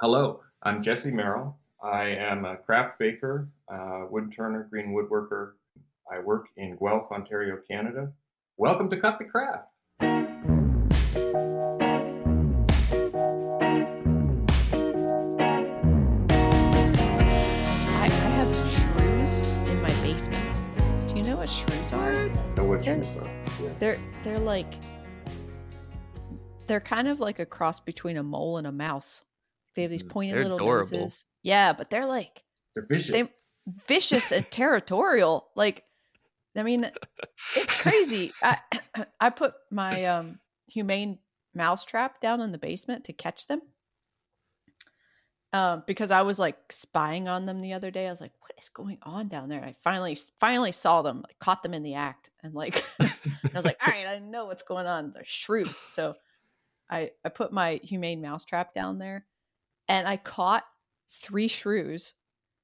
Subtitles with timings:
[0.00, 1.56] Hello, I'm Jesse Merrill.
[1.82, 5.52] I am a craft baker, uh, wood turner, green woodworker.
[6.10, 8.12] I work in Guelph, Ontario, Canada.
[8.56, 9.68] Welcome to Cut the Craft.
[16.78, 20.52] I, I have shrews in my basement.
[21.08, 22.28] Do you know what shrews are?
[22.56, 23.28] Know what They're- about?
[23.62, 23.68] Yeah.
[23.78, 24.74] They're they're like
[26.66, 29.22] they're kind of like a cross between a mole and a mouse.
[29.76, 30.98] They have these Mm, pointy they're little adorable.
[30.98, 31.24] noses.
[31.42, 32.42] Yeah, but they're like
[32.74, 33.10] They're vicious.
[33.10, 33.30] they
[33.86, 35.48] vicious and territorial.
[35.54, 35.84] Like,
[36.56, 36.90] I mean,
[37.56, 38.32] it's crazy.
[38.42, 38.58] I
[39.20, 41.18] I put my um humane
[41.54, 43.62] mouse trap down in the basement to catch them.
[45.52, 48.06] Um, because I was like spying on them the other day.
[48.08, 51.38] I was like, "What is going on down there?" I finally finally saw them, like,
[51.38, 53.08] caught them in the act, and like I
[53.54, 55.74] was like, "All right, I know what's going on." They're shrews.
[55.88, 56.14] So
[56.90, 59.24] I I put my humane mouse trap down there,
[59.88, 60.64] and I caught
[61.10, 62.14] three shrews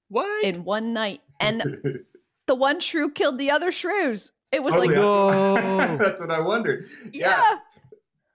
[0.08, 0.44] What?
[0.44, 1.60] in one night, and
[2.47, 4.33] the one shrew killed the other shrews.
[4.50, 4.97] It was Oh, like, yeah.
[4.97, 5.97] No.
[5.98, 6.84] That's what I wondered.
[7.12, 7.58] yeah.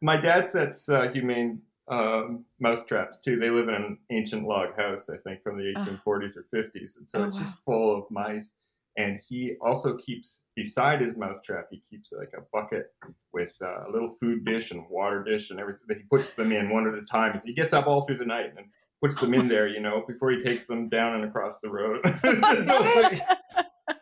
[0.02, 3.38] My dad sets uh, humane um, mouse traps too.
[3.40, 5.86] They live in an ancient log house, I think, from the Ah.
[5.86, 8.54] 1840s or 50s, and so Oh, it's just full of mice.
[8.98, 11.68] And he also keeps beside his mouse trap.
[11.70, 12.88] He keeps like a bucket
[13.32, 15.82] with uh, a little food dish and water dish and everything.
[15.88, 17.40] That he puts them in one at a time.
[17.46, 18.66] He gets up all through the night and
[19.00, 22.02] puts them in there, you know, before he takes them down and across the road.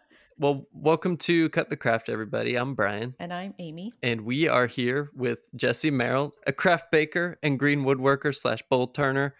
[0.38, 2.55] well, welcome to Cut the Craft, everybody.
[2.55, 3.91] I'm Brian, and I'm Amy.
[4.01, 8.88] and we are here with Jesse Merrill, a craft baker and green woodworker slash bowl
[8.88, 9.35] turner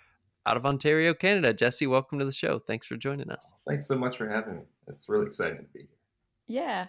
[0.46, 1.54] out of Ontario, Canada.
[1.54, 2.60] Jesse, welcome to the show.
[2.60, 3.54] Thanks for joining us.
[3.68, 4.62] Thanks so much for having me.
[4.88, 5.88] It's really exciting to be here.
[6.48, 6.88] Yeah.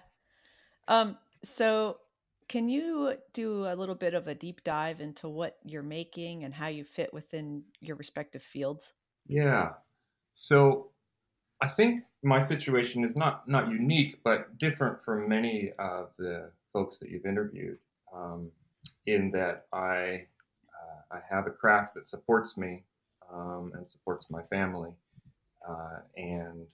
[0.89, 1.17] Um.
[1.43, 1.99] So,
[2.49, 6.55] can you do a little bit of a deep dive into what you're making and
[6.55, 8.93] how you fit within your respective fields?
[9.27, 9.71] Yeah.
[10.33, 10.91] So
[11.63, 16.99] I think my situation is not not unique, but different from many of the folks
[16.99, 17.79] that you've interviewed,
[18.15, 18.51] um,
[19.07, 20.27] in that I
[20.69, 22.85] uh, I have a craft that supports me
[23.33, 24.91] um, and supports my family,
[25.69, 26.67] uh, and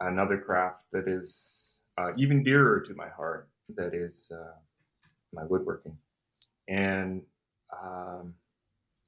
[0.00, 4.56] another craft that is uh, even dearer to my heart that is uh,
[5.32, 5.96] my woodworking,
[6.68, 7.22] and
[7.82, 8.34] um,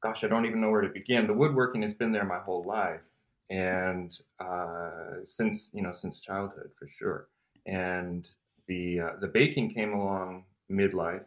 [0.02, 1.26] gosh, I don't even know where to begin.
[1.26, 3.00] The woodworking has been there my whole life,
[3.50, 7.28] and uh, since you know since childhood for sure.
[7.66, 8.28] And
[8.66, 11.24] the uh, the baking came along midlife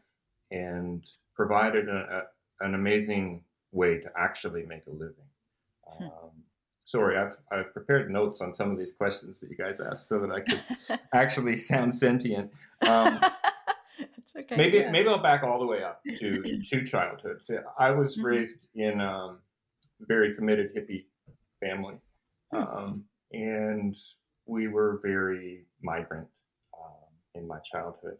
[0.51, 1.05] and
[1.35, 2.23] provided a,
[2.61, 3.43] a, an amazing
[3.73, 5.27] way to actually make a living.
[5.85, 6.03] Hmm.
[6.05, 6.31] Um,
[6.85, 10.19] sorry, I've I've prepared notes on some of these questions that you guys asked so
[10.19, 12.51] that I could actually sound sentient.
[12.87, 13.19] Um,
[13.99, 14.55] it's okay.
[14.55, 14.91] maybe yeah.
[14.91, 17.39] maybe I'll back all the way up to to childhood.
[17.43, 18.23] So I was Mhm.
[18.23, 19.39] raised in um,
[20.01, 21.05] a very committed hippie
[21.59, 21.95] family,
[22.51, 22.57] Hmm.
[22.63, 23.95] um, and
[24.45, 26.27] we were very migrant
[26.77, 28.17] um, in my childhood.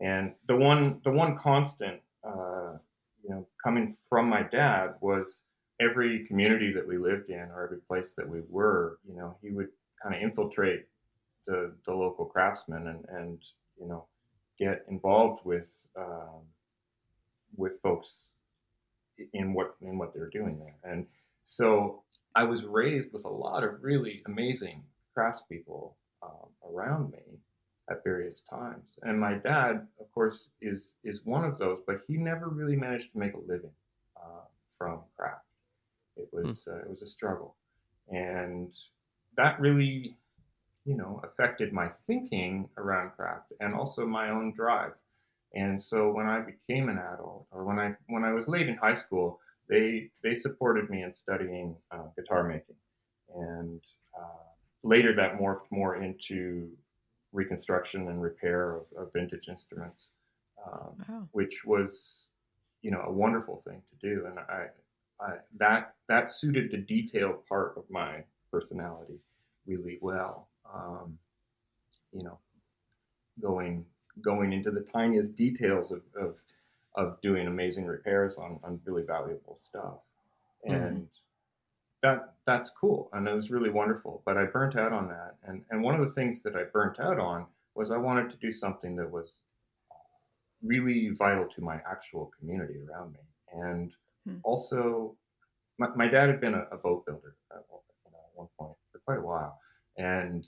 [0.00, 2.76] And the one the one constant, uh,
[3.26, 5.42] you know, coming from my dad was
[5.80, 9.50] every community that we lived in or every place that we were, you know, he
[9.50, 9.68] would
[10.02, 10.86] kind of infiltrate
[11.46, 13.44] the the local craftsmen and and
[13.80, 14.06] you know
[14.58, 16.42] get involved with um,
[17.56, 18.32] with folks
[19.32, 20.76] in what in what they're doing there.
[20.84, 21.06] And
[21.44, 22.02] so
[22.34, 24.82] I was raised with a lot of really amazing
[25.16, 27.38] craftspeople um, around me
[27.90, 28.98] at various times.
[29.02, 33.12] And my dad, of course, is is one of those, but he never really managed
[33.12, 33.70] to make a living
[34.16, 35.44] uh, from craft.
[36.16, 37.54] It was uh, it was a struggle,
[38.08, 38.72] and
[39.36, 40.16] that really,
[40.84, 44.92] you know, affected my thinking around craft and also my own drive.
[45.54, 48.76] And so when I became an adult, or when I when I was late in
[48.76, 52.76] high school, they they supported me in studying uh, guitar making,
[53.34, 53.80] and
[54.18, 54.46] uh,
[54.82, 56.70] later that morphed more into
[57.36, 60.10] reconstruction and repair of, of vintage instruments,
[60.66, 61.28] um, Wow.
[61.32, 62.30] which was
[62.82, 64.66] you know a wonderful thing to do, and I,
[65.20, 69.20] I that that suited the detailed part of my personality
[69.66, 70.48] really well.
[70.72, 71.18] Um,
[72.12, 72.38] you know,
[73.40, 73.84] going
[74.22, 76.36] going into the tiniest details of, of
[76.94, 79.98] of doing amazing repairs on, on really valuable stuff.
[80.64, 81.08] And
[82.06, 84.22] that that's cool and it was really wonderful.
[84.26, 85.32] But I burnt out on that.
[85.44, 88.36] And and one of the things that I burnt out on was I wanted to
[88.36, 89.42] do something that was
[90.62, 93.20] really vital to my actual community around me.
[93.52, 93.94] And
[94.26, 94.38] Hmm.
[94.42, 95.14] also
[95.78, 98.48] my, my dad had been a, a boat builder at, one- you know, at one
[98.58, 99.52] point for quite a while.
[99.98, 100.44] And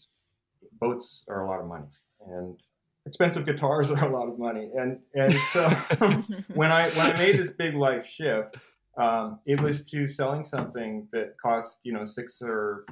[0.80, 1.86] boats are a lot of money.
[2.26, 2.58] And
[3.06, 4.70] expensive guitars are a lot of money.
[4.76, 5.68] And and so
[6.60, 8.56] when I when I made this big life shift,
[8.98, 12.84] Um, it was to selling something that cost you know six or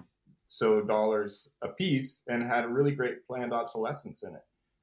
[0.49, 4.43] so dollars a piece and had a really great planned obsolescence in it.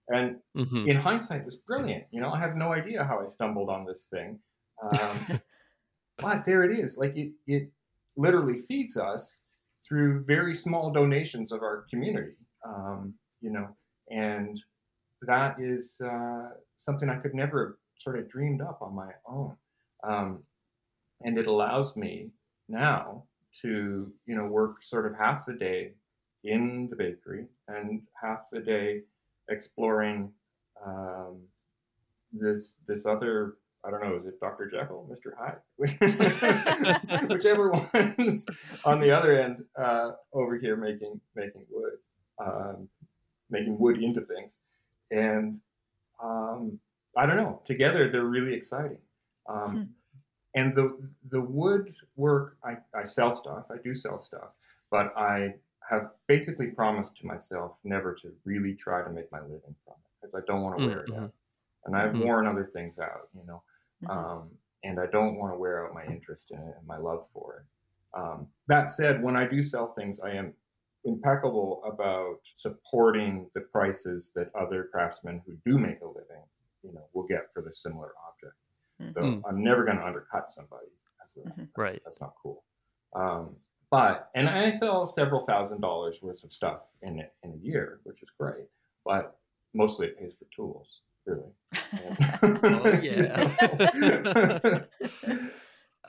[0.10, 0.90] And Mhm.
[0.90, 2.06] in hindsight, it was brilliant.
[2.12, 4.42] You know, I have no idea how I stumbled on this thing,
[4.82, 5.18] um,
[6.18, 6.98] but there it is.
[6.98, 7.72] Like it, it
[8.18, 9.40] literally feeds us
[9.88, 12.36] through very small donations of our community.
[12.66, 13.76] Um, you know,
[14.12, 14.62] and
[15.22, 19.58] that is uh, something I could never have sort of dreamed up on my own.
[20.04, 20.44] Um,
[21.24, 22.30] and it allows me
[22.68, 23.24] now
[23.62, 25.94] to, you know, work sort of half the day
[26.44, 29.02] in the bakery and half the day
[29.50, 30.32] exploring
[30.86, 31.38] um,
[32.32, 33.56] this this other
[33.86, 34.66] I don't know is it Dr.
[34.68, 35.34] Jekyll, Mr.
[35.38, 35.60] Hyde,
[37.30, 38.46] whichever one's
[38.86, 41.94] on the other end uh, over here making making wood,
[42.40, 42.88] um,
[43.50, 44.60] making wood into things,
[45.12, 45.60] and
[46.24, 46.80] um,
[47.18, 47.62] I don't know.
[47.66, 49.00] Together they're really exciting.
[49.50, 49.84] Um, Hmm.
[50.56, 53.66] And the the wood work, I, I sell stuff.
[53.72, 54.52] I do sell stuff,
[54.92, 55.56] but I
[55.90, 60.12] have basically promised to myself never to really try to make my living from it
[60.22, 61.20] because I don't want to wear it Mhm.
[61.20, 61.34] out.
[61.86, 62.20] And I've Mhm.
[62.20, 63.64] worn other things out, you know,
[64.02, 64.24] Mhm.
[64.24, 67.28] um, and I don't want to wear out my interest in it and my love
[67.34, 68.18] for it.
[68.18, 70.54] Um, that said, when I do sell things, I am
[71.04, 76.44] impeccable about supporting the prices that other craftsmen who do make a living,
[76.84, 78.56] you know, will get for the similar object.
[79.10, 79.44] So Mhm.
[79.48, 80.88] I'm never going to undercut somebody.
[81.20, 81.56] That's, Mhm.
[81.58, 82.02] that's, Right.
[82.04, 82.64] That's not cool.
[83.16, 83.56] Um,
[83.90, 88.00] but and I sell several thousand dollars worth of stuff in it in a year,
[88.04, 88.68] which is great.
[89.06, 89.38] But
[89.74, 91.52] mostly it pays for tools, really.
[92.64, 94.86] Oh, yeah.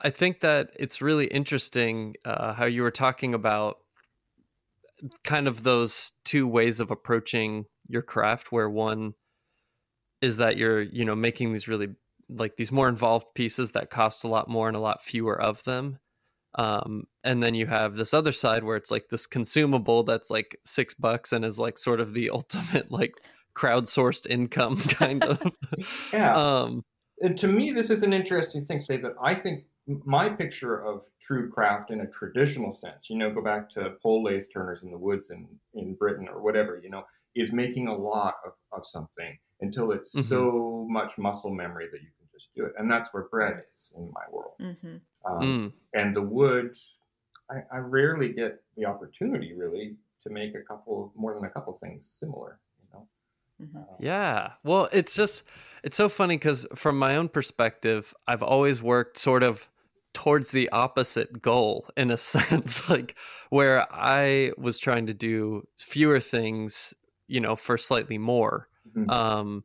[0.01, 3.77] I think that it's really interesting uh, how you were talking about
[5.23, 9.13] kind of those two ways of approaching your craft, where one
[10.21, 11.89] is that you're, you know, making these really
[12.29, 15.63] like these more involved pieces that cost a lot more and a lot fewer of
[15.63, 15.99] them.
[16.57, 20.57] Um, and then you have this other side where it's like this consumable that's like
[20.63, 23.13] six bucks and is like sort of the ultimate like
[23.55, 25.41] crowdsourced income kind of.
[26.13, 26.33] yeah.
[26.33, 26.83] um,
[27.19, 28.79] and to me, this is an interesting thing.
[28.79, 33.31] Say that I think my picture of true craft in a traditional sense, you know,
[33.31, 36.89] go back to pole lathe turners in the woods in, in Britain or whatever, you
[36.89, 37.03] know,
[37.35, 40.23] is making a lot of, of something until it's Mhm.
[40.23, 42.73] so much muscle memory that you just do it.
[42.77, 44.57] And that's where bread is in my world.
[44.59, 45.01] Mhm.
[45.25, 46.77] Um, mm, And the wood,
[47.49, 51.73] I, I rarely get the opportunity really to make a couple, more than a couple
[51.79, 53.09] things similar, you know.
[53.61, 53.77] Mhm.
[53.77, 54.53] Um, Yeah.
[54.63, 55.43] Well, it's just
[55.83, 59.69] it's so funny cuz from my own perspective, I've always worked sort of
[60.13, 63.17] towards the opposite goal in a sense like
[63.49, 66.93] where I was trying to do fewer things,
[67.27, 68.69] you know, for slightly more.
[68.85, 69.09] Mhm.
[69.09, 69.63] Um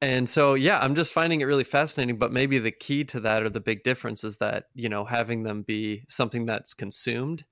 [0.00, 3.42] and so yeah, I'm just finding it really fascinating, but maybe the key to that
[3.42, 7.44] or the big difference is that, you know, having them be something that's consumed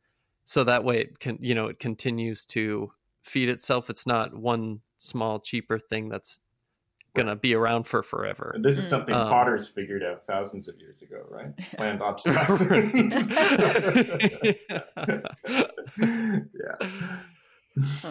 [0.44, 3.90] so that way it can, you know, it continues to feed itself.
[3.90, 6.38] It's not one small cheaper thing that's
[7.14, 8.52] going to be around for forever.
[8.54, 11.56] And this is something Um, potters figured out thousands of years ago, right?
[11.76, 13.14] Planned obsolescence.
[15.98, 16.88] yeah.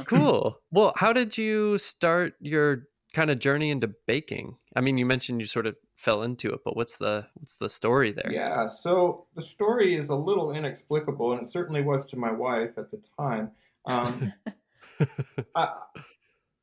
[0.06, 0.60] cool.
[0.72, 4.58] Well, how did you start your kind of journey into baking?
[4.76, 7.70] I mean, you mentioned you sort of fell into it, but what's the what's the
[7.70, 8.30] story there?
[8.32, 12.78] Yeah, so the story is a little inexplicable, and it certainly was to my wife
[12.78, 13.52] at the time.
[13.86, 14.34] Um,
[15.56, 15.68] I,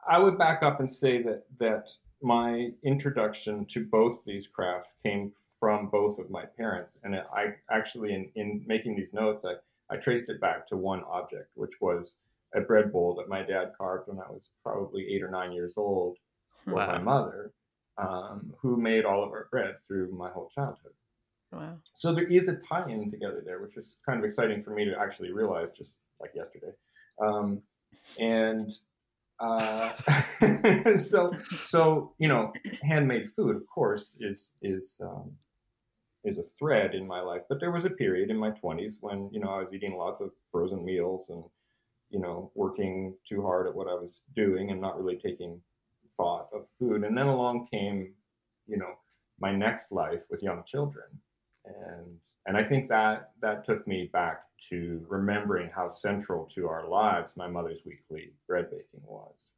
[0.06, 1.88] I would back up and say that that
[2.20, 8.12] my introduction to both these crafts came from both of my parents, and I actually,
[8.12, 9.54] in, in making these notes, I,
[9.92, 12.16] I traced it back to one object, which was
[12.54, 15.78] a bread bowl that my dad carved when I was probably eight or nine years
[15.78, 16.18] old
[16.64, 17.52] for my mother,
[17.98, 20.92] um, who made all of our bread through my whole childhood.
[21.52, 21.76] Wow.
[21.94, 24.98] So there is a tie-in together there, which is kind of exciting for me to
[24.98, 26.72] actually realize just like yesterday.
[27.22, 27.62] Um,
[28.18, 28.72] and
[29.38, 29.92] uh,
[30.96, 31.32] so,
[31.66, 32.52] so you know,
[32.82, 35.32] handmade food, of course, is is um,
[36.24, 37.42] is a thread in my life.
[37.48, 40.20] But there was a period in my twenties when you know I was eating lots
[40.20, 41.44] of frozen meals and
[42.08, 45.60] you know working too hard at what I was doing and not really taking
[46.16, 47.04] thought of food.
[47.04, 48.14] And then along came,
[48.66, 48.94] you know,
[49.40, 51.04] my next life with young children
[51.64, 56.88] and and I think that that took me back to remembering how central to our
[56.88, 59.50] lives my mother's weekly bread baking was,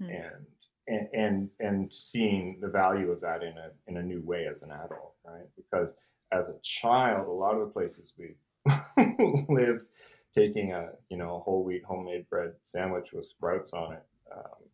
[0.00, 0.10] Hmm.
[0.10, 0.46] and
[0.88, 4.62] and and and seeing the value of that in a in a new way as
[4.62, 5.46] an adult, right?
[5.56, 5.98] Because
[6.32, 8.36] as a child, a lot of the places we
[9.48, 9.88] lived,
[10.32, 14.02] taking a you know a whole wheat homemade bread sandwich with sprouts on it.
[14.32, 14.69] Um,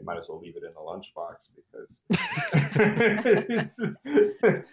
[0.00, 2.04] they might as well leave it in the lunchbox because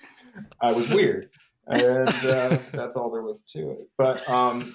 [0.61, 1.29] I was weird.
[1.67, 3.89] and uh, that's all there was to it.
[3.97, 4.73] But um,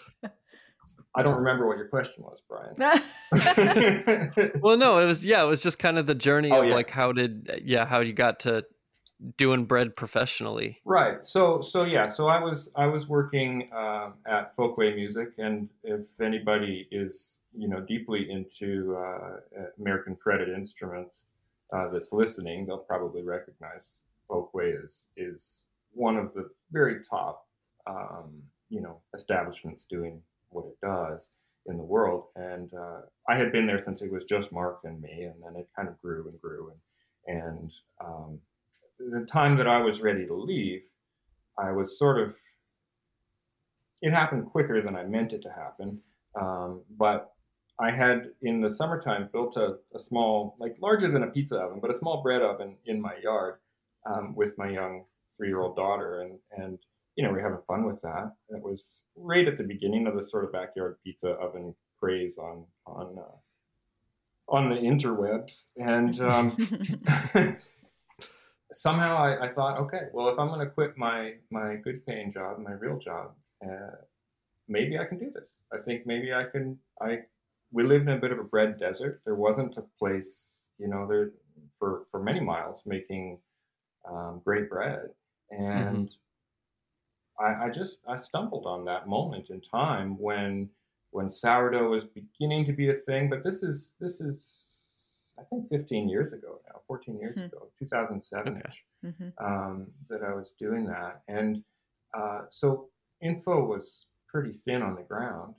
[1.15, 2.75] I don't remember what your question was, Brian.
[4.61, 6.75] well, no, it was yeah, it was just kind of the journey Oh, of yeah.
[6.75, 8.65] like how did yeah how you got to
[9.37, 10.79] doing bread professionally.
[10.85, 11.25] Right.
[11.25, 12.07] So so yeah.
[12.07, 17.69] So I was I was working um, at Folkway Music, and if anybody is you
[17.69, 19.37] know deeply into uh,
[19.79, 21.26] American fretted instruments
[21.73, 27.47] uh, that's listening, they'll probably recognize Folkway is is one of the very top
[27.87, 31.33] um, you know establishments doing what it does
[31.67, 32.25] in the world.
[32.35, 35.57] And uh, I had been there since it was just Mark and me, and then
[35.57, 36.81] it kind of grew and grew and
[37.25, 37.73] and
[38.05, 38.41] um,
[38.99, 40.83] the time that I was ready to leave,
[41.59, 42.35] I was sort of.
[44.01, 46.01] It happened quicker than I meant it to happen,
[46.41, 47.33] um, but
[47.79, 51.79] I had in the summertime built a, a small, like larger than a pizza oven,
[51.81, 53.57] but a small bread oven in my yard
[54.05, 55.05] um, with my young
[55.37, 56.79] three-year-old daughter, and and
[57.17, 58.33] you know we were having fun with that.
[58.49, 62.65] It was right at the beginning of the sort of backyard pizza oven craze on
[62.87, 63.37] on uh,
[64.49, 66.21] on the interwebs, and.
[66.21, 66.57] Um,
[68.73, 72.31] somehow I, I thought, okay, well, if I'm going to quit my my good paying
[72.31, 73.33] job, my real job,
[73.64, 73.97] uh,
[74.69, 75.62] maybe I can do this.
[75.73, 76.79] I think maybe I can.
[77.00, 77.21] I
[77.71, 79.23] we lived in a bit of a bread desert.
[79.25, 81.33] There wasn't a place, you know, there
[81.79, 83.38] for for many miles making
[84.11, 85.11] um, great bread,
[85.50, 86.11] and
[87.38, 90.69] I, I just I stumbled on that moment in time when
[91.11, 93.29] when sourdough was beginning to be a thing.
[93.29, 94.62] But this is this is
[95.39, 97.47] I think 15 years ago now, 14 years Hmm.
[97.47, 98.75] ago, 2007 Okay.
[99.05, 99.33] Mhm.
[99.39, 101.23] um, that I was doing that.
[101.29, 101.65] And
[102.15, 105.55] uh, so info was pretty thin on the ground.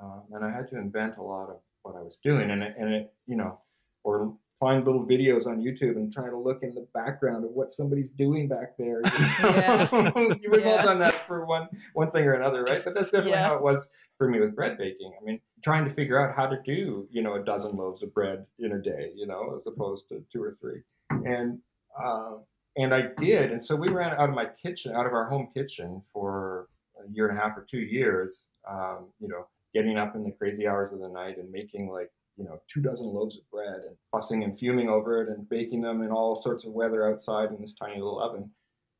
[0.00, 2.50] Um, and I had to invent a lot of what I was doing.
[2.50, 3.60] And it, and it, you know,
[4.04, 7.72] or find little videos on YouTube and try to look in the background of what
[7.72, 9.02] somebody's doing back there.
[9.92, 10.36] You know?
[10.50, 12.82] We've all done that for one one thing or another, right?
[12.84, 13.48] But that's definitely Yeah.
[13.48, 15.12] how it was for me with bread baking.
[15.20, 18.12] I mean, trying to figure out how to do, you know, a dozen loaves of
[18.14, 20.80] bread in a day, you know, as opposed to two or three.
[21.10, 21.58] And
[22.02, 22.36] uh,
[22.76, 23.52] and I did.
[23.52, 26.68] And so we ran out of my kitchen, out of our home kitchen for
[27.02, 30.30] a year and a half or two years, um, you know, getting up in the
[30.32, 33.82] crazy hours of the night and making like, you know, two dozen loaves of bread
[33.86, 37.50] and fussing and fuming over it and baking them in all sorts of weather outside
[37.50, 38.50] in this tiny little oven.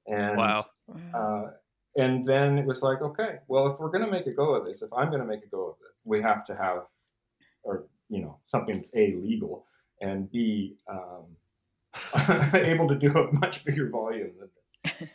[0.06, 0.66] And Wow.
[0.86, 0.96] Wow.
[1.14, 1.50] uh,
[2.00, 4.66] and then it was like, okay, well, if we're going to make a go of
[4.66, 6.82] this, if I'm going to make a go of this, we have to have,
[7.62, 9.66] or you know, something that's a legal
[10.00, 11.24] and b um,
[12.54, 14.65] able to do a much bigger volume than this.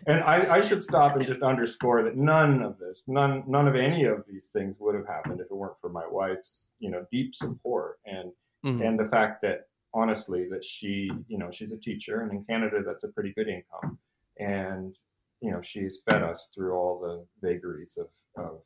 [0.08, 3.75] And I, I should stop and just underscore that none of this, none, none of
[3.75, 7.06] any of these things would have happened if it weren't for my wife's, you know,
[7.12, 8.32] deep support and
[8.63, 8.82] Mhm.
[8.88, 12.82] and the fact that honestly that she you know she's a teacher and in canada
[12.86, 13.98] that's a pretty good income
[14.40, 14.98] and
[15.42, 18.08] you know she's fed us through all the vagaries of,
[18.42, 18.62] of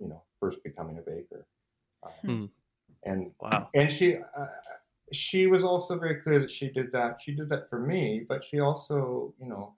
[0.00, 1.46] you know first becoming a baker
[2.02, 2.46] um, Hmm.
[3.04, 3.68] and Wow.
[3.74, 4.46] and she uh,
[5.12, 8.42] she was also very clear that she did that she did that for me but
[8.42, 9.76] she also you know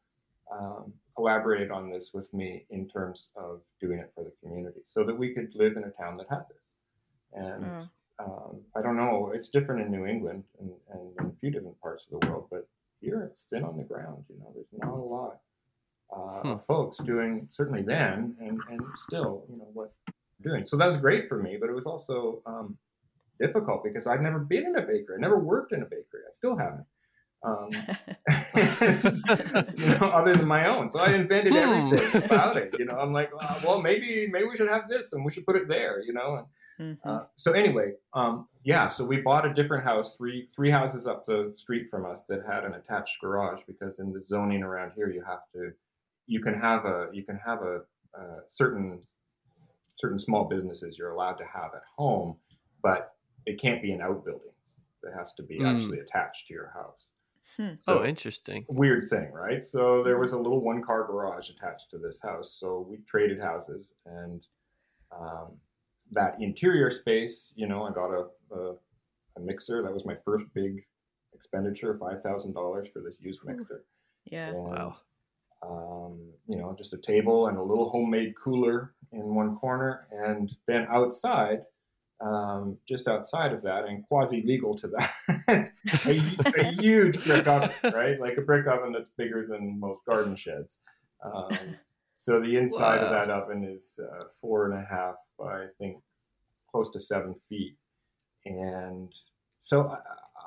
[0.52, 5.02] um, collaborated on this with me in terms of doing it for the community so
[5.04, 6.74] that we could live in a town that had this
[7.32, 7.88] and Wow.
[8.18, 9.32] um, I don't know.
[9.34, 12.46] It's different in New England and, and in a few different parts of the world,
[12.50, 12.66] but
[13.00, 14.24] here it's thin on the ground.
[14.30, 15.40] You know, there's not a lot
[16.14, 16.48] uh, Hmm.
[16.52, 19.92] of folks doing certainly then and, and still, you know, what
[20.42, 20.66] doing.
[20.66, 22.78] So that was great for me, but it was also um,
[23.40, 25.16] difficult because I'd never been in a bakery.
[25.16, 26.22] I never worked in a bakery.
[26.26, 26.86] I still haven't.
[27.43, 27.71] Um,
[29.76, 30.90] you know, other than my own.
[30.90, 31.59] So I invented Hmm.
[31.59, 32.75] everything about it.
[32.78, 33.31] You know, I'm like,
[33.64, 36.02] well, maybe maybe we should have this and we should put it there.
[36.02, 36.47] You know, and
[36.78, 36.99] Mhm.
[37.07, 41.25] uh, so anyway, um, yeah, so we bought a different house, three three houses up
[41.25, 45.09] the street from us that had an attached garage because in the zoning around here
[45.11, 45.73] you have to,
[46.26, 47.81] you can have a you can have a,
[48.19, 49.00] uh certain
[49.95, 52.37] certain small businesses you're allowed to have at home,
[52.83, 53.14] but
[53.47, 54.81] it can't be in outbuildings.
[55.02, 55.66] It has to be Mm.
[55.75, 57.12] actually attached to your house.
[57.56, 57.75] Hmm.
[57.80, 58.66] So oh, interesting.
[58.68, 59.62] weird thing, right?
[59.62, 62.56] So there was a little one car garage attached to this house.
[62.60, 64.46] So we traded houses and
[65.10, 65.52] um,
[66.12, 68.72] that interior space, you know, I got a, a,
[69.36, 69.82] a mixer.
[69.82, 70.84] That was my first big
[71.34, 73.48] expenditure, $5,000 for this used Ooh.
[73.48, 73.84] mixer.
[74.25, 74.48] Yeah.
[74.48, 74.96] And, Wow.
[75.62, 80.06] Um, you know, just a table and a little homemade cooler in one corner.
[80.12, 81.62] And then outside,
[82.20, 85.70] um, just outside of that and quasi legal to that,
[86.06, 88.20] a, a huge brick oven, right?
[88.20, 90.78] Like a brick oven that's bigger than most garden sheds.
[91.23, 91.50] Um,
[92.14, 95.99] so the inside of that oven is uh, four and a half by I think
[96.70, 97.76] close to seven feet,
[98.46, 99.12] and
[99.58, 99.99] so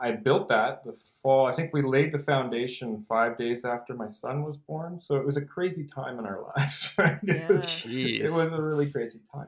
[0.02, 1.46] I built that the fall.
[1.46, 5.02] I think we laid the foundation five days after my son was born.
[5.02, 6.90] So it was a crazy time in our lives.
[6.98, 7.20] Right?
[7.24, 7.34] Yeah.
[7.34, 8.22] It was Jeez.
[8.22, 9.48] it was a really crazy time,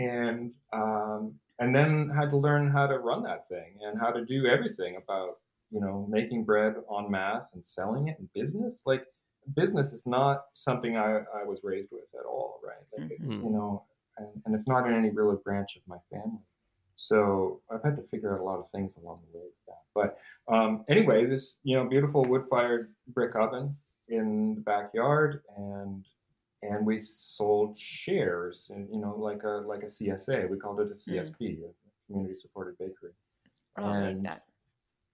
[0.00, 4.24] and um, and then had to learn how to run that thing and how to
[4.24, 5.38] do everything about
[5.70, 8.82] you know making bread en masse and selling it in business.
[8.86, 9.04] Like
[9.54, 12.60] business is not something I, I was raised with at all.
[12.66, 12.84] Right?
[12.98, 13.42] Like, it- Mhm.
[13.44, 13.84] you know,
[14.18, 16.42] and, and it's not in any real branch of my family.
[16.96, 19.82] So I've had to figure out a lot of things along the way with that.
[19.94, 20.18] But
[20.54, 23.76] um, anyway, this you know beautiful wood-fired brick oven
[24.08, 26.04] in the backyard, and
[26.62, 30.48] and we sold shares, and you know like a like a CSA.
[30.48, 31.72] We called it a CSB, a
[32.06, 33.12] community-supported bakery.
[33.78, 34.44] Oh, I like that.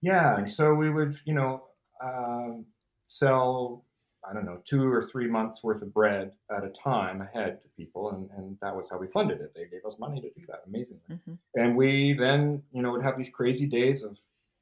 [0.01, 1.69] Yeah, and so we would, you know,
[2.03, 2.65] um,
[3.07, 3.85] sell,
[4.29, 7.67] I don't know, two or three months worth of bread at a time ahead to
[7.69, 9.53] people, and, and that was how we funded it.
[9.55, 11.01] They gave us money to do that, amazingly.
[11.25, 14.19] hmm And we then, you know, would have these crazy days of,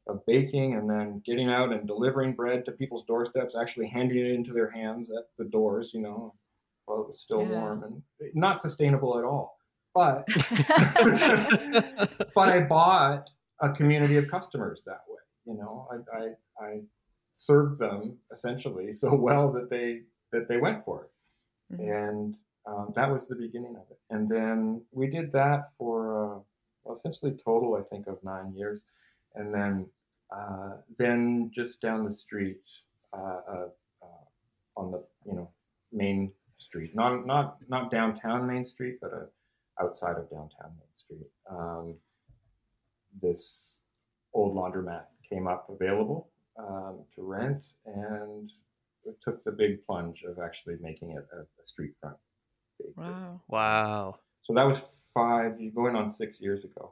[0.07, 4.31] of baking and then getting out and delivering bread to people's doorsteps, actually handing it
[4.31, 6.33] into their hands at the doors, you know,
[6.85, 7.61] while it was still Yeah.
[7.61, 8.01] warm and
[8.33, 9.59] not sustainable at all.
[9.93, 10.27] But
[12.35, 13.29] but I bought
[13.61, 15.15] a community of customers that way.
[15.45, 16.81] You know, I, I, I
[17.33, 20.01] served them essentially so well that they
[20.31, 21.11] that they went for it,
[21.75, 22.09] Mhm.
[22.09, 22.35] and
[22.67, 23.99] um, that was the beginning of it.
[24.09, 26.39] And then we did that for uh,
[26.83, 28.85] well, essentially total, I think, of nine years,
[29.35, 29.87] and then
[30.31, 32.67] uh, then just down the street
[33.13, 33.67] uh, uh,
[34.01, 34.25] uh,
[34.77, 35.49] on the you know
[35.91, 41.27] main street, not not not downtown Main Street, but uh, outside of downtown Main Street.
[41.49, 41.95] Um,
[43.21, 43.79] this
[44.33, 48.49] old laundromat came up available um, to rent, and
[49.05, 52.17] it took the big plunge of actually making it a, a street front.
[52.95, 53.41] Wow.
[53.47, 54.15] wow.
[54.41, 54.81] So that was
[55.13, 56.91] five, you going on six years ago.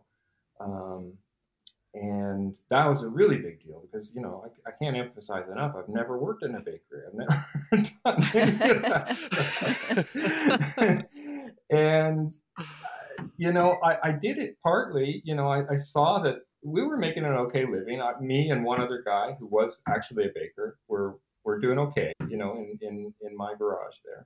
[0.59, 1.13] Um,
[1.93, 5.75] and that was a really big deal because, you know, I, I can't emphasize enough.
[5.77, 7.03] I've never worked in a bakery.
[7.07, 7.45] I've never
[11.69, 12.31] and,
[13.37, 16.97] you know, I, I did it partly, you know, I, I saw that we were
[16.97, 18.01] making an okay living.
[18.01, 22.11] I, me and one other guy who was actually a baker were, were doing okay,
[22.27, 24.25] you know, in, in, in my garage there.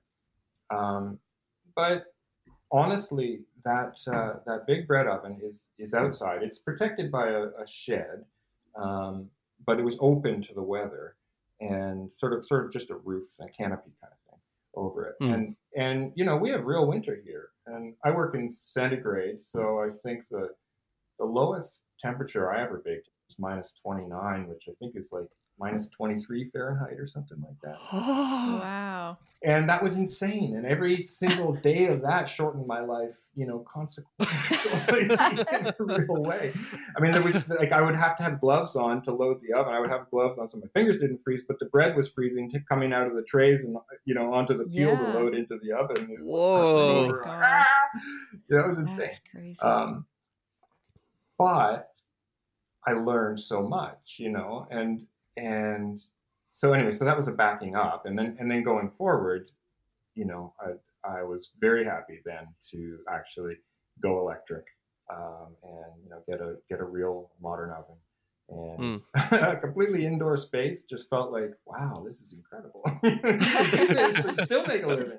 [0.70, 1.18] Um,
[1.76, 2.04] but
[2.72, 6.42] honestly, that uh, that big bread oven is is outside.
[6.42, 8.24] It's protected by a, a shed,
[8.76, 9.28] um,
[9.66, 11.16] but it was open to the weather
[11.60, 14.40] and sort of sort of just a roof, a canopy kind of thing
[14.74, 15.14] over it.
[15.20, 15.32] Hmm.
[15.32, 19.80] And and you know we have real winter here, and I work in centigrade, so
[19.80, 20.50] I think the
[21.18, 25.28] the lowest temperature I ever baked was minus twenty nine, which I think is like
[25.58, 29.18] minus twenty three Fahrenheit or something like that Wow.
[29.42, 33.60] and that was insane and every single day of that shortened my life you know
[33.60, 34.26] consequently
[35.02, 36.52] in a real way
[36.96, 39.52] i mean there was like i would have to have gloves on to load the
[39.58, 42.08] oven i would have gloves on so my fingers didn't freeze but the bread was
[42.08, 44.96] freezing t- coming out of the trays and you know onto the peel Yeah.
[44.96, 46.56] to load into the oven It was like Whoa.
[46.56, 47.66] crusting over, like, "Ah!"
[48.50, 49.60] Yeah, that was insane That's crazy.
[49.60, 50.06] um,
[51.38, 51.90] but
[52.86, 55.06] I learned so much, you know, and
[55.38, 56.00] and
[56.50, 59.50] so anyway, so that was a backing up, and then and then going forward,
[60.14, 63.56] you know, I I was very happy then to actually
[64.00, 64.64] go electric
[65.10, 67.96] um, and you know get a get a real modern oven.
[68.50, 72.82] And a completely indoor space just felt like, wow, this is incredible.
[74.44, 75.18] Still make a living,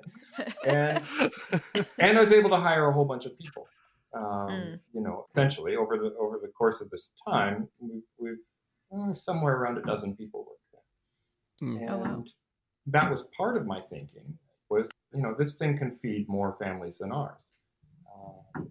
[0.66, 1.02] and
[2.00, 3.68] and I was able to hire a whole bunch of people.
[4.12, 4.80] Um, Mm.
[4.92, 8.38] You know, essentially over the over the course of this time, we've, we've
[8.92, 11.80] uh, somewhere around a dozen people work there, Mm.
[11.80, 12.24] and Oh, wow.
[12.86, 14.38] that was part of my thinking.
[14.68, 17.52] Was you know this thing can feed more families than ours.
[18.06, 18.62] Uh,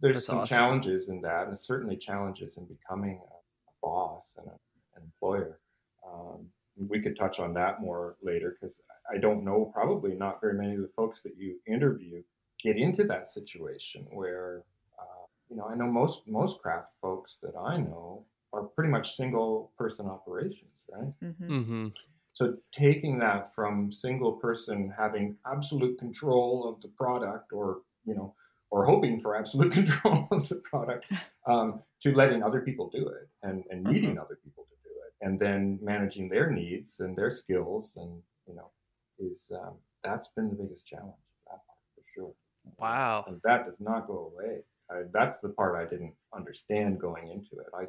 [0.00, 0.56] there's That's some awesome.
[0.56, 4.58] challenges in that, and certainly challenges in becoming a, a boss and a,
[4.96, 5.60] an employer.
[6.06, 8.80] Um, we could touch on that more later because
[9.12, 12.22] I don't know, probably not very many of the folks that you interview
[12.60, 14.64] get into that situation where,
[14.98, 19.16] uh, you know, I know most most craft folks that I know are pretty much
[19.16, 21.12] single person operations, right?
[21.20, 21.88] hmm hmm
[22.32, 28.34] So taking that from single person having absolute control of the product, or you know,
[28.70, 31.10] or hoping for absolute control of the product,
[31.46, 35.26] um, to letting other people do it and, and needing other people to do it,
[35.26, 38.70] and then managing their needs and their skills, and you know,
[39.18, 41.14] is um, that's been the biggest challenge.
[41.46, 42.34] That part for sure.
[42.78, 43.24] Wow.
[43.26, 44.60] And that does not go away.
[44.90, 47.66] I, that's the part I didn't understand going into it.
[47.74, 47.84] I,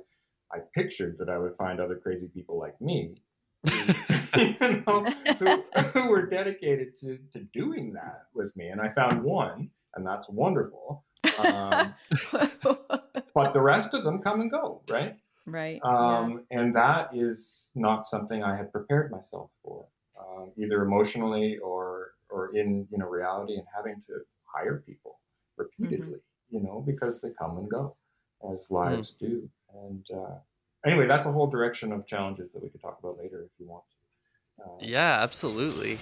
[0.54, 3.16] I pictured that I would find other crazy people like me,
[4.38, 5.06] you know,
[5.40, 5.64] who,
[5.94, 8.68] who were dedicated to, to doing that with me.
[8.68, 11.04] And I found one, and that's wonderful.
[11.40, 11.94] Um,
[13.34, 15.16] but the rest of them come and go, right?
[15.46, 15.82] Right.
[15.84, 16.60] Um, yeah.
[16.60, 19.86] And that is not something I had prepared myself for,
[20.20, 25.20] um, either emotionally or or in you know reality, and having to hire people
[25.58, 26.56] repeatedly, mm-hmm.
[26.56, 27.96] you know, because they come and go
[28.54, 29.20] as lives mm.
[29.20, 29.50] do.
[29.74, 30.36] And uh,
[30.86, 33.68] anyway, that's a whole direction of challenges that we could talk about later if you
[33.68, 33.84] want.
[34.60, 36.00] Uh, yeah, absolutely.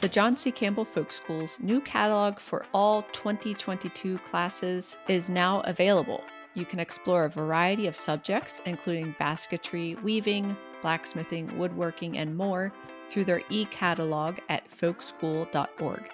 [0.00, 0.50] The John C.
[0.50, 6.24] Campbell Folk School's new catalog for all 2022 classes is now available.
[6.54, 12.72] You can explore a variety of subjects, including basketry, weaving, blacksmithing, woodworking, and more,
[13.10, 16.10] through their e catalog at folkschool.org.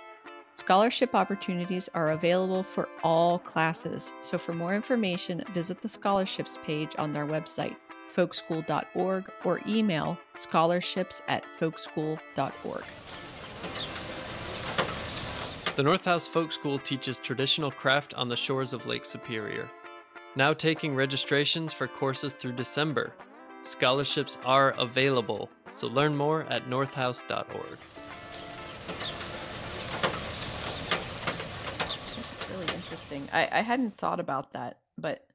[0.56, 6.92] Scholarship opportunities are available for all classes, so for more information, visit the scholarships page
[6.96, 7.76] on their website,
[8.10, 12.84] folkschool.org, or email scholarships at folkschool.org.
[15.76, 19.68] The North House Folk School teaches traditional craft on the shores of Lake Superior.
[20.36, 23.12] Now taking registrations for courses through December.
[23.62, 27.78] Scholarships are available, so learn more at northhouse.org.
[32.16, 32.66] That's really
[32.96, 33.28] interesting.
[33.32, 35.26] I, I hadn't thought about that, but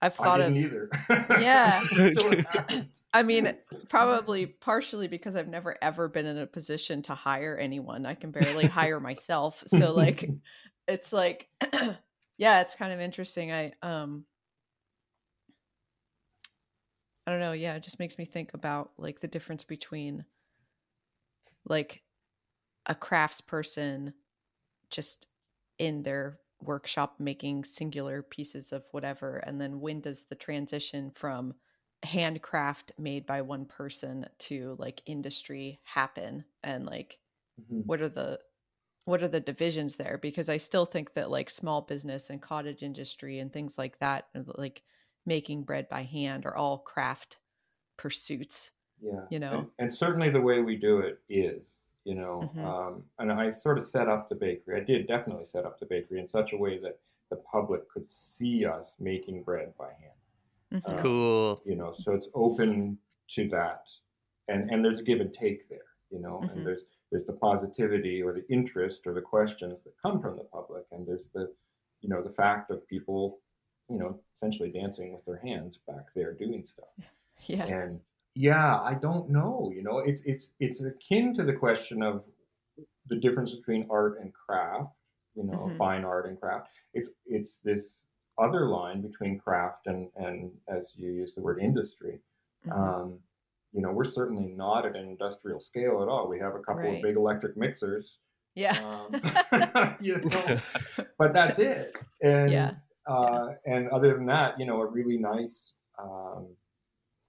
[0.00, 0.90] I've thought I of either.
[1.40, 1.82] Yeah.
[3.12, 3.54] I mean,
[3.88, 8.06] probably partially because I've never ever been in a position to hire anyone.
[8.06, 9.64] I can barely hire myself.
[9.66, 10.30] So like
[10.86, 11.48] it's like
[12.38, 13.52] yeah, it's kind of interesting.
[13.52, 14.24] I um
[17.26, 20.24] I don't know, yeah, it just makes me think about like the difference between
[21.66, 22.02] like
[22.86, 24.12] a crafts person
[24.90, 25.26] just
[25.78, 31.54] in their workshop making singular pieces of whatever and then when does the transition from
[32.04, 36.44] handcraft made by one person to like industry happen?
[36.62, 37.18] And like
[37.60, 37.80] mm-hmm.
[37.80, 38.38] what are the
[39.06, 40.18] what are the divisions there?
[40.20, 44.28] Because i still think that like small business and cottage industry and things like that
[44.56, 44.82] like
[45.26, 47.38] making bread by hand are all craft
[47.96, 49.58] pursuits yeah you know?
[49.58, 52.64] and, and certainly the way we do it is you know mm-hmm.
[52.64, 55.86] um, and i sort of set up the bakery i did definitely set up the
[55.86, 56.98] bakery in such a way that
[57.30, 60.90] the public could see us making bread by hand mm-hmm.
[60.90, 63.88] um, cool you know so it's open to that
[64.48, 65.78] and and there's a give and take there
[66.10, 66.58] you know mm-hmm.
[66.58, 70.44] and there's there's the positivity or the interest or the questions that come from the
[70.44, 71.50] public and there's the
[72.02, 73.38] you know the fact of people
[73.88, 76.88] you know essentially dancing with their hands back there doing stuff
[77.42, 78.00] yeah and
[78.34, 79.72] yeah, I don't know.
[79.74, 82.24] You know, it's it's it's akin to the question of
[83.06, 84.90] the difference between art and craft.
[85.34, 85.76] You know, mm-hmm.
[85.76, 86.68] fine art and craft.
[86.94, 88.06] It's it's this
[88.38, 92.20] other line between craft and and as you use the word industry.
[92.66, 92.80] Mm-hmm.
[92.80, 93.18] Um,
[93.72, 96.28] you know, we're certainly not at an industrial scale at all.
[96.28, 96.96] We have a couple right.
[96.96, 98.18] of big electric mixers.
[98.54, 98.78] Yeah.
[99.52, 100.60] Um, you know,
[101.18, 101.96] but that's it.
[102.22, 102.70] And yeah.
[103.06, 103.74] Uh, yeah.
[103.74, 106.46] and other than that, you know, a really nice um,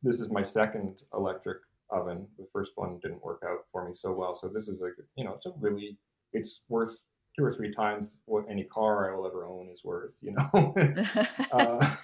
[0.04, 1.58] this is my second electric
[1.90, 2.28] oven.
[2.38, 4.34] The first one didn't work out for me so well.
[4.34, 5.98] So this is like, you know, it's a really,
[6.34, 7.02] it's worth
[7.36, 10.74] two or three times what any car I will ever own is worth, you know?
[11.52, 11.96] uh,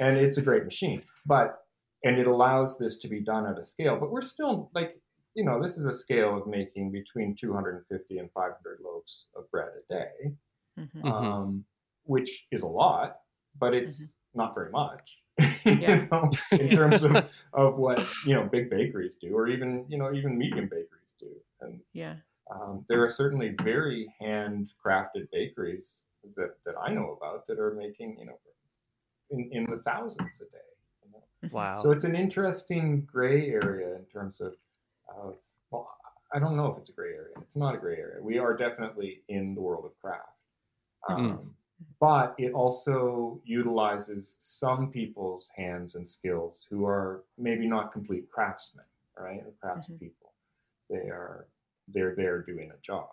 [0.00, 1.58] and it's a great machine, but,
[2.04, 4.96] and it allows this to be done at a scale, but we're still like,
[5.34, 9.68] you know, this is a scale of making between 250 and 500 loaves of bread
[9.68, 10.34] a day,
[10.78, 11.06] mm-hmm.
[11.06, 11.64] um,
[12.04, 13.16] which is a lot,
[13.58, 14.40] but it's mm-hmm.
[14.40, 15.21] not very much.
[15.82, 16.06] Yeah.
[16.10, 20.12] know, in terms of, of what you know big bakeries do, or even you know
[20.12, 21.28] even medium bakeries do.
[21.60, 22.16] And yeah,
[22.50, 26.04] um, there are certainly very handcrafted bakeries
[26.36, 28.38] that, that I know about that are making you know
[29.30, 30.58] in, in the thousands a day.
[31.04, 31.24] You know?
[31.44, 31.56] Mm-hmm.
[31.56, 31.82] Wow!
[31.82, 34.54] So it's an interesting gray area in terms of,
[35.16, 35.36] of
[35.70, 35.96] well,
[36.34, 37.34] I don't know if it's a gray area.
[37.40, 38.20] It's not a gray area.
[38.20, 40.26] We are definitely in the world of craft.
[41.08, 41.24] Mm-hmm.
[41.24, 41.48] Um, mm-hmm
[42.00, 48.84] but it also utilizes some people's hands and skills who are maybe not complete craftsmen,
[49.18, 49.42] right?
[49.44, 50.00] Or craftspeople.
[50.00, 50.94] Mm-hmm.
[50.94, 51.46] They are
[51.88, 53.08] they're there doing a job.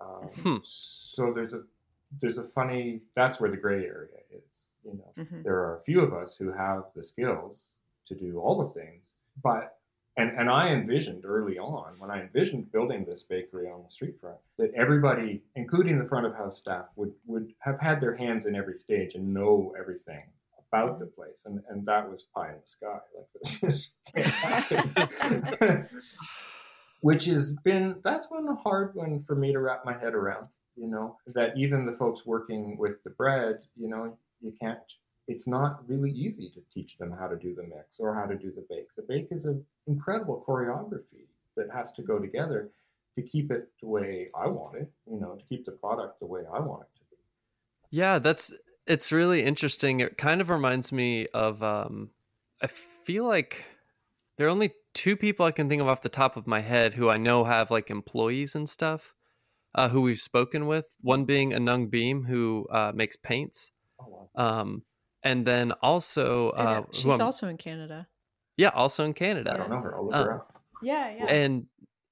[0.00, 0.56] Um, hmm.
[0.62, 1.62] So there's a
[2.20, 4.68] there's a funny that's where the gray area is.
[4.84, 5.42] You know, mm-hmm.
[5.42, 9.14] there are a few of us who have the skills to do all the things,
[9.42, 9.78] but
[10.16, 14.20] and and I envisioned early on when I envisioned building this bakery on the street
[14.20, 18.46] front that everybody, including the front of house staff, would would have had their hands
[18.46, 20.24] in every stage and know everything
[20.70, 23.94] about the place, and and that was pie in the sky, like this,
[27.00, 30.46] which has been that's been a hard one for me to wrap my head around.
[30.76, 34.78] You know that even the folks working with the bread, you know, you can't
[35.28, 38.36] it's not really easy to teach them how to do the mix or how to
[38.36, 38.88] do the bake.
[38.96, 42.70] The bake is an incredible choreography that has to go together
[43.14, 46.26] to keep it the way I want it, you know, to keep the product the
[46.26, 47.16] way I want it to be.
[47.90, 48.52] Yeah, that's
[48.86, 50.00] it's really interesting.
[50.00, 52.10] It kind of reminds me of um
[52.60, 53.64] I feel like
[54.36, 56.94] there are only two people I can think of off the top of my head
[56.94, 59.14] who I know have like employees and stuff
[59.74, 60.86] uh, who we've spoken with.
[61.00, 63.72] One being Anong Beam, who uh, makes paints.
[64.00, 64.82] Oh, Um,
[65.24, 68.08] and then also, uh, she's I'm- also in Canada.
[68.56, 69.52] yeah, also in Canada.
[69.54, 69.96] I don't know her.
[69.96, 70.62] I'll look Uh, her up.
[70.82, 71.24] Yeah, yeah.
[71.26, 71.66] And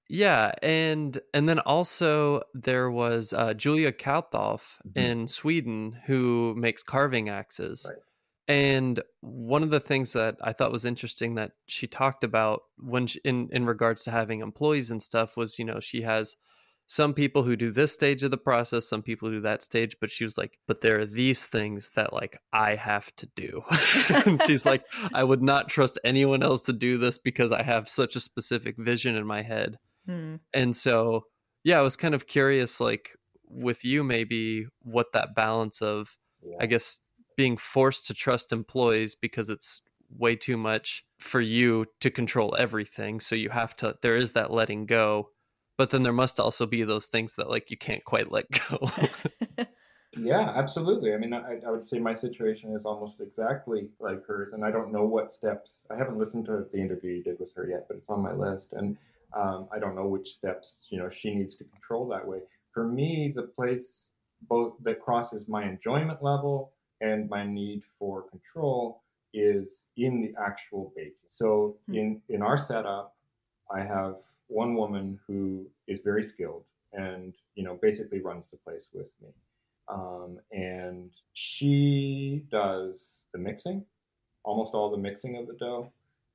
[0.08, 4.96] yeah, and and then also there was uh, Julia Kauthoff Mhm.
[4.96, 7.86] in Sweden who makes carving axes.
[7.88, 7.98] Right.
[8.48, 13.06] And one of the things that I thought was interesting that she talked about when
[13.06, 16.36] she, in in regards to having employees and stuff was, you know, she has
[16.90, 20.10] some people who do this stage of the process, some people do that stage, but
[20.10, 23.62] she was like, but there are these things that like I have to do.
[24.26, 24.82] and she's like,
[25.14, 28.74] I would not trust anyone else to do this because I have such a specific
[28.76, 29.78] vision in my head.
[30.04, 30.36] Hmm.
[30.52, 31.26] And so,
[31.62, 33.14] yeah, I was kind of curious, like
[33.48, 36.56] with you, maybe what that balance of, Yeah.
[36.58, 37.02] I guess,
[37.36, 39.80] being forced to trust employees because it's
[40.18, 43.20] way too much for you to control everything.
[43.20, 45.30] So you have to, there is that letting go.
[45.80, 48.90] But then there must also be those things that like you can't quite let go.
[50.14, 51.14] Yeah, absolutely.
[51.14, 54.70] I mean, I, I would say my situation is almost exactly like hers, and I
[54.70, 55.86] don't know what steps.
[55.90, 58.34] I haven't listened to the interview you did with her yet, but it's on my
[58.34, 58.98] list, and
[59.34, 62.40] um, I don't know which steps you know she needs to control that way.
[62.72, 64.12] For me, the place
[64.50, 70.92] both that crosses my enjoyment level and my need for control is in the actual
[70.94, 71.14] baking.
[71.26, 71.94] So Hmm.
[71.94, 73.14] in in our setup,
[73.74, 74.16] I have
[74.50, 79.28] one woman who is very skilled and you know basically runs the place with me
[79.90, 83.84] um, and she does the mixing,
[84.44, 85.92] almost all the mixing of the dough,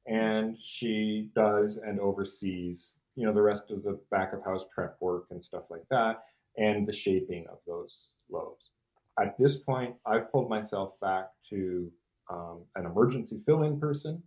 [0.07, 4.97] and she does and oversees, you know, the rest of the back of house prep
[4.99, 6.23] work and stuff like that,
[6.57, 8.71] and the shaping of those loaves.
[9.19, 11.89] At this point, I've pulled myself back to
[12.29, 14.21] um, an emergency fill-in person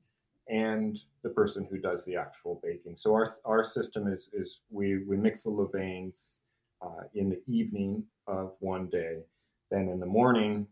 [0.48, 2.96] and the person who does the actual baking.
[2.96, 6.38] So our our system is is we we mix the levains
[6.82, 9.18] uh, in the evening of one day.
[9.70, 10.66] Then in the morning,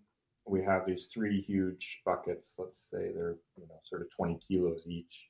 [0.46, 2.54] we have these three huge buckets.
[2.58, 5.28] Let's say they're you know sort of 20 kilos each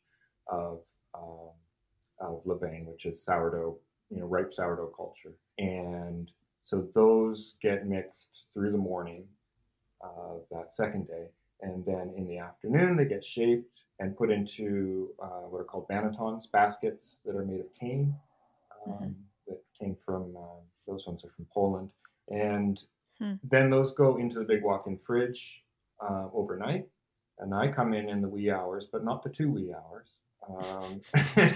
[0.48, 0.80] of
[1.14, 1.50] um,
[2.20, 3.76] of levain, which is sourdough,
[4.11, 5.35] you know, ripe sourdough culture.
[5.59, 9.24] And so those get mixed through the morning
[10.00, 11.26] of that second day.
[11.62, 15.88] And then in the afternoon, they get shaped and put into uh, what are called
[15.88, 18.14] bannetons, baskets that are made of cane
[18.87, 19.14] um, Mhm.
[19.49, 21.90] that came from, uh, those ones are from Poland.
[22.29, 22.83] And
[23.19, 23.35] Hmm.
[23.42, 25.64] then those go into the big walk in fridge
[26.01, 26.88] uh, overnight.
[27.38, 30.16] And I come in in the wee hours, but not the two wee hours,
[30.49, 31.01] um,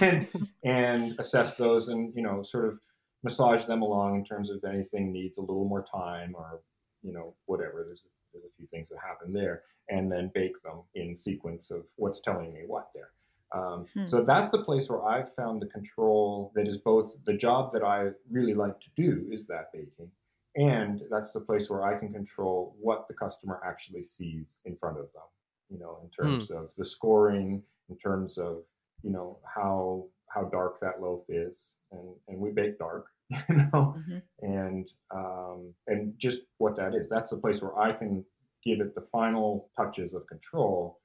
[0.01, 0.27] and,
[0.65, 2.81] and assess those and, you know, sort of
[3.23, 6.63] massage them along in terms of anything needs a little more time or,
[7.03, 7.85] you know, whatever.
[7.85, 9.63] There's, there's a few things that happen there.
[9.89, 13.11] And then bake them in sequence of what's telling me what there.
[13.53, 14.07] Um, Hmm.
[14.07, 17.83] So that's the place where I've found the control that is both the job that
[17.83, 20.11] I really like to do is that baking,
[20.57, 24.99] and that's the place where I can control what the customer actually sees in front
[24.99, 25.25] of them.
[25.69, 28.63] You know, in terms of the scoring, in terms of
[29.03, 33.07] you know how how dark that loaf is, and and we bake dark,
[33.49, 34.23] you know, Mhm.
[34.43, 37.09] and um, and just what that is.
[37.09, 38.25] That's the place where I can
[38.65, 41.01] give it the final touches of control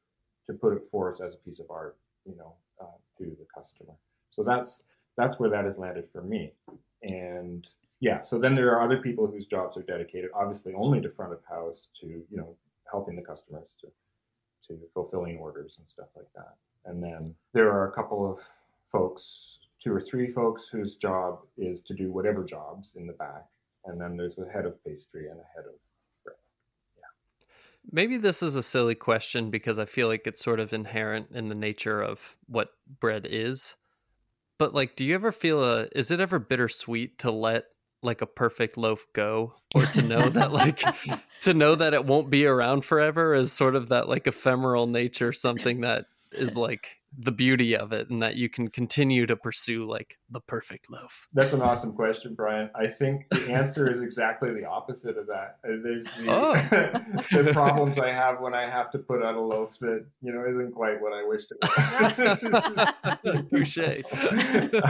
[0.48, 2.86] to put it forth as a piece of art, you know, uh,
[3.20, 3.94] to the customer.
[4.32, 4.84] So that's
[5.18, 6.54] that's where that has landed for me.
[7.04, 7.68] And
[8.00, 11.34] yeah, so then there are other people whose jobs are dedicated, obviously only to front
[11.34, 12.58] of house, to you know,
[12.92, 13.88] helping the customers to
[14.68, 16.56] to fulfilling orders and stuff like that.
[16.86, 18.40] And then there are a couple of
[18.92, 23.46] folks, two or three folks, whose job is to do whatever jobs in the back.
[23.86, 25.76] And then there's a head of pastry and a head of
[26.24, 26.36] bread.
[26.98, 27.04] Yeah.
[27.92, 31.50] Maybe this is a silly question because I feel like it's sort of inherent in
[31.50, 32.70] the nature of what
[33.00, 33.76] bread is.
[34.58, 35.88] But like, do you ever feel a?
[35.94, 37.66] Is it ever bittersweet to let
[38.02, 40.82] like a perfect loaf go, or to know that like
[41.42, 43.36] to know that it won't be around forever?
[43.36, 46.06] Is sort of that like ephemeral nature something that
[46.38, 50.42] is like the beauty of it, and that you can continue to pursue like the
[50.42, 51.28] perfect loaf.
[51.34, 52.70] That's an awesome question, Brian.
[52.76, 55.60] I think the answer is exactly the opposite of that.
[55.64, 56.54] There's the, Oh.
[57.32, 60.46] the problems I have when I have to put out a loaf that you know
[60.46, 61.58] isn't quite what I wished it
[63.24, 63.50] was.
[63.50, 64.04] Touche.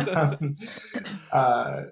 [0.16, 0.56] um,
[1.32, 1.84] uh,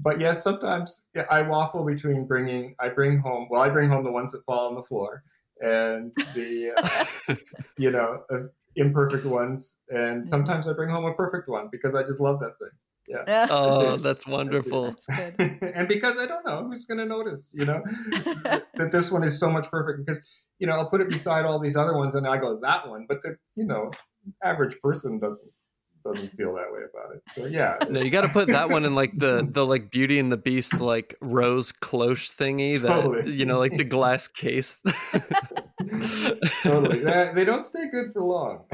[0.00, 2.74] but yes, sometimes I waffle between bringing.
[2.80, 3.48] I bring home.
[3.50, 5.22] Well, I bring home the ones that fall on the floor,
[5.60, 7.34] and the uh,
[7.78, 8.38] you know uh,
[8.76, 12.58] imperfect ones, and sometimes I bring home a perfect one because I just love that
[12.58, 12.70] thing.
[13.06, 13.46] Yeah.
[13.50, 14.94] Oh, that's wonderful.
[15.08, 15.58] That's good.
[15.74, 17.82] and because I don't know who's going to notice, you know,
[18.74, 20.20] that this one is so much perfect because,
[20.58, 23.06] you know, I'll put it beside all these other ones and I go, that one.
[23.08, 23.90] But the, you know,
[24.42, 25.50] average person doesn't
[26.04, 27.22] doesn't feel that way about it.
[27.32, 27.76] So yeah.
[27.88, 30.36] No, you got to put that one in like the the like Beauty and the
[30.36, 33.32] Beast like rose cloche thingy that Totally.
[33.32, 34.82] you know like the glass case.
[36.62, 37.00] totally.
[37.00, 38.64] They, they don't stay good for long.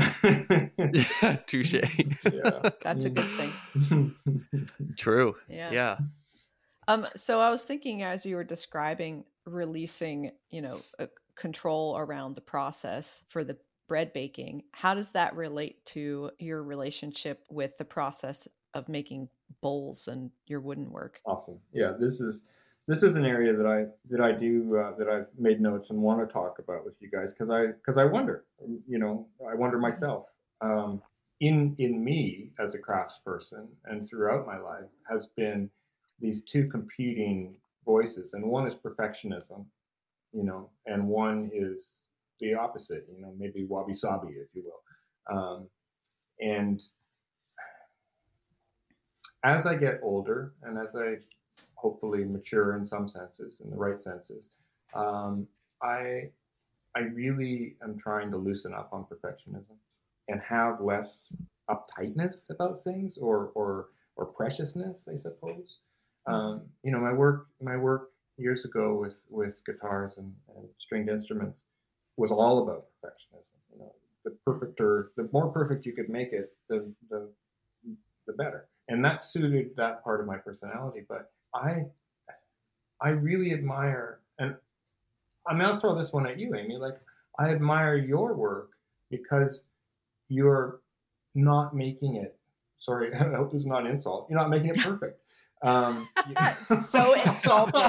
[0.79, 1.75] yeah, touche.
[1.75, 2.71] yeah.
[2.83, 4.15] That's a good thing.
[4.97, 5.37] True.
[5.49, 5.71] Yeah.
[5.71, 5.99] Yeah.
[6.89, 12.35] Um, so I was thinking as you were describing releasing, you know, a control around
[12.35, 13.57] the process for the
[13.89, 19.29] bread baking, how does that relate to your relationship with the process of making
[19.61, 21.21] bowls and your wooden work?
[21.27, 21.59] Awesome.
[21.73, 22.43] Yeah, this is
[22.87, 26.01] this is an area that I that I do uh, that I've made notes and
[26.01, 28.45] want to talk about with you guys because I because I wonder,
[28.87, 30.27] you know, I wonder myself.
[30.61, 31.03] Um,
[31.41, 35.71] in in me as a craftsperson and throughout my life has been
[36.21, 39.65] these two competing voices, and one is perfectionism,
[40.33, 42.09] you know, and one is
[42.41, 45.37] the opposite, you know, maybe wabi sabi, if you will.
[45.37, 45.69] Um,
[46.41, 46.83] and
[49.45, 51.17] as I get older and as I
[51.81, 54.51] hopefully mature in some senses, in the right senses,
[54.95, 55.47] um,
[55.83, 56.31] I
[56.95, 59.77] I really am trying to loosen up on perfectionism
[60.29, 61.33] and have less
[61.71, 65.79] uptightness about things or or or preciousness, I suppose.
[66.27, 71.09] Um, you know, my work my work years ago with with guitars and, and stringed
[71.09, 71.65] instruments
[72.17, 73.57] was all about perfectionism.
[73.73, 77.29] You know, the perfecter, the more perfect you could make it, the the
[78.27, 78.69] the better.
[78.89, 81.05] And that suited that part of my personality.
[81.09, 81.85] But I
[83.01, 84.55] I really admire and
[85.47, 86.77] I'm gonna throw this one at you, Amy.
[86.77, 86.99] Like
[87.39, 88.71] I admire your work
[89.11, 89.65] because
[90.29, 90.81] you're
[91.35, 92.37] not making it
[92.79, 94.27] sorry, I hope this is not an insult.
[94.31, 95.21] You're not making it perfect.
[95.63, 96.09] Um,
[96.87, 97.83] So insulting.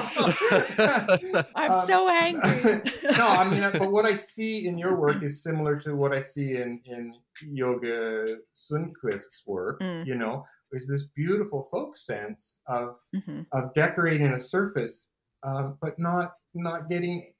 [1.54, 2.82] I'm Um, so angry.
[3.16, 6.20] no, I mean, but what I see in your work is similar to what I
[6.20, 9.80] see in in Jögge Sundqvist's work.
[9.80, 10.06] Mm.
[10.06, 13.46] You know, is this beautiful folk sense of Mhm.
[13.52, 15.10] of decorating a surface,
[15.42, 17.32] um, but not not getting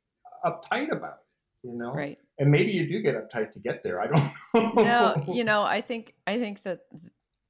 [0.44, 1.68] uptight about it.
[1.68, 2.18] You know, Right.
[2.38, 4.00] and maybe you do get uptight to get there.
[4.00, 4.32] I don't
[4.76, 4.82] know.
[4.82, 6.80] no you know i think i think that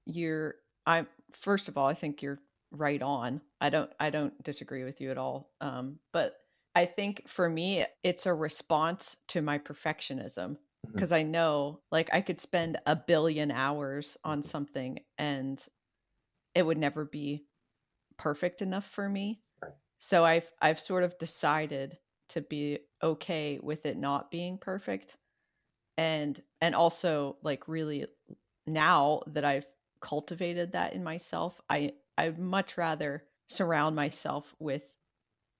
[0.06, 2.40] you're i first of all i think you're
[2.70, 6.36] right on i don't i don't disagree with you at all um but
[6.74, 10.94] i think for me it's a response to my perfectionism Mm-hmm.
[10.94, 14.46] Because i know like i could spend a billion hours on mm-hmm.
[14.46, 15.64] something and
[16.54, 17.44] it would never be
[18.18, 19.40] perfect enough for me.
[19.62, 19.72] Right.
[19.98, 21.98] so i've i've sort of decided
[22.30, 25.16] to be okay with it not being perfect
[25.96, 28.06] and and also like really
[28.66, 29.66] now that I've
[30.00, 34.94] cultivated that in myself, I I'd much rather surround myself with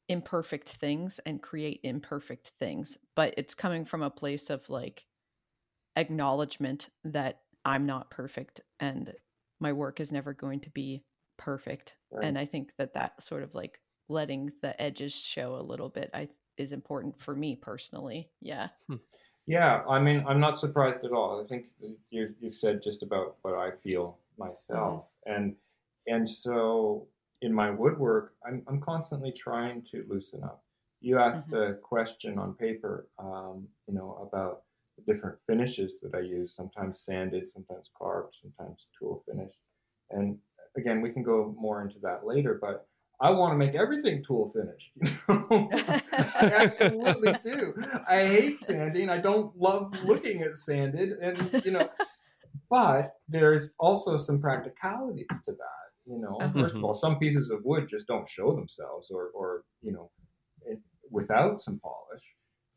[0.08, 5.04] imperfect things and create imperfect things, but it's coming from a place of like
[5.96, 9.12] acknowledgement that I'm not perfect and
[9.61, 11.05] my work is never going to be
[11.38, 11.96] perfect.
[12.11, 12.24] Right.
[12.24, 13.78] And I think that that sort of like
[14.09, 16.28] letting the edges show a little bit I
[16.59, 18.31] is important for me personally.
[18.40, 18.68] Yeah.
[18.88, 18.96] Hmm.
[19.46, 21.42] Yeah, I mean, I'm not surprised at all.
[21.42, 25.33] I think that you've said just about what I feel myself, mm-hmm.
[25.33, 25.57] and
[26.07, 27.09] and so
[27.40, 30.62] in my woodwork, I'm I'm constantly trying to loosen up.
[31.00, 31.72] You asked mm-hmm.
[31.72, 34.62] a question on paper, um, you know, about
[34.96, 36.55] the different finishes that I use.
[36.55, 39.57] Sometimes sanded, sometimes carved, sometimes tool finished,
[40.11, 40.38] and
[40.76, 42.59] again, we can go more into that later.
[42.61, 42.87] But
[43.20, 44.92] I want to make everything tool finished.
[45.50, 46.00] You know?
[46.35, 47.74] I absolutely do.
[48.09, 49.09] I hate sanding.
[49.11, 51.88] I don't love looking at sanded, and you know,
[52.70, 55.87] but there's also some practicalities to that.
[56.07, 56.62] You know, Uh-huh.
[56.62, 60.11] first of all, some pieces of wood just don't show themselves, or, or you know,
[60.66, 60.78] it,
[61.11, 62.24] without some polish,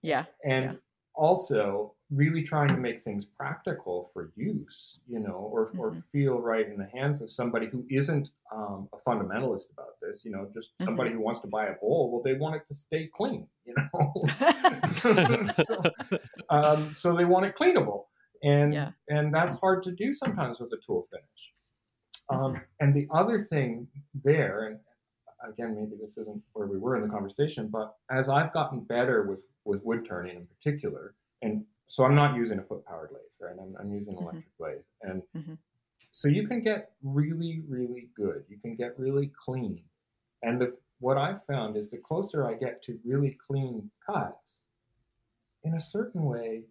[0.02, 0.26] Yeah.
[0.44, 0.74] and Yeah.
[1.18, 5.00] Also really trying to make things practical for use.
[5.08, 6.04] You know, or or Mhm.
[6.12, 10.24] feel right in the hands of somebody who isn't um, a fundamentalist about this.
[10.26, 10.86] You know, just Mm-hmm.
[10.86, 12.12] somebody who wants to buy a bowl.
[12.12, 13.48] Well, they want it to stay clean.
[13.66, 14.14] You know.
[15.56, 15.82] so,
[16.50, 18.06] um, so they want it cleanable,
[18.44, 18.92] and Yeah.
[19.10, 21.54] and that's hard to do sometimes with a tool finish.
[22.30, 23.88] Um, and the other thing
[24.24, 24.80] there, and
[25.50, 29.24] again, maybe this isn't where we were in the conversation, but as I've gotten better
[29.24, 33.22] with with wood turning in particular, and so I'm not using a foot powered lathe,
[33.40, 33.56] right?
[33.60, 34.24] I'm, I'm using an Mhm.
[34.24, 35.58] electric lathe, and Mhm.
[36.12, 38.46] so you can get really, really good.
[38.50, 39.84] You can get really clean,
[40.44, 44.68] and the, what I've found is the closer I get to really clean cuts,
[45.64, 46.64] in a certain way,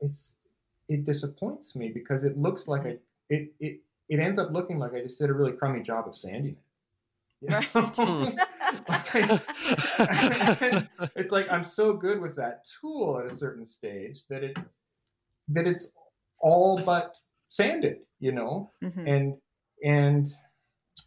[0.00, 0.34] it's
[0.88, 2.98] it disappoints me because it looks like a
[3.30, 6.14] it it it ends up looking like I just did a really crummy job of
[6.14, 6.58] sanding it.
[7.42, 7.62] You know?
[11.16, 14.64] it's like I'm so good with that tool at a certain stage that it's
[15.48, 15.90] that it's
[16.38, 17.16] all but
[17.48, 19.08] sanded, you know, Mhm.
[19.08, 19.36] and
[19.84, 20.28] and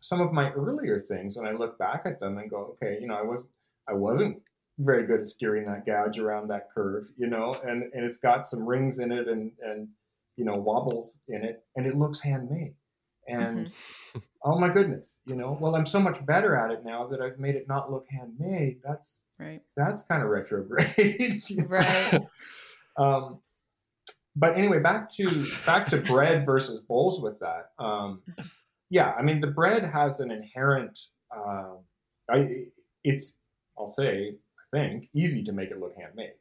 [0.01, 3.07] some of my earlier things when I look back at them and go, okay, you
[3.07, 3.47] know, I was
[3.87, 4.41] I wasn't
[4.79, 8.45] very good at steering that gouge around that curve, you know, and and it's got
[8.45, 9.87] some rings in it and and
[10.35, 12.73] you know wobbles in it, and it looks handmade.
[13.27, 13.71] And
[14.43, 17.39] oh my goodness, you know, well I'm so much better at it now that I've
[17.39, 18.79] made it not look handmade.
[18.83, 19.61] That's right.
[19.75, 21.41] that's kind of retrograde?
[21.67, 22.21] Right.
[22.97, 23.39] Um,
[24.35, 27.71] but anyway, back to back to bread versus bowls with that.
[27.79, 28.21] Um,
[28.89, 30.99] yeah, I mean the bread has an inherent.
[31.35, 31.75] Uh,
[32.29, 32.65] I
[33.03, 33.33] it's
[33.77, 34.35] I'll say
[34.73, 36.33] I think easy to make it look handmade.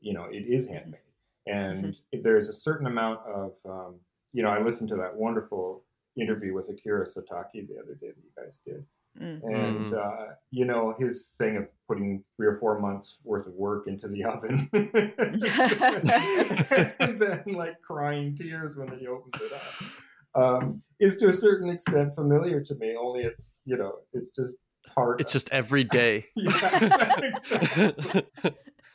[0.00, 1.00] You know, it is handmade,
[1.46, 3.96] and there's a certain amount of um,
[4.32, 4.48] you know.
[4.48, 5.84] I listened to that wonderful
[6.16, 8.84] interview with Akira Satake the other day that you guys did,
[9.20, 9.42] Mm.
[9.44, 13.86] and uh, you know his thing of putting three or four months worth of work
[13.86, 14.70] into the oven
[16.98, 21.68] and then like crying tears when he opens it up um, is to a certain
[21.68, 24.56] extent familiar to me only it's you know it's just
[24.94, 26.24] part it's just every day.
[26.34, 28.22] yeah, exactly.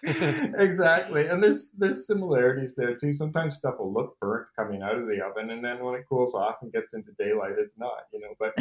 [0.57, 5.07] exactly and there's there's similarities there too sometimes stuff will look burnt coming out of
[5.07, 8.19] the oven and then when it cools off and gets into daylight it's not you
[8.19, 8.53] know but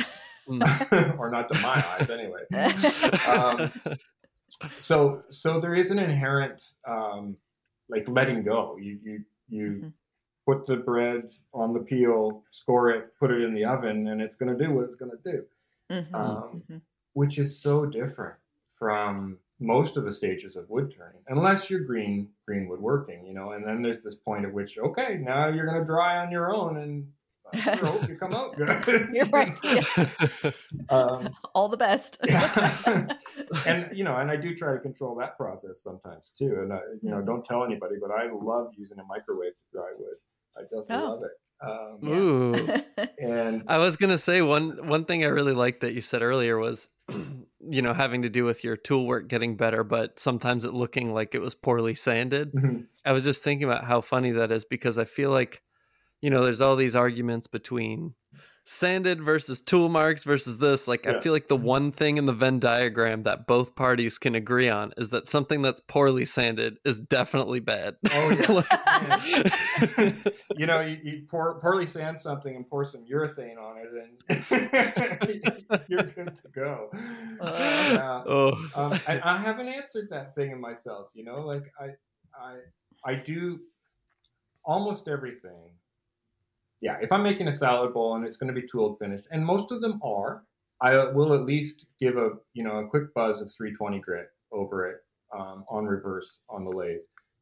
[0.48, 1.18] Mm.
[1.18, 2.42] or not to my eyes anyway
[3.26, 3.72] um,
[4.78, 7.36] so so there is an inherent um,
[7.88, 9.92] like letting go you you you Mhm.
[10.46, 14.36] put the bread on the peel score it put it in the oven and it's
[14.36, 15.44] going to do what it's going to do
[15.90, 16.14] Mhm.
[16.14, 16.80] um, Mhm.
[17.14, 18.36] which is so different
[18.78, 23.52] from most of the stages of wood turning unless you're green green woodworking you know
[23.52, 26.54] and then there's this point at which okay now you're going to dry on your
[26.54, 27.06] own and
[27.54, 29.58] I sure hope you come out good You're right.
[30.90, 32.18] um, All the best.
[32.24, 33.08] Yeah.
[33.66, 36.58] and you know, and I do try to control that process sometimes too.
[36.62, 37.26] And I, you know, Mhm.
[37.26, 40.16] don't tell anybody, but I love using a microwave to dry wood.
[40.58, 40.96] I just Oh.
[40.96, 41.32] love it.
[41.60, 42.68] Um, Ooh.
[43.18, 46.58] and I was gonna say one one thing I really liked that you said earlier
[46.58, 46.88] was,
[47.68, 51.12] you know, having to do with your tool work getting better, but sometimes it looking
[51.12, 52.52] like it was poorly sanded.
[52.52, 52.86] Mhm.
[53.04, 55.62] I was just thinking about how funny that is because I feel like,
[56.20, 58.14] you know, there's all these arguments between
[58.68, 60.88] sanded versus tool marks versus this.
[60.88, 64.34] Like, I feel like the one thing in the Venn diagram that both parties can
[64.34, 67.96] agree on is that something that's poorly sanded is definitely bad.
[68.10, 68.64] Oh,
[69.78, 70.12] yeah.
[70.56, 73.90] You know, you, you pour, poorly sand something and pour some urethane on it,
[74.30, 76.90] and you're good to go.
[77.40, 77.90] Uh.
[77.92, 78.22] Yeah.
[78.26, 81.08] oh, um, I, I haven't answered that thing in myself.
[81.14, 81.90] You know, like I,
[82.40, 82.56] I,
[83.04, 83.60] I do
[84.64, 85.70] almost everything.
[86.80, 89.44] Yeah, if I'm making a salad bowl and it's going to be tooled finished, and
[89.44, 90.44] most of them are,
[90.80, 94.88] I will at least give a you know a quick buzz of 320 grit over
[94.90, 94.98] it
[95.36, 97.00] um, on reverse on the lathe,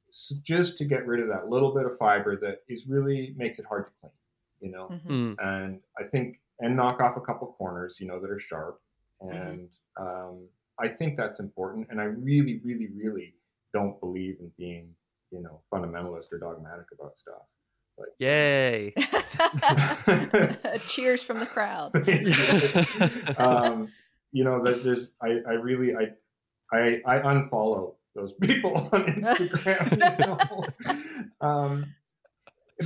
[0.08, 3.58] s just to get rid of that little bit of fiber that is really makes
[3.58, 4.12] it hard to clean.
[4.60, 5.06] You know, Mhm.
[5.08, 5.36] Mm.
[5.40, 8.80] and I think and knock off a couple corners, you know, that are sharp.
[9.20, 11.88] And um, I think that's important.
[11.90, 13.34] And I really, really, really
[13.72, 14.94] don't believe in being,
[15.32, 17.42] you know, fundamentalist or dogmatic about stuff.
[18.18, 18.92] Yay.
[20.86, 21.92] Cheers from the crowd.
[23.38, 23.88] um,
[24.32, 26.10] you know, that there's I, I really I,
[26.76, 29.90] I I unfollow those people on Instagram.
[29.92, 31.46] You know?
[31.48, 31.94] um,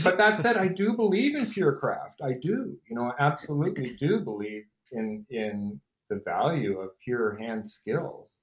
[0.04, 2.20] but that said, I do believe in pure craft.
[2.22, 2.76] I do.
[2.88, 5.80] You know, I absolutely do believe in in
[6.10, 8.38] the value of pure hand skills.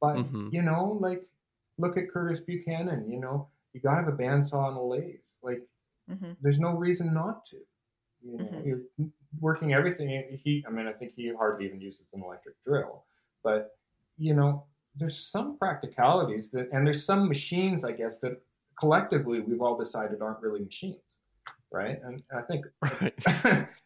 [0.00, 0.52] But Mhm.
[0.52, 1.22] you know, like
[1.78, 3.08] look at Curtis Buchanan.
[3.10, 5.20] You know, you got to have a bandsaw and a lathe.
[5.42, 5.62] Like
[6.08, 6.36] Mhm.
[6.40, 7.56] there's no reason not to.
[8.22, 8.66] You know, Mhm.
[8.66, 9.08] you're
[9.40, 10.08] working everything.
[10.42, 13.04] He, I mean, I think he hardly even uses an electric drill,
[13.42, 13.76] but
[14.16, 18.42] you know, there's some practicalities that, and there's some machines, I guess, that
[18.80, 21.20] collectively we've all decided aren't really machines,
[21.70, 22.02] right?
[22.02, 22.66] And I think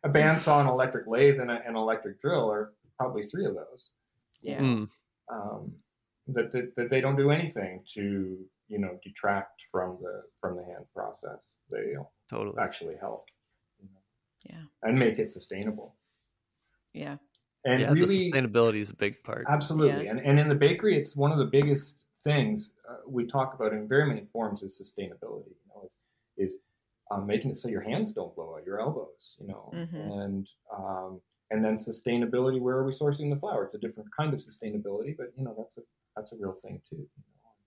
[0.05, 3.91] a bandsaw, an electric lathe, and a, an electric drill are probably three of those.
[4.41, 4.61] Yeah.
[4.61, 4.89] Mm.
[5.29, 5.75] Um,
[6.29, 10.65] that, that that they don't do anything to you know detract from the from the
[10.65, 11.43] hand process.
[11.73, 11.87] They
[12.31, 12.57] Totally.
[12.67, 13.23] actually help
[13.81, 14.01] you know,
[14.51, 14.65] Yeah.
[14.89, 15.89] and make it sustainable.
[16.95, 17.17] Yeah.
[17.65, 19.45] And yeah, the really, sustainability is a big part.
[19.57, 20.07] absolutely.
[20.09, 22.57] And and in the bakery, it's one of the biggest things
[22.91, 25.53] uh, we talk about in very many forms is sustainability.
[25.61, 25.95] You know, is
[26.45, 26.53] is
[27.11, 29.37] um, making it so your hands don't blow out your elbows.
[29.41, 30.01] You know, Mhm.
[30.25, 30.45] and
[30.77, 31.21] um,
[31.53, 32.59] and then sustainability.
[32.61, 33.63] Where are we sourcing the flour?
[33.65, 35.83] It's a different kind of sustainability, but you know that's a
[36.17, 37.05] that's a real thing too.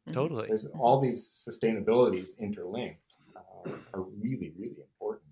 [0.05, 0.19] You know?
[0.19, 0.23] Mhm.
[0.23, 0.47] Totally.
[0.47, 5.31] There's all these sustainabilities interlinked uh, are really, really important.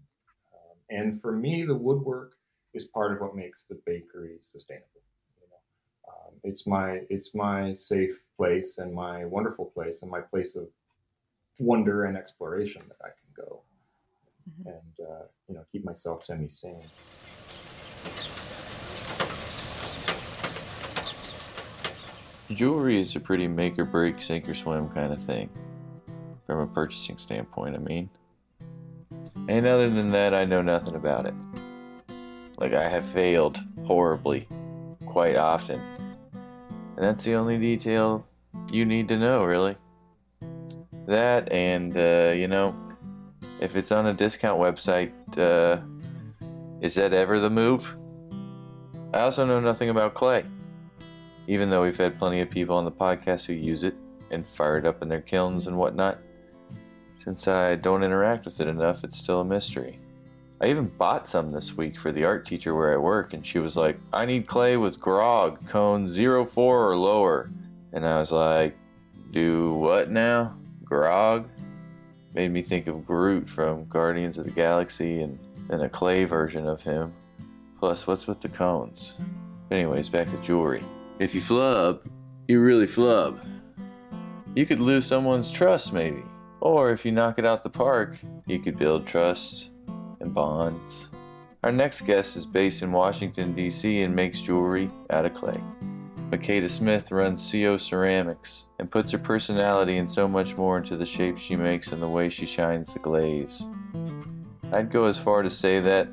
[0.53, 2.37] Um, and for me, the woodwork
[2.73, 5.01] is part of what makes the bakery sustainable.
[5.41, 10.21] You know, um, it's my it's my safe place and my wonderful place and my
[10.21, 10.67] place of
[11.59, 13.61] wonder and exploration that I can go
[14.49, 14.69] mm-hmm.
[14.69, 16.81] and uh, you know keep myself semi sane.
[22.51, 25.49] Jewelry is a pretty make or break, sink or swim kind of thing,
[26.45, 27.75] from a purchasing standpoint.
[27.75, 28.09] I mean,
[29.47, 31.33] and other than that, I know nothing about it.
[32.57, 34.47] Like I have failed horribly,
[35.05, 35.79] quite often,
[36.95, 38.25] and that's the only detail
[38.71, 39.77] you need to know, really.
[41.07, 42.75] That and uh, you know,
[43.59, 45.81] if it's on a discount website, uh,
[46.81, 47.97] is that ever the move?
[49.13, 50.43] I also know nothing about clay.
[51.47, 53.95] Even though we've had plenty of people on the podcast who use it
[54.31, 56.19] and fire it up in their kilns and whatnot,
[57.15, 59.99] since I don't interact with it enough, it's still a mystery.
[60.61, 63.59] I even bought some this week for the art teacher where I work, and she
[63.59, 67.51] was like, I need clay with grog, cone 04 or lower.
[67.91, 68.75] And I was like,
[69.31, 70.55] Do what now?
[70.83, 71.49] Grog?
[72.33, 75.37] Made me think of Groot from Guardians of the Galaxy and
[75.67, 77.13] then a clay version of him.
[77.79, 79.15] Plus, what's with the cones?
[79.69, 80.83] Anyways, back to jewelry.
[81.23, 82.05] If you flub,
[82.49, 83.39] you really flub.
[84.57, 86.21] You could lose someone's trust, maybe.
[86.59, 89.69] Or if you knock it out the park, you could build trust
[90.19, 91.11] and bonds.
[91.63, 94.01] Our next guest is based in Washington, D.C.
[94.01, 95.63] and makes jewelry out of clay.
[96.29, 101.05] Makeda Smith runs CO Ceramics and puts her personality and so much more into the
[101.05, 103.65] shapes she makes and the way she shines the glaze.
[104.73, 106.09] I'd go as far to say that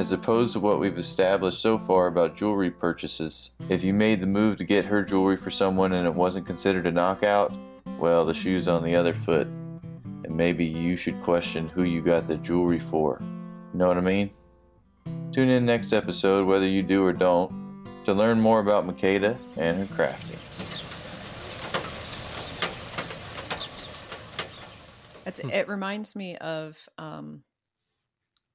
[0.00, 3.50] as opposed to what we've established so far about jewelry purchases.
[3.68, 6.86] If you made the move to get her jewelry for someone and it wasn't considered
[6.86, 7.54] a knockout,
[7.98, 9.46] well, the shoe's on the other foot.
[10.24, 13.20] And maybe you should question who you got the jewelry for.
[13.20, 14.30] You know what I mean?
[15.32, 19.86] Tune in next episode, whether you do or don't, to learn more about Makeda and
[19.86, 20.78] her craftings.
[25.52, 27.42] it reminds me of um,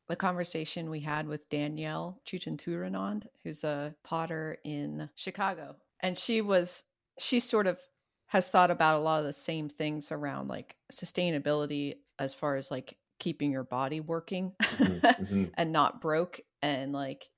[0.08, 5.76] the conversation we had with Danielle Chuchenturanand, who's a potter in Chicago.
[6.00, 6.84] And she was,
[7.20, 7.80] she sort of
[8.28, 12.70] has thought about a lot of the same things around like sustainability as far as
[12.70, 15.44] like keeping your body working mm-hmm, mm-hmm.
[15.56, 16.40] and not broke.
[16.62, 17.30] And like,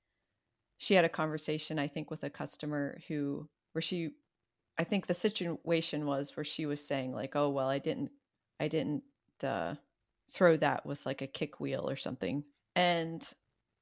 [0.76, 4.10] she had a conversation, I think, with a customer who, where she,
[4.78, 8.12] I think the situation was where she was saying, like, oh, well, I didn't,
[8.60, 9.02] I didn't,
[9.42, 9.74] uh,
[10.30, 12.44] throw that with like a kick wheel or something
[12.78, 13.34] and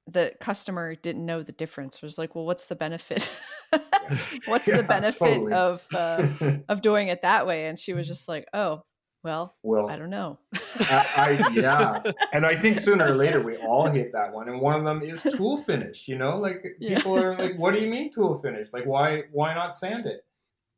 [0.07, 1.97] the customer didn't know the difference.
[1.97, 3.29] It was like, well, what's the benefit?
[4.47, 5.53] what's yeah, the benefit totally.
[5.53, 6.27] of uh,
[6.69, 7.67] of doing it that way?
[7.67, 8.83] And she was just like, oh,
[9.23, 10.39] well, well, I don't know.
[10.81, 12.01] I, I, yeah,
[12.33, 15.03] and I think sooner or later we all hit that one, and one of them
[15.03, 16.09] is tool finish.
[16.09, 17.27] You know, like people yeah.
[17.27, 18.69] are like, "What do you mean tool finish?
[18.73, 20.23] Like, why why not sand it?"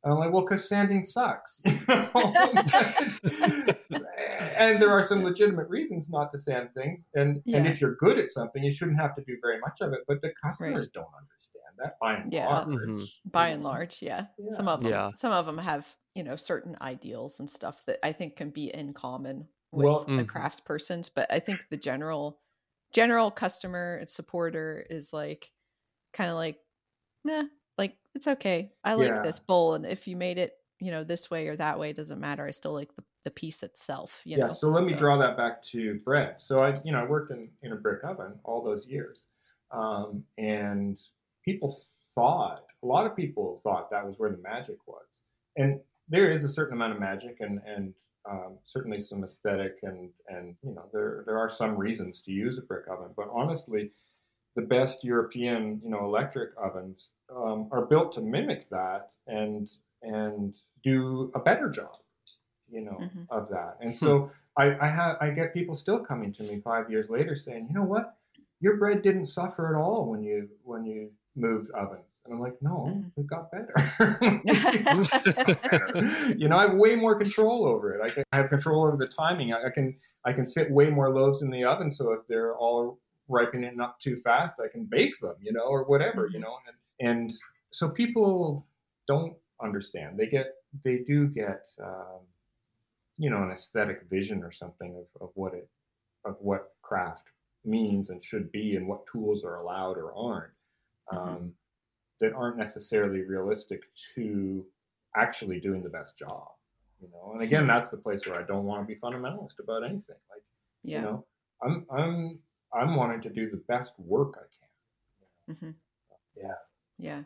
[0.05, 1.61] And I'm like, well, because sanding sucks.
[4.59, 7.09] And there are some legitimate reasons not to sand things.
[7.15, 7.59] And yeah.
[7.59, 10.01] and if you're good at something, you shouldn't have to do very much of it.
[10.09, 10.93] But the customers right.
[10.93, 12.49] don't understand that by and yeah.
[12.49, 12.69] large.
[12.69, 13.05] Mm-hmm.
[13.31, 14.27] By and large, yeah.
[14.39, 14.57] yeah.
[14.57, 15.11] Some of them, yeah.
[15.15, 18.75] some of them have you know certain ideals and stuff that I think can be
[18.75, 20.25] in common with well, the mm-hmm.
[20.25, 21.09] crafts persons.
[21.09, 22.41] But I think the general
[22.93, 25.51] general customer and supporter is like
[26.13, 26.59] kind of like,
[27.25, 27.45] nah,
[27.77, 28.73] like it's okay.
[28.83, 29.23] I like yeah.
[29.23, 32.21] this bowl, and if you made it, you know, this way or that way, doesn't
[32.21, 32.47] matter.
[32.47, 34.23] I still like the, the piece itself.
[34.25, 34.47] You yeah.
[34.47, 34.53] Know?
[34.53, 36.37] So let me draw that back to bread.
[36.39, 39.27] So I, you know, I worked in in a brick oven all those years,
[39.71, 40.99] um, and
[41.45, 41.79] people
[42.15, 45.23] thought a lot of people thought that was where the magic was,
[45.57, 47.93] and there is a certain amount of magic and and
[48.31, 52.57] um, certainly some aesthetic and and you know there there are some reasons to use
[52.57, 53.91] a brick oven, but honestly
[54.57, 59.69] the best European, you know, electric ovens um, are built to mimic that and
[60.03, 61.97] and do a better job,
[62.71, 63.23] you know, mm-hmm.
[63.31, 63.77] of that.
[63.81, 67.37] And so I, I have I get people still coming to me five years later
[67.37, 68.17] saying, you know what,
[68.61, 72.23] your bread didn't suffer at all when you when you moved ovens.
[72.25, 73.11] And I'm like, no, mm.
[73.17, 73.73] it got better.
[76.37, 78.03] you know, I have way more control over it.
[78.03, 79.53] I, can, I have control over the timing.
[79.53, 81.91] I, I, can I can fit way more loaves in the oven.
[81.91, 82.99] So if they're all
[83.29, 86.43] ripening up too fast, I can bake them, you know, or whatever, you mm-hmm.
[86.43, 86.59] know.
[87.01, 87.33] And, and
[87.71, 88.67] so people
[89.07, 90.19] don't understand.
[90.19, 90.55] They get,
[90.85, 92.21] they do get, um,
[93.19, 95.69] you know, an aesthetic vision or something of, of what it,
[96.25, 97.25] of what craft
[97.65, 100.53] means and should be and what tools are allowed or aren't,
[101.13, 101.19] mm-hmm.
[101.19, 101.49] um, mm-hmm.
[102.21, 103.83] that aren't necessarily realistic
[104.15, 104.65] to
[105.17, 106.49] actually doing the best job,
[107.01, 107.33] you know.
[107.33, 110.17] And again, that's the place where I don't want to be fundamentalist about anything.
[110.31, 110.43] Like,
[110.85, 110.99] yeah.
[110.99, 111.27] you know,
[111.63, 112.39] I'm, I'm
[112.73, 115.57] I'm wanting to do the best work I can.
[115.57, 115.71] hmm
[116.37, 116.55] Yeah.
[116.99, 117.23] Yeah.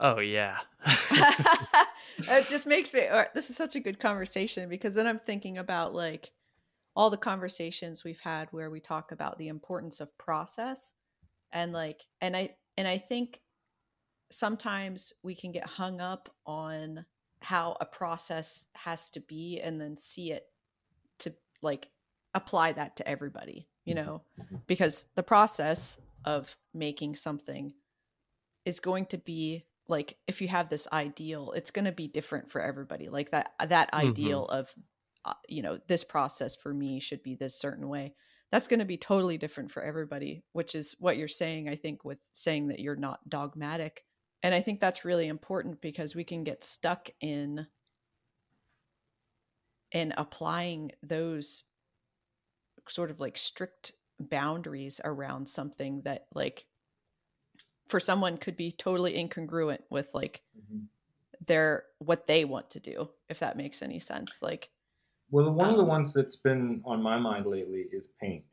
[0.00, 0.58] Oh yeah.
[2.18, 5.94] it just makes me this is such a good conversation because then i'm thinking about
[5.94, 6.32] like
[6.96, 10.92] all the conversations we've had where we talk about the importance of process
[11.52, 13.40] and like and i and i think
[14.30, 17.04] sometimes we can get hung up on
[17.40, 20.46] how a process has to be and then see it
[21.18, 21.32] to
[21.62, 21.88] like
[22.34, 24.04] apply that to everybody you Mhm.
[24.06, 24.62] know Mhm.
[24.66, 27.74] because the process of making something
[28.64, 32.50] is going to be like if you have this ideal it's going to be different
[32.50, 33.94] for everybody like that that Mhm.
[33.94, 34.74] ideal of
[35.24, 38.14] uh, you know this process for me should be this certain way
[38.50, 42.04] that's going to be totally different for everybody which is what you're saying i think
[42.04, 44.04] with saying that you're not dogmatic
[44.42, 47.66] and i think that's really important because we can get stuck in
[49.92, 51.64] in applying those
[52.88, 56.66] sort of like strict boundaries around something that like
[57.88, 60.88] for someone could be totally incongruent with like Mhm.
[61.46, 64.70] their what they want to do if that makes any sense like
[65.30, 68.44] Well, one of the Um, ones that's been on my mind lately is paint,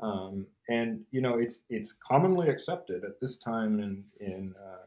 [0.00, 4.86] um, and you know it's it's commonly accepted at this time in in uh,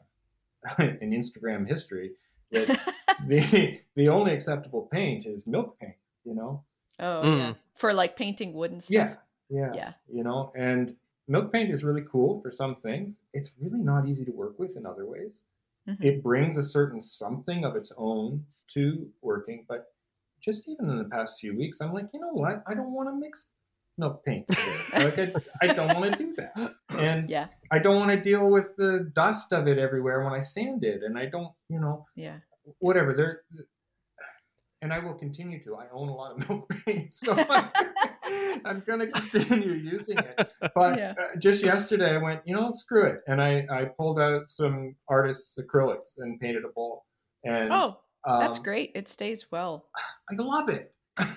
[1.03, 2.15] in Instagram history
[2.51, 2.67] that
[3.27, 5.95] the the only acceptable paint is milk paint.
[6.25, 6.65] You know,
[6.99, 7.37] oh Mm.
[7.39, 9.15] yeah for like painting wood and stuff yeah,
[9.49, 10.95] yeah, yeah you know, and
[11.29, 13.19] milk paint is really cool for some things.
[13.33, 15.43] It's really not easy to work with in other ways.
[15.87, 16.03] Mhm.
[16.03, 19.93] It brings a certain something of its own to working, but
[20.41, 22.63] just even in the past few weeks, I'm like, you know what?
[22.67, 23.49] I don't want to mix
[23.97, 24.45] milk paint
[24.93, 28.49] like, I, I don't want to do that, and yeah I don't want to deal
[28.49, 32.05] with the dust of it everywhere when I sand it, and I don't, you know,
[32.15, 32.37] yeah
[32.79, 33.13] whatever.
[33.13, 33.41] There,
[34.81, 35.75] and I will continue to.
[35.75, 37.33] I own a lot of milk paint, so
[38.65, 40.49] I'm going to continue using it.
[40.75, 41.13] But Yeah.
[41.19, 44.95] uh, just yesterday, I went, you know, screw it, and I I pulled out some
[45.07, 47.05] artists' acrylics and painted a bowl.
[47.43, 49.85] And oh that's um, great it stays well
[50.29, 50.93] I love it.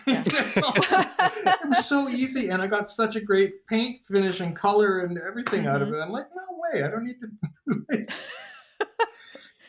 [0.06, 0.22] Yeah.
[0.26, 5.18] it was so easy, and I got such a great paint finish and color and
[5.18, 5.96] everything out of Mm-hmm.
[5.96, 6.00] it.
[6.04, 8.06] I'm like, no way, I don't need to.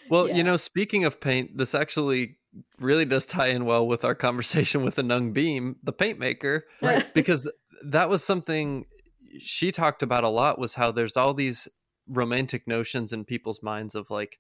[0.09, 0.35] Well, Yeah.
[0.35, 2.37] you know, speaking of paint, this actually
[2.79, 7.05] really does tie in well with our conversation with Anong Beam, the paint maker, Right.
[7.13, 7.49] because
[7.83, 8.85] that was something
[9.39, 11.67] she talked about a lot was how there's all these
[12.07, 14.39] romantic notions in people's minds of like,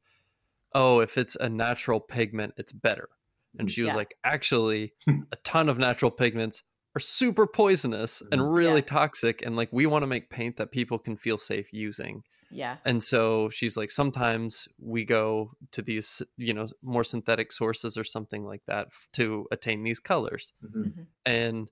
[0.73, 3.09] oh, if it's a natural pigment, it's better.
[3.57, 3.95] And she was Yeah.
[3.97, 6.63] like, actually, a ton of natural pigments
[6.95, 8.55] are super poisonous and Mhm.
[8.55, 8.85] really Yeah.
[8.87, 9.43] toxic.
[9.45, 12.23] And like, we want to make paint that people can feel safe using.
[12.53, 17.97] Yeah And so she's like, sometimes we go to these, you know, more synthetic sources
[17.97, 20.53] or something like that to attain these colors.
[20.63, 21.07] Mhm.
[21.25, 21.71] And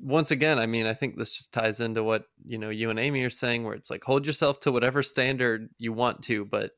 [0.00, 2.98] once again, I mean, I think this just ties into what, you know, you and
[2.98, 6.70] Amy are saying, where it's like, hold yourself to whatever standard you want to, but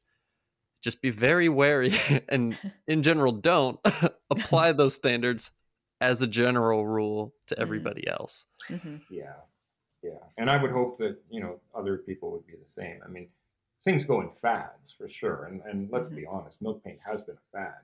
[0.83, 1.93] just be very wary
[2.29, 2.57] and
[2.87, 3.79] in general, don't
[4.31, 5.53] apply those standards
[6.01, 7.61] as a general rule to Mm.
[7.63, 8.47] everybody else.
[8.69, 9.35] hmm Yeah,
[10.03, 13.01] yeah, and I would hope that you know other people would be the same.
[13.05, 13.29] I mean,
[13.85, 16.17] things go in fads for sure, and and let's Mhm.
[16.17, 17.83] be honest, milk paint has been a fad,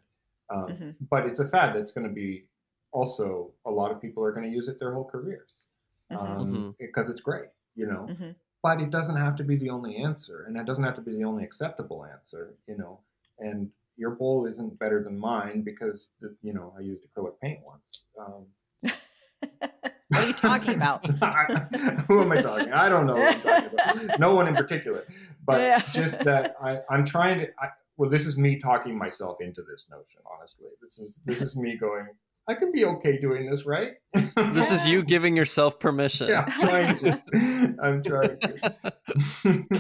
[0.51, 0.95] um, Mhm.
[1.11, 2.47] but it's a fad that's going to be
[2.93, 5.67] also a lot of people are going to use it their whole careers
[6.11, 6.19] Mhm.
[6.21, 8.07] um, because it's great, you know.
[8.09, 8.35] Mhm.
[8.63, 11.15] But it doesn't have to be the only answer, and it doesn't have to be
[11.15, 13.01] the only acceptable answer, you know.
[13.39, 17.61] And your bowl isn't better than mine because the, you know I used acrylic paint
[17.65, 18.05] once.
[18.19, 18.47] Um,
[20.17, 21.07] what are you talking about
[22.09, 22.73] Who am I talking?
[22.73, 23.15] I don't know.
[23.17, 24.19] What I'm talking about.
[24.21, 25.05] No one in particular,
[25.45, 25.83] but Yeah.
[25.93, 27.47] just that I, I'm trying to.
[27.61, 30.21] I, well, this is me talking myself into this notion.
[30.31, 32.07] Honestly, this is this is me going.
[32.49, 33.95] I can be okay doing this, right?
[34.53, 36.29] This is you giving yourself permission.
[36.29, 37.77] yeah, I'm trying to.
[37.83, 39.75] I'm trying to.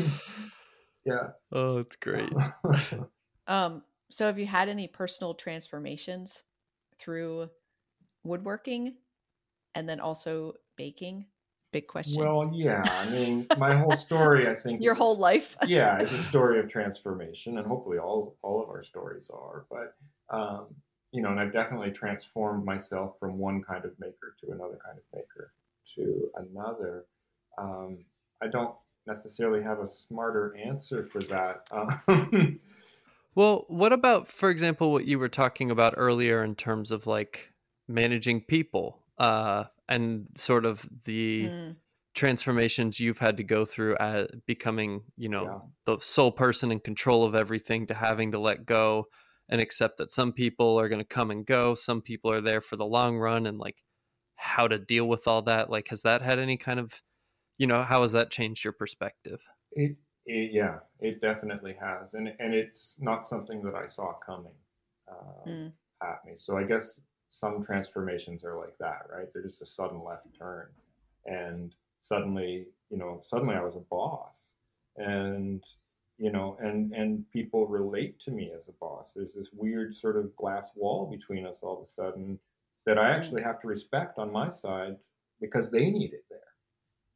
[1.05, 1.28] yeah.
[1.53, 2.30] Oh, it's great.
[3.47, 6.45] um so have you had any personal transformations
[6.99, 7.49] through
[8.24, 8.95] woodworking
[9.77, 11.27] and then also baking
[11.72, 12.83] big question well, yeah.
[12.87, 14.49] I mean, my whole story.
[14.49, 17.99] I think your is a whole life yeah, it's a story of transformation, and hopefully
[17.99, 19.66] all all of our stories are.
[19.70, 19.95] But
[20.35, 20.74] um,
[21.12, 24.99] you know, and I've definitely transformed myself from one kind of maker to another kind
[24.99, 25.53] of maker
[25.95, 27.05] to another.
[27.59, 27.99] Um,
[28.43, 28.74] I don't
[29.07, 31.68] necessarily have a smarter answer for that.
[31.70, 32.59] Um,
[33.37, 37.53] Well, what about, for example, what you were talking about earlier in terms of like
[37.87, 41.77] managing people uh, and sort of the Mm,
[42.14, 45.61] transformations you've had to go through at becoming, you know, Yeah.
[45.87, 49.07] the sole person in control of everything to having to let go
[49.49, 52.61] and accept that some people are going to come and go, some people are there
[52.61, 53.83] for the long run, and like
[54.37, 55.71] how to deal with all that.
[55.71, 57.03] Like, has that had any kind of,
[57.59, 59.43] you know, how has that changed your perspective?
[59.73, 59.97] it
[60.29, 64.57] It, yeah, it definitely has, and and it's not something that I saw coming
[65.07, 65.77] uh, Mm.
[66.03, 66.35] at me.
[66.35, 67.01] So I guess
[67.37, 69.28] some transformations are like that, right?
[69.32, 70.68] They're just a sudden left turn,
[71.26, 74.55] and suddenly, you know, suddenly I was a boss,
[74.97, 75.62] and
[76.18, 79.12] you know, and and people relate to me as a boss.
[79.12, 82.39] There's this weird sort of glass wall between us all of a sudden
[82.87, 84.97] that I actually have to respect on my side
[85.41, 86.41] because they need it there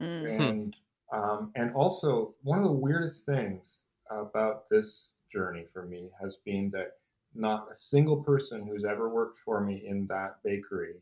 [0.00, 0.36] Mm.
[0.36, 0.42] Hmm.
[0.42, 0.76] and
[1.12, 6.70] um, and also one of the weirdest things about this journey for me has been
[6.70, 6.98] that
[7.34, 10.96] not a single person who's ever worked for me in that bakery,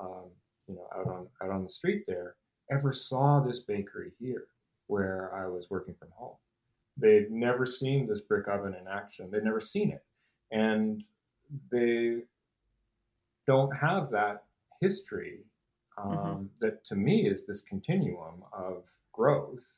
[0.00, 0.24] um,
[0.66, 2.36] you know, out on out on the street there,
[2.70, 4.46] ever saw this bakery here
[4.86, 6.36] where I was working from home.
[6.96, 9.30] They'd never seen this brick oven in action.
[9.30, 10.04] They'd never seen it,
[10.50, 11.02] and
[11.70, 12.22] they
[13.46, 14.44] don't have that
[14.80, 15.44] history
[15.98, 16.48] um, Mhm.
[16.60, 19.76] that to me is this continuum of growth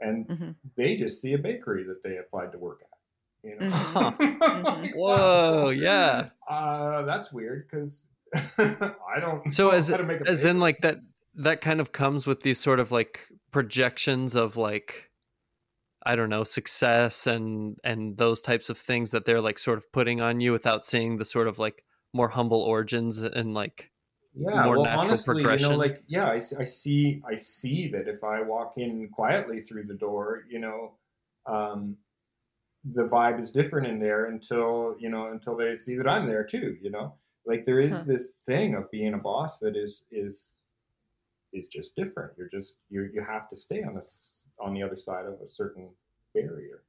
[0.00, 0.54] and Mhm.
[0.76, 2.98] they just see a bakery that they applied to work at
[3.42, 4.18] you know Mhm.
[4.50, 4.94] Mhm.
[4.94, 6.30] Whoa, yeah.
[6.48, 10.60] uh, that's weird because i don't So know as how to make a as in
[10.60, 10.98] like that
[11.34, 15.10] that kind of comes with these sort of like projections of like
[16.04, 19.90] I don't know success and and those types of things that they're like sort of
[19.92, 23.90] putting on you without seeing the sort of like more humble origins and like
[24.34, 25.72] yeah more well natural honestly you progression.
[25.72, 29.94] know like yeah I see i see that if i walk in quietly through the
[29.94, 30.92] door you know
[31.46, 31.96] um
[32.84, 36.44] the vibe is different in there until you know until they see that i'm there
[36.44, 37.12] too you know
[37.44, 38.04] like there is Huh.
[38.06, 40.60] this thing of being a boss that is is
[41.52, 44.96] is just different you're just you you have to stay on this on the other
[44.96, 45.88] side of a certain
[46.34, 46.82] barrier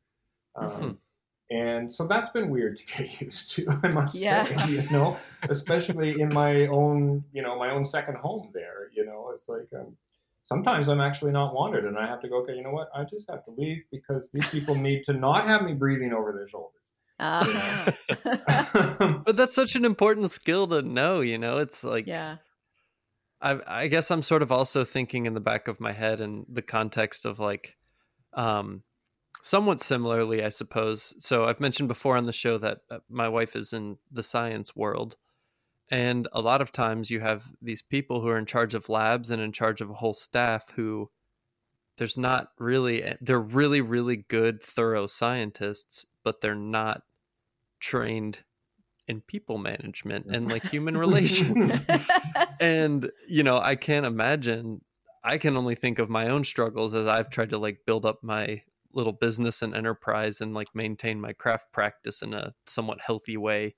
[0.55, 0.97] um, Mhm.
[1.49, 4.45] and so that's been weird to get used to i must Yeah.
[4.45, 5.17] say you know
[5.49, 9.67] especially in my own you know my own second home there you know it's like
[9.77, 9.97] um,
[10.43, 13.03] sometimes i'm actually not wanted and i have to go okay you know what i
[13.03, 16.47] just have to leave because these people need to not have me breathing over their
[16.47, 16.77] shoulders
[17.23, 17.93] Ah.
[19.25, 22.37] but that's such an important skill to know you know it's like yeah.
[23.41, 26.45] I, I guess I'm sort of also thinking in the back of my head in
[26.47, 27.75] the context of like,
[28.33, 28.83] um,
[29.41, 31.15] somewhat similarly, I suppose.
[31.23, 34.75] So I've mentioned before on the show that uh, my wife is in the science
[34.75, 35.17] world,
[35.91, 39.29] and a lot of times you have these people who are in charge of labs
[39.29, 41.11] and in charge of a whole staff who
[41.97, 47.03] there's not really they're really really good thorough scientists, but they're not
[47.79, 48.39] trained
[49.07, 51.81] in people management and like human relations.
[52.59, 54.81] And you know i can't imagine
[55.23, 58.19] i can only think of my own struggles as i've tried to like build up
[58.21, 58.61] my
[58.93, 63.73] little business and enterprise and like maintain my craft practice in a somewhat healthy way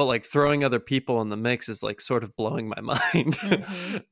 [0.00, 3.34] but like throwing other people in the mix is like sort of blowing my mind.
[3.36, 4.02] Mhm.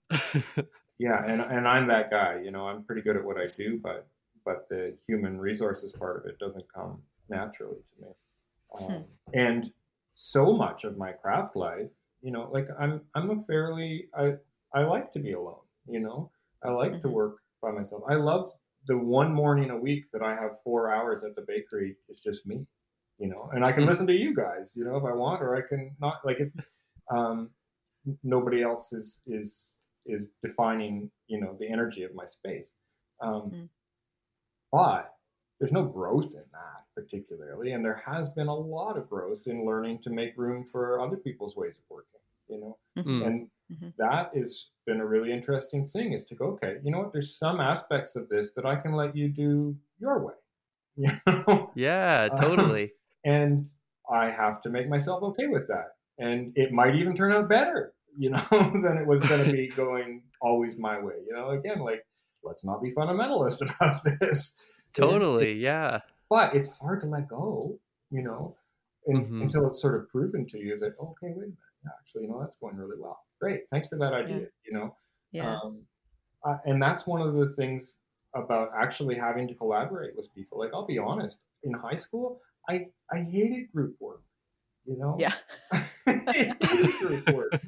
[0.99, 3.81] yeah and, and i'm that guy you know i'm pretty good at what i do
[3.83, 4.07] but
[4.45, 8.09] but the human resources part of it doesn't come naturally to me.
[8.79, 9.73] Um, and
[10.15, 11.89] so much of my craft life
[12.21, 14.35] you know like i'm i'm a fairly i
[14.75, 16.31] i like to be alone you know?
[16.63, 17.13] I like to Mhm.
[17.13, 18.03] work by myself.
[18.11, 18.51] I love
[18.87, 22.47] the one morning a week that i have four hours at the bakery it's just
[22.47, 22.67] me
[23.19, 23.89] you know and i can Hmm.
[23.89, 26.53] listen to you guys you know if i want or i can not like if
[27.11, 27.51] um
[28.23, 32.75] nobody else is is is defining you know the energy of my space
[33.21, 33.69] um Mm.
[34.73, 35.15] but
[35.59, 39.65] there's no growth in that particularly and there has been a lot of growth in
[39.67, 43.27] learning to make room for other people's ways of working you know Mm.
[43.27, 43.93] and Mhm.
[43.99, 47.37] that has been a really interesting thing is to go okay you know what there's
[47.39, 50.35] some aspects of this that i can let you do your way
[50.97, 52.93] you know yeah totally
[53.25, 53.67] and
[54.11, 57.93] i have to make myself okay with that and it might even turn out better
[58.19, 61.81] you know than it was going to be going always my way you know again
[61.81, 62.05] like
[62.45, 64.57] let's not be fundamentalist about this
[64.93, 66.01] totally yeah
[66.31, 67.79] but it's hard to let go,
[68.11, 68.55] you know,
[69.07, 69.43] and, Mhm.
[69.45, 71.55] until it's sort of proven to you that okay, wait a minute,
[71.99, 73.19] actually, you know, that's going really well.
[73.41, 74.47] Great, thanks for that idea.
[74.67, 74.97] You know,
[75.33, 75.57] Yeah.
[75.57, 75.87] um,
[76.45, 78.01] uh, and that's one of the things
[78.35, 80.59] about actually having to collaborate with people.
[80.59, 84.23] Like, I'll be honest, in high school, I I hated group work.
[84.85, 85.35] You know, Yeah.
[86.07, 86.59] Hated
[87.01, 87.61] group work,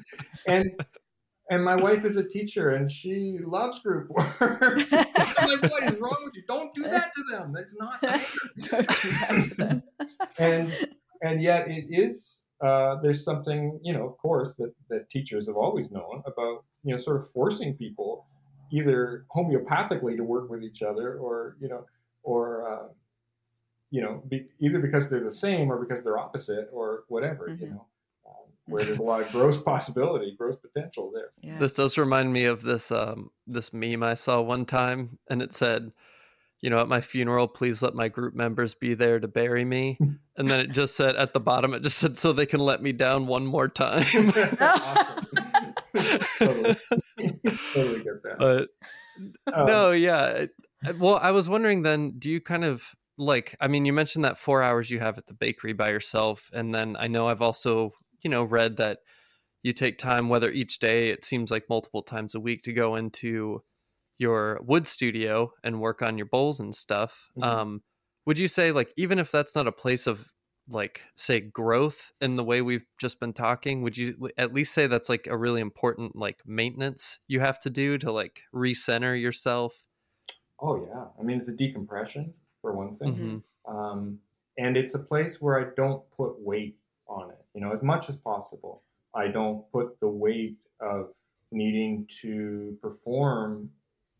[0.47, 0.71] and
[1.51, 4.35] and my wife is a teacher and she loves group work.
[4.41, 4.79] I'm
[5.49, 6.43] like, what is wrong with you?
[6.47, 7.51] Don't do that to them.
[7.53, 9.83] That's not Don't do that to them.
[10.39, 10.73] and
[11.21, 15.57] and yet it is uh, there's something you know of course that that teachers have
[15.57, 18.25] always known about you know sort of forcing people
[18.71, 21.85] either homeopathically to work with each other or you know
[22.23, 22.87] or uh,
[23.91, 27.67] you know be, either because they're the same or because they're opposite or whatever you
[27.67, 27.71] Mhm.
[27.71, 27.85] know
[28.25, 28.33] um,
[28.65, 31.59] where there's a lot of growth possibility growth potential there Yeah.
[31.59, 35.53] This does remind me of this um this meme I saw one time and it
[35.53, 35.91] said
[36.63, 39.97] you know, at my funeral, please let my group members be there to bury me.
[40.37, 42.81] And then it just said at the bottom, it just said, so they can let
[42.81, 44.03] me down one more time.
[44.61, 45.25] awesome.
[46.39, 46.75] totally.
[47.73, 48.35] totally get that.
[48.37, 48.69] but
[49.53, 50.45] Um, no, yeah.
[50.97, 54.37] Well, I was wondering then, do you kind of like, I mean, you mentioned that
[54.37, 56.49] four hours you have at the bakery by yourself.
[56.53, 58.99] And then I know I've also, you know, read that
[59.63, 62.95] you take time, whether each day, it seems like multiple times a week, to go
[62.95, 63.63] into
[64.17, 67.29] your wood studio and work on your bowls and stuff.
[67.35, 67.43] Mhm.
[67.45, 67.83] Um,
[68.25, 70.31] would you say, like, even if that's not a place of,
[70.69, 74.87] like, say, growth in the way we've just been talking, would you at least say
[74.87, 79.83] that's like a really important, like, maintenance you have to do to, like, recenter yourself?
[80.59, 83.73] Oh yeah, I mean it's a decompression for one thing, Mhm.
[83.73, 84.21] um,
[84.57, 87.43] and it's a place where I don't put weight on it.
[87.53, 88.83] You know, as much as possible,
[89.13, 91.13] I don't put the weight of
[91.51, 93.71] needing to perform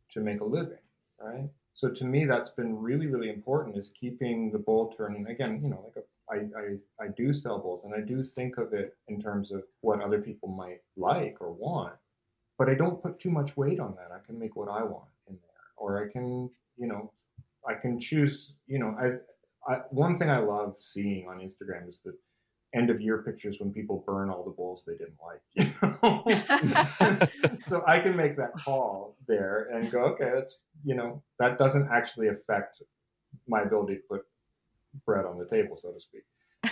[0.10, 0.84] to make a living,
[1.20, 1.50] right?
[1.74, 5.28] So to me, that's been really, really important is keeping the bowl turning.
[5.28, 8.58] Again, you know, like a, I, I, I do sell bowls, and I do think
[8.58, 11.96] of it in terms of what other people might like or want,
[12.58, 14.12] but I don't put too much weight on that.
[14.12, 17.12] I can make what I want in there, or I can, you know,
[17.68, 18.54] I can choose.
[18.68, 19.20] You know, as
[19.68, 22.16] I, one thing I love seeing on Instagram is the
[22.74, 25.42] end of year pictures when people burn all the bowls they didn't like.
[25.56, 27.58] You know?
[27.68, 31.90] so I can make that call there and go, okay, that's you know, that doesn't
[31.92, 32.82] actually affect
[33.48, 34.22] my ability to put
[35.06, 36.24] bread on the table, so to speak.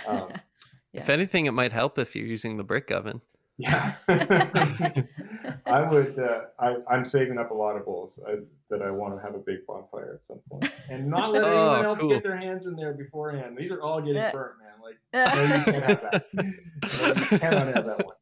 [0.06, 0.28] Um,
[0.92, 1.02] Yeah.
[1.02, 3.20] If anything, it might help if you're using the brick oven.
[3.60, 3.92] Yeah,
[5.66, 6.18] I would.
[6.18, 8.36] Uh, I, I'm saving up a lot of bowls I,
[8.70, 11.48] that I want to have a big bonfire at some point, and not let Oh,
[11.48, 12.10] anyone else cool.
[12.10, 13.56] get their hands in there beforehand.
[13.58, 14.32] These are all getting Yeah.
[14.32, 14.80] burnt, man.
[14.82, 16.24] Like, no, you can't have that.
[16.32, 18.16] No, you cannot have that one.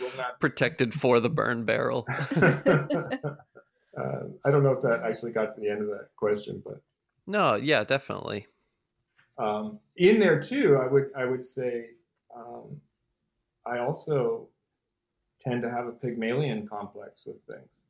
[0.00, 2.06] Will not Protected for the burn barrel.
[2.36, 6.80] uh, I don't know if that actually got to the end of that question, but
[7.26, 8.46] No, yeah, definitely.
[9.38, 11.90] um, in there too, I would I would say
[12.34, 12.80] um,
[13.66, 14.48] I also
[15.40, 17.84] tend to have a Pygmalion complex with things,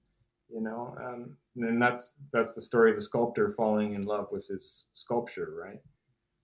[0.52, 4.46] you know, um, and that's that's the story of the sculptor falling in love with
[4.48, 5.80] his sculpture, right?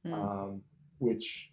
[0.06, 0.12] Mm.
[0.12, 0.62] Um,
[0.98, 1.50] which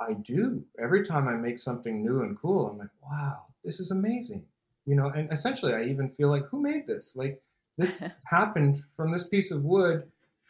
[0.00, 2.68] I do every time I make something new and cool.
[2.68, 4.44] I'm like, wow, this is amazing,
[4.86, 5.08] you know.
[5.08, 7.16] And essentially, I even feel like, who made this?
[7.16, 7.42] Like,
[7.76, 10.04] this happened from this piece of wood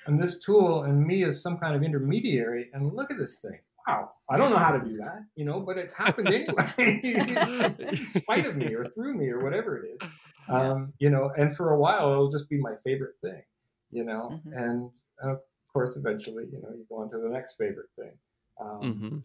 [0.06, 2.68] and this tool, and me as some kind of intermediary.
[2.72, 3.58] And look at this thing.
[3.86, 7.96] Wow, I don't know how to do that, you know, but it happened anyway, in
[8.10, 10.02] spite of me or through me or whatever it is.
[10.50, 13.42] Um, you know, and for a while, it'll just be my favorite thing,
[13.90, 14.52] you know, Mhm.
[14.56, 14.90] and
[15.22, 15.40] of
[15.72, 18.12] course, eventually, you know, you go on to the next favorite thing.
[18.60, 19.18] Um, hmm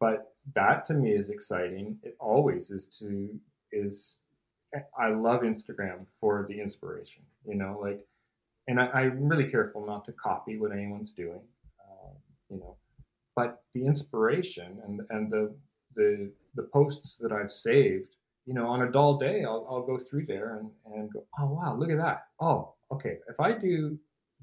[0.00, 3.38] but that to me is exciting it always is to
[3.72, 4.20] is
[4.98, 8.00] i love instagram for the inspiration you know like
[8.68, 11.42] and I, i'm really careful not to copy what anyone's doing
[11.90, 12.14] um,
[12.50, 12.76] you know
[13.40, 15.44] but the inspiration and and the
[15.98, 16.08] the
[16.58, 18.16] the posts that i've saved
[18.46, 21.48] you know on a dull day i'll, I'll go through there and and go oh
[21.56, 23.98] wow look at that oh okay if i do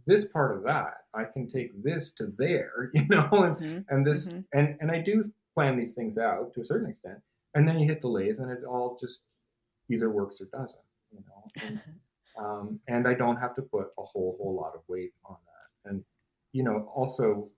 [0.06, 3.86] this part of that i can take this to there you know and Mhm.
[3.92, 4.44] and this Mhm.
[4.58, 5.16] and and I do
[5.56, 7.20] plan these things out to a certain extent,
[7.56, 9.18] and then you hit the lathe, and it all just
[9.94, 11.42] either works or doesn't, you know.
[11.66, 11.80] And,
[12.44, 15.90] um, and I don't have to put a whole whole lot of weight on that,
[15.90, 15.98] and
[16.58, 17.50] you know, also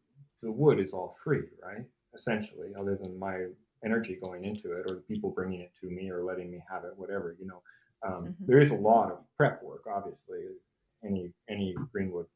[0.42, 1.86] the wood is all free, right?
[2.14, 3.46] Essentially, other than my
[3.84, 6.84] energy going into it, or the people bringing it to me, or letting me have
[6.84, 7.62] it, whatever, you know.
[8.04, 8.46] Um, Mhm.
[8.48, 10.48] There is a lot of prep work, obviously.
[11.04, 12.28] Any any greenwood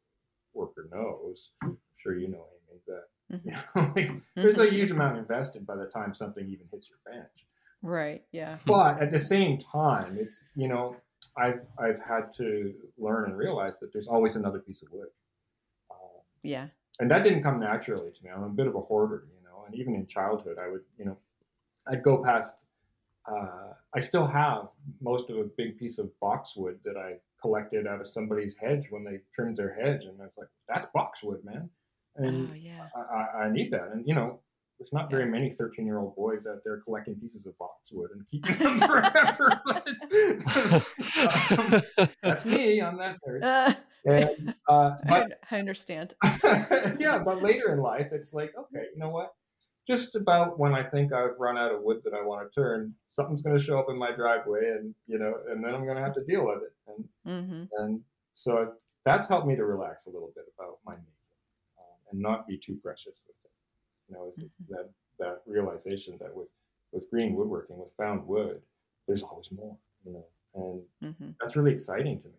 [0.54, 1.51] worker knows.
[1.62, 3.45] I'm sure you know, Amy, that Mhm.
[3.45, 6.99] you know, like, there's a huge amount invested by the time something even hits your
[7.06, 7.45] bench.
[7.82, 8.26] Right.
[8.32, 8.58] Yeah.
[8.66, 10.95] But at the same time, it's you know,
[11.36, 15.10] I've I've had to learn and realize that there's always another piece of wood,
[15.91, 16.70] uh, Yeah.
[16.99, 18.29] And that didn't come naturally to me.
[18.29, 21.05] I'm a bit of a hoarder, you know, and even in childhood, I would you
[21.05, 21.17] know,
[21.87, 22.65] I'd go past.
[23.25, 24.67] Uh, I still have
[25.01, 29.05] most of a big piece of boxwood that I collected out of somebody's hedge when
[29.05, 31.69] they trimmed their hedge, and I was like, "That's boxwood, man."
[32.15, 32.87] And oh yeah.
[32.95, 33.89] I, I, I need that.
[33.93, 34.39] And you know,
[34.77, 38.27] there's not very many 13 year old boys out there collecting pieces of boxwood and
[38.27, 39.61] keeping them forever.
[41.51, 41.81] Um,
[42.21, 42.81] that's me.
[42.81, 43.77] I'm that nerd.
[44.06, 46.14] And, uh, I, but I understand.
[46.99, 49.34] yeah, but later in life, it's like, okay, you know what?
[49.86, 52.95] Just about when I think I've run out of wood that I want to turn,
[53.06, 55.97] something's going to show up in my driveway, and you know, and then I'm going
[55.97, 56.74] to have to deal with it.
[56.88, 58.01] And hmm and
[58.32, 58.74] so
[59.06, 61.08] that's helped me to relax a little bit about my making
[61.80, 63.51] um, and not be too precious with it.
[64.08, 64.89] You know, it's, it's that
[65.20, 66.47] that realization that with
[66.93, 68.62] with green woodworking, with found wood,
[69.08, 69.76] there's always more.
[70.06, 70.26] You know,
[71.01, 72.36] and hmm that's really exciting to me.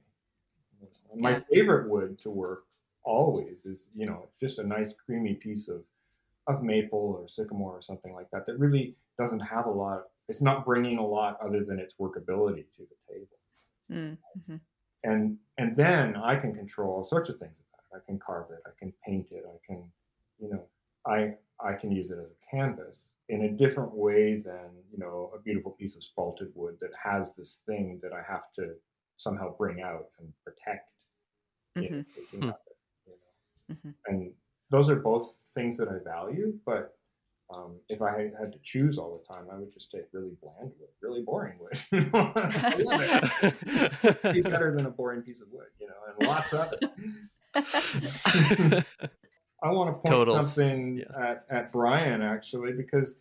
[1.14, 2.64] My favorite wood to work
[3.04, 5.84] always is, you know, just a nice creamy piece of
[6.46, 9.98] of maple or sycamore or something like that that really doesn't have a lot.
[9.98, 13.38] of, It's not bringing a lot other than its workability to the table.
[13.90, 14.60] Mm, mhm.
[15.04, 18.02] And and then I can control all sorts of things about it.
[18.02, 18.60] I can carve it.
[18.66, 19.44] I can paint it.
[19.46, 19.90] I can,
[20.38, 20.68] you know,
[21.06, 25.30] I I can use it as a canvas in a different way than you know
[25.34, 28.74] a beautiful piece of spalted wood that has this thing that I have to
[29.16, 30.33] somehow bring out and.
[31.76, 32.06] In Mhm.
[32.14, 32.48] taking Hmm.
[32.50, 33.76] of it, you know.
[33.76, 33.94] Mhm.
[34.06, 34.34] And
[34.70, 36.96] those are both things that I value, but
[37.50, 40.34] um, if I had- had to choose all the time, I would just take really
[40.42, 41.78] bland wood, really boring wood.
[41.92, 42.32] you know?
[42.34, 44.24] It.
[44.24, 46.90] It'd be better than a boring piece of wood, you know, and lots of it.
[49.62, 50.54] I want to point Totals.
[50.54, 51.04] something Yeah.
[51.30, 53.16] at, at Brian actually because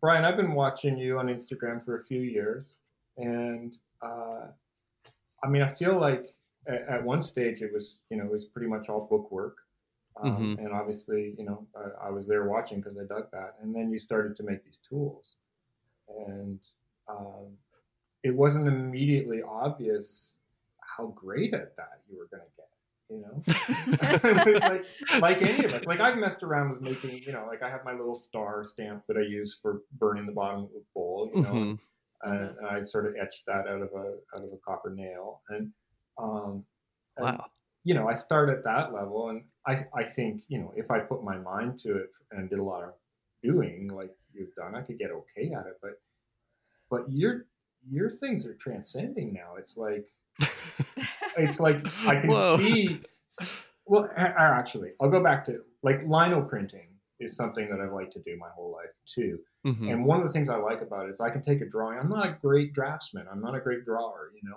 [0.00, 2.74] Brian, I've been watching you on Instagram for a few years,
[3.18, 4.48] and uh,
[5.44, 6.34] I mean, I feel like
[6.66, 9.58] at, at one stage it was, you know, it was pretty much all book work,
[10.22, 13.74] um, and obviously, you know, I, I was there watching because I dug that, and
[13.74, 15.36] then you started to make these tools,
[16.28, 16.60] and
[17.08, 17.46] um,
[18.22, 20.38] it wasn't immediately obvious
[20.80, 22.68] how great at that you were going to get.
[23.10, 24.60] You know,
[25.20, 25.84] like like any of us.
[25.84, 29.04] Like I've messed around with making, you know, like I have my little star stamp
[29.06, 31.78] that I use for burning the bottom of a bowl, you know, Mhm.
[32.22, 35.42] and, and I sort of etched that out of a out of a copper nail,
[35.50, 35.70] and
[36.18, 36.64] um,
[37.16, 37.46] and, Wow.
[37.84, 41.00] you know, I start at that level, and I I think you know if I
[41.00, 42.94] put my mind to it and did a lot of
[43.42, 46.00] doing like you've done, I could get okay at it, but
[46.90, 47.46] but your
[47.88, 49.56] your things are transcending now.
[49.56, 50.08] It's like
[51.36, 52.56] it's like I can Whoa.
[52.58, 53.00] see.
[53.86, 56.88] Well, actually, I'll go back to like lino printing
[57.18, 59.40] is something that I've liked to do my whole life too.
[59.66, 59.90] Mhm.
[59.92, 61.98] And one of the things I like about it is I can take a drawing.
[61.98, 63.26] I'm not a great draftsman.
[63.30, 64.56] I'm not a great drawer, you know.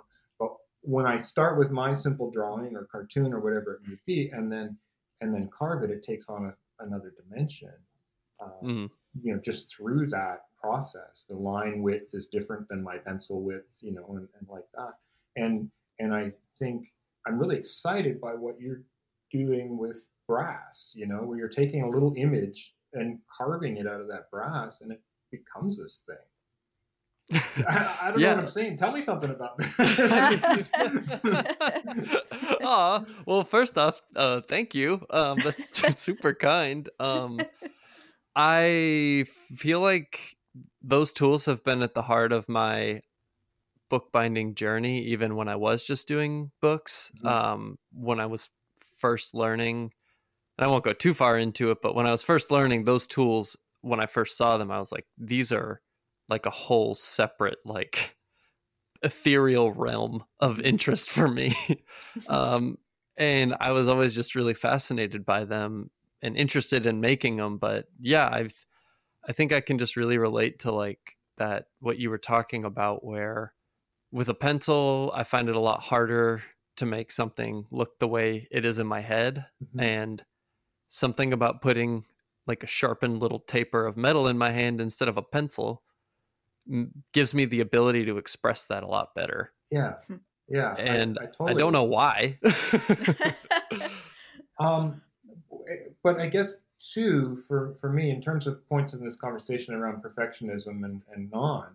[0.86, 4.50] When I start with my simple drawing or cartoon or whatever it may be, and
[4.50, 4.78] then
[5.20, 7.72] and then carve it, it takes on a, another dimension.
[8.40, 8.90] Um, Mhm.
[9.22, 13.78] You know, just through that process, the line width is different than my pencil width,
[13.80, 14.98] you know, and, and like that.
[15.36, 16.92] And and I think
[17.26, 18.82] I'm really excited by what you're
[19.30, 20.92] doing with brass.
[20.96, 24.82] You know, where you're taking a little image and carving it out of that brass,
[24.82, 26.16] and it becomes this thing.
[27.32, 28.76] I, I don't know what I'm saying.
[28.76, 30.70] Tell me something about that.
[32.62, 35.04] Aw, well, first off, uh, thank you.
[35.10, 36.88] Um, that's super kind.
[37.00, 37.40] Um,
[38.36, 39.24] I
[39.56, 40.36] feel like
[40.82, 43.00] those tools have been at the heart of my
[43.88, 47.10] bookbinding journey, even when I was just doing books.
[47.22, 47.28] Mhm.
[47.28, 48.50] Um, when I was
[48.98, 49.92] first learning,
[50.58, 53.06] and I won't go too far into it, but when I was first learning those
[53.06, 55.80] tools, when I first saw them, I was like, these are
[56.28, 58.16] like a whole separate, like,
[59.02, 61.54] ethereal realm of interest for me.
[62.28, 62.78] um,
[63.16, 65.90] and I was always just really fascinated by them
[66.22, 67.58] and interested in making them.
[67.58, 68.66] But yeah, I've,
[69.26, 73.04] I think I can just really relate to like that, what you were talking about,
[73.04, 73.54] where
[74.12, 76.42] with a pencil, I find it a lot harder
[76.76, 79.46] to make something look the way it is in my head.
[79.62, 79.82] Mhm.
[79.82, 80.24] And
[80.88, 82.04] something about putting
[82.46, 85.82] like a sharpened little taper of metal in my hand instead of a pencil
[87.12, 89.52] gives me the ability to express that a lot better.
[89.70, 89.94] yeah,
[90.48, 90.74] yeah.
[90.74, 92.38] And I, I totally don't know why.
[94.58, 95.00] Um,
[96.02, 100.02] but I guess too, for for me, in terms of points in this conversation around
[100.02, 101.68] perfectionism and and non,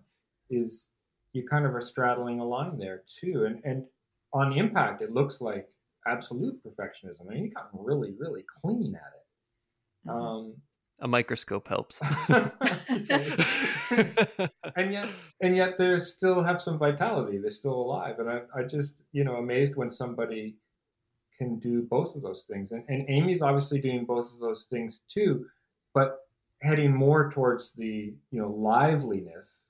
[0.49, 0.91] is
[1.33, 3.45] you kind of are straddling a line there too.
[3.45, 3.85] And and
[4.33, 5.69] on impact, it looks like
[6.07, 7.21] absolute perfectionism.
[7.29, 10.09] I mean, you got really really clean at it.
[10.09, 10.53] Um,
[11.01, 12.01] a microscope helps.
[14.75, 15.09] and yet
[15.41, 19.23] and yet they still have some vitality they're still alive and I, I just you
[19.23, 20.55] know amazed when somebody
[21.37, 25.01] can do both of those things and, and amy's obviously doing both of those things
[25.07, 25.45] too
[25.93, 26.19] but
[26.61, 29.69] heading more towards the you know liveliness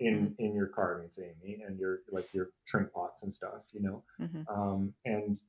[0.00, 4.02] in in your carvings amy and your like your shrimp pots and stuff you know
[4.20, 4.44] Mhm.
[4.48, 5.40] um, and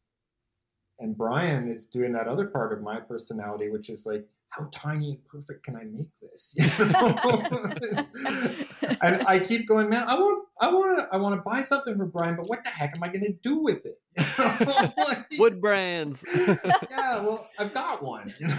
[0.99, 5.11] and Brian is doing that other part of my personality, which is like, how tiny
[5.11, 6.55] and perfect can I make this?
[6.57, 7.43] You know?
[9.01, 11.97] and I keep going, man, I want, I want to, I want to buy something
[11.97, 13.99] for Brian, but what the heck am I going to do with it?
[14.17, 14.23] You?
[14.97, 16.23] Like, Wood brands.
[16.35, 18.33] yeah, well, I've got one.
[18.39, 18.55] You know?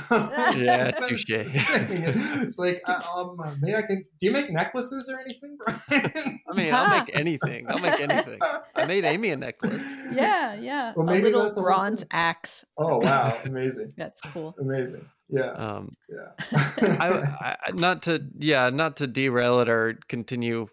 [0.57, 1.24] Yeah, touche.
[1.30, 4.05] It's like, uh, um, maybe I can.
[4.20, 6.41] Do you make necklaces or anything, Brian?
[6.49, 7.70] I mean, I'll make anything.
[7.70, 8.39] I'll make anything.
[8.74, 9.82] I made Amy a necklace.
[10.12, 10.93] yeah, yeah.
[10.95, 12.09] Well, a maybe little that's a whole bronze thing.
[12.12, 12.64] axe.
[12.76, 14.55] Oh wow, amazing, That's cool.
[14.61, 15.09] amazing.
[15.29, 16.33] Yeah, Um, yeah.
[17.01, 20.68] I, I not to yeah not to derail it or continue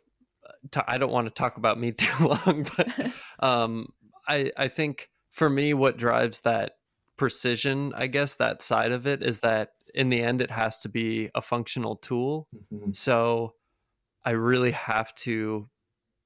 [0.71, 3.87] to, i don't want to talk about me too long but um
[4.27, 6.73] i i think for me, what drives that
[7.17, 10.89] precision, I guess, that side of it is that in the end, it has to
[10.89, 12.47] be a functional tool.
[12.71, 12.95] Mhm.
[12.95, 13.55] So
[14.25, 15.69] I really have to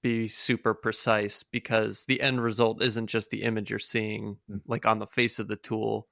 [0.03, 4.61] be super precise because the end result isn't just the image you're seeing Mhm.
[4.67, 6.07] like on the face of the tool,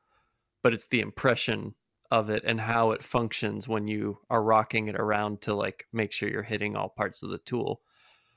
[0.63, 1.75] but it's the impression
[2.11, 6.11] of it and how it functions when you are rocking it around to like make
[6.11, 7.81] sure you're hitting all parts of the tool.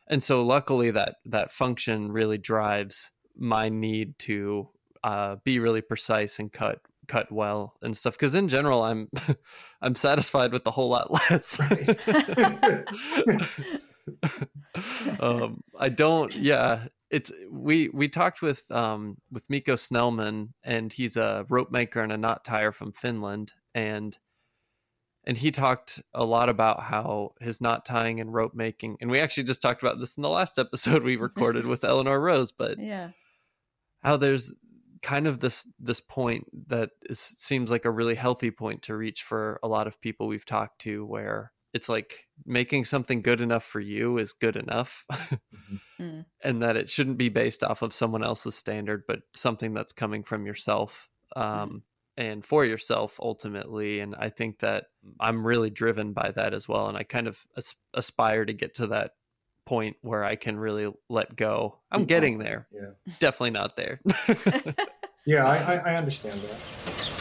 [0.08, 4.68] And so luckily that that function really drives my need to
[5.04, 8.14] uh, be really precise and cut cut well and stuff.
[8.14, 9.08] Because in general i'm
[9.82, 11.60] i'm satisfied with a whole lot less.
[15.20, 21.16] Um i don't yeah it's we we talked with um with miko snellman and he's
[21.16, 24.18] a rope maker and a knot tire from finland and
[25.24, 29.20] and he talked a lot about how his knot tying and rope making and we
[29.20, 32.78] actually just talked about this in the last episode we recorded with eleanor rose but
[32.78, 33.10] yeah.
[34.02, 34.54] how there's
[35.00, 39.22] kind of this this point that is, seems like a really healthy point to reach
[39.22, 43.64] for a lot of people we've talked to where it's like making something good enough
[43.64, 45.80] for you is good enough Mhm.
[46.48, 50.22] And that it shouldn't be based off of someone else's standard but something that's coming
[50.22, 51.82] from yourself um,
[52.16, 54.86] and for yourself ultimately and i think that
[55.20, 58.74] i'm really driven by that as well and i kind of as- aspire to get
[58.74, 59.12] to that
[59.66, 61.78] point where i can really let go.
[61.92, 62.66] I'm getting there.
[62.72, 63.14] Yeah.
[63.20, 64.00] definitely not there.
[65.28, 67.17] Yeah, I, I understand that.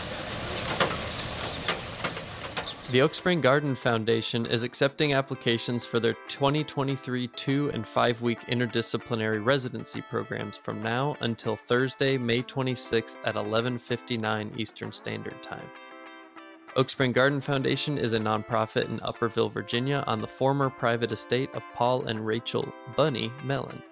[2.90, 8.40] The Oak Spring Garden Foundation is accepting applications for their 2023 two and five week
[8.48, 15.70] interdisciplinary residency programs from now until Thursday, May 26th at 11:59 Eastern Standard Time.
[16.78, 21.54] Oak Spring Garden Foundation is a nonprofit in Upperville, Virginia, on the former private estate
[21.54, 23.84] of Paul and Rachel Bunny Mellon.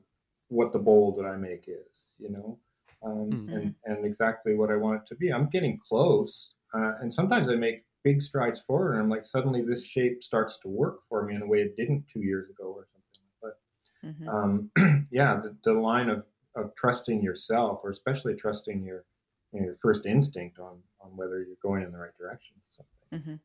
[0.50, 2.60] what the bowl that I make is, you know,
[3.04, 3.54] um, Mhm.
[3.54, 5.32] and, and exactly what I want it to be.
[5.32, 6.56] I'm getting close.
[6.74, 10.58] Uh, and sometimes I make big strides forward and I'm like, suddenly this shape starts
[10.60, 13.30] to work for me in a way it didn't two years ago or something.
[13.42, 13.60] But
[14.08, 14.28] Mhm.
[14.28, 16.26] um, yeah, the, the line of,
[16.56, 19.06] of trusting yourself, or especially trusting your
[19.54, 22.56] you know, your first instinct on on whether you're going in the right direction.
[22.58, 22.98] or Something
[23.36, 23.40] Mhm.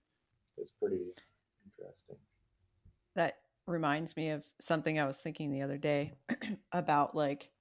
[0.58, 1.12] is pretty
[1.64, 2.16] interesting.
[3.16, 6.14] That reminds me of something I was thinking the other day
[6.72, 7.52] about like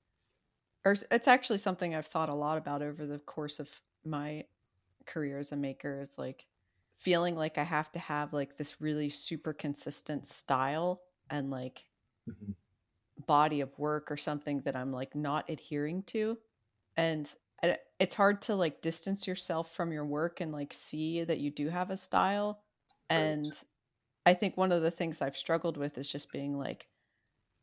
[0.85, 3.69] or it's actually something I've thought a lot about over the course of
[4.05, 4.45] my
[5.05, 6.47] career as a maker is like
[6.99, 11.87] feeling like I have to have like this really super consistent style and like
[12.27, 12.55] Mhm.
[13.25, 16.37] body of work or something that I'm like not adhering to.
[16.97, 17.33] And
[17.99, 21.69] it's hard to like distance yourself from your work and like see that you do
[21.69, 22.63] have a style.
[23.15, 23.39] Right.
[23.39, 23.57] And
[24.25, 26.87] I think one of the things I've struggled with is just being like,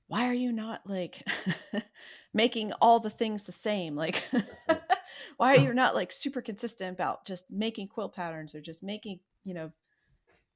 [0.07, 1.27] why are you not like
[2.35, 3.97] making all the things the same?
[3.97, 4.23] Like,
[5.37, 9.21] why are you not like super consistent about just making quilt patterns or just making,
[9.45, 9.73] you know,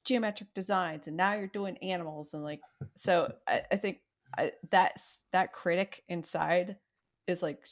[0.05, 1.07] geometric designs?
[1.07, 2.61] And now you're doing animals and like,
[2.95, 3.99] so I, I think
[4.37, 6.77] I, that's that critic inside
[7.27, 7.65] is like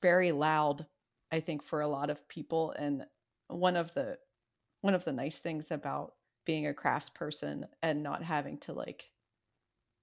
[0.00, 0.86] very loud.
[1.30, 3.04] I think for a lot of people, and
[3.48, 4.18] one of the
[4.82, 6.12] one of the nice things about
[6.44, 9.10] being a crafts person and not having to like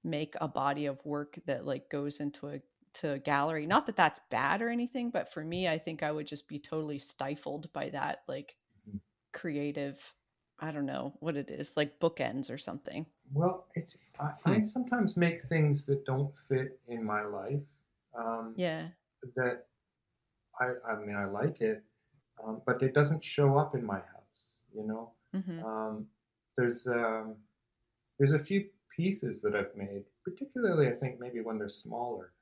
[0.03, 2.59] make a body of work that like goes into a
[2.93, 6.11] to a gallery not that that's bad or anything but for me i think i
[6.11, 8.55] would just be totally stifled by that like
[8.89, 8.99] Mhm.
[9.33, 10.13] creative
[10.59, 15.15] i don't know what it is like bookends or something Well, it's I, I sometimes
[15.15, 17.61] make things that don't fit in my life.
[18.17, 18.87] Um, yeah
[19.35, 19.67] That
[20.59, 21.83] I I mean I like it,
[22.43, 24.61] um, but it doesn't show up in my house.
[24.73, 25.11] You know.
[25.33, 26.07] hmm Um,
[26.60, 27.36] there's um,
[28.18, 28.65] there's a few
[28.95, 32.34] pieces that I've made, particularly I think maybe when they're smaller.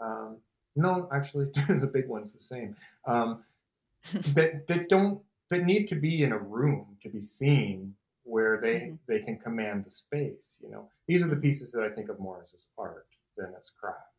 [0.00, 0.36] Um,
[0.76, 2.76] no, actually, the big one's the same.
[3.06, 3.44] Um,
[4.36, 7.94] that that don't that need to be in a room to be seen
[8.24, 8.98] where they Mhm.
[9.08, 10.58] they can command the space.
[10.62, 13.70] You know, these are the pieces that I think of more as art than as
[13.70, 14.14] craft,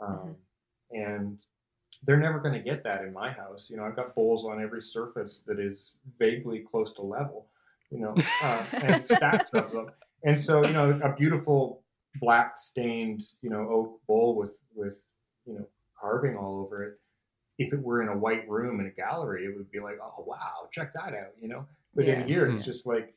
[0.00, 0.36] um,
[0.90, 1.44] and
[2.04, 3.70] they're never going to get that in my house.
[3.70, 7.46] You know, I've got bowls on every surface that is vaguely close to level.
[7.90, 9.86] You know, uh, and stacks of them,
[10.24, 11.82] and so you know, a beautiful
[12.20, 14.98] black stained you know oak bowl with with
[15.46, 15.66] you know
[16.00, 16.94] carving all over it.
[17.58, 20.24] If it were in a white room in a gallery, it would be like, oh
[20.26, 21.66] wow, check that out, you know.
[21.94, 22.20] But Yeah.
[22.20, 23.14] in here, it's just like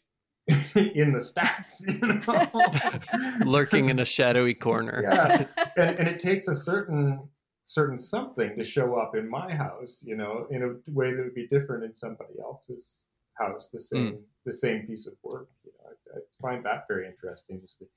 [0.76, 3.42] in the stacks, you know.
[3.46, 5.02] Lurking in a shadowy corner.
[5.10, 5.46] Yeah.
[5.76, 7.28] and, and it takes a certain
[7.64, 11.34] certain something to show up in my house, you know, in a way that would
[11.36, 13.68] be different in somebody else's house.
[13.74, 15.50] The same the same piece of work.
[15.64, 17.88] You know, I, I find that very interesting, just the,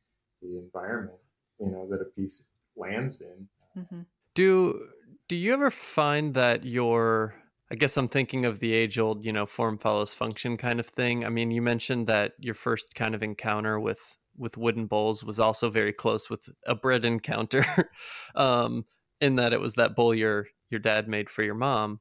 [0.42, 1.18] the environment,
[1.60, 3.48] you know, that a piece lands in.
[3.80, 4.06] Mhm.
[4.34, 4.88] Do
[5.28, 7.34] do you ever find that your
[7.70, 10.86] I guess I'm thinking of the age old, you know, form follows function kind of
[10.88, 11.24] thing.
[11.24, 15.38] I mean, you mentioned that your first kind of encounter with with wooden bowls was
[15.38, 17.64] also very close with a bread encounter.
[18.34, 18.84] um
[19.20, 22.00] in that it was that bowl your your dad made for your mom.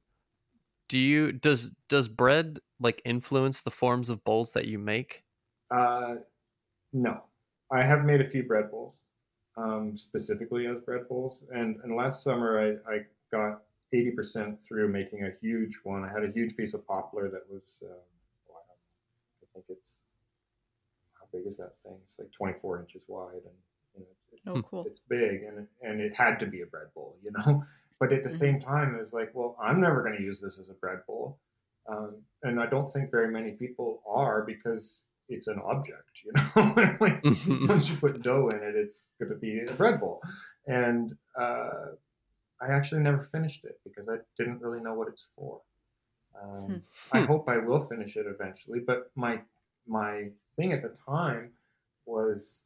[0.89, 5.23] Do you does does bread like influence the forms of bowls that you make?
[5.71, 6.15] Uh,
[6.93, 7.23] no,
[7.71, 8.95] I have made a few bread bowls,
[9.57, 11.45] um, specifically as bread bowls.
[11.53, 12.99] And, and last summer, I, I
[13.31, 13.63] got
[13.93, 16.03] 80% through making a huge one.
[16.03, 17.93] I had a huge piece of poplar that was, uh,
[18.49, 18.61] wow,
[19.43, 20.05] I think it's,
[21.19, 21.97] how big is that thing?
[22.03, 23.33] It's like 24 inches wide.
[23.45, 23.55] And
[23.95, 24.83] you know, it's, Oh, cool.
[24.85, 27.63] it's big and, and it had to be a bread bowl, you know?
[27.99, 30.57] But at the same time, it was like, well, I'm never going to use this
[30.59, 31.38] as a bread bowl.
[31.88, 36.95] Um, and I don't think very many people are because it's an object, you know.
[37.01, 37.21] like,
[37.67, 40.21] once you put dough in it, it's going to be a bread bowl.
[40.67, 41.88] And uh,
[42.61, 45.61] I actually never finished it because I didn't really know what it's for.
[46.41, 46.81] Um,
[47.11, 47.26] I Hmm.
[47.26, 48.80] hope I will finish it eventually.
[48.80, 49.41] But my
[49.88, 51.51] my thing at the time
[52.05, 52.65] was,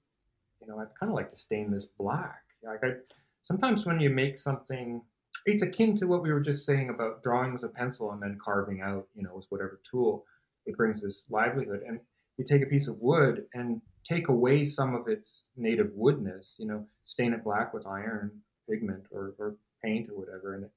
[0.62, 2.44] you know, I'd kind of like to stain this black.
[2.62, 2.96] Like I
[3.42, 5.02] sometimes when you make something
[5.46, 8.38] it's akin to what we were just saying about drawing with a pencil and then
[8.44, 10.26] carving out, you know, with whatever tool.
[10.66, 11.82] It brings this livelihood.
[11.88, 12.00] And
[12.38, 16.66] you take a piece of wood and take away some of its native woodness, you
[16.66, 18.32] know, stain it black with iron
[18.70, 20.72] pigment or, or paint or whatever, and it,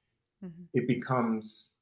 [0.45, 0.67] Mhm.
[0.75, 1.75] it becomes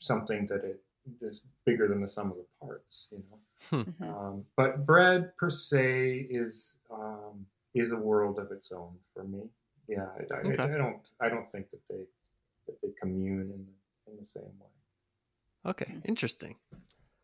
[0.00, 0.82] something that it
[1.22, 3.38] is bigger than the sum of the parts, you know.
[3.84, 4.02] Mhm.
[4.02, 9.48] Um, but bread per se is um, is a world of its own for me.
[9.88, 10.62] Yeah, I, I, Okay.
[10.62, 12.04] I don't I don't think that they
[12.66, 13.66] that they commune in
[14.12, 15.70] in the same way.
[15.70, 16.56] Okay, interesting.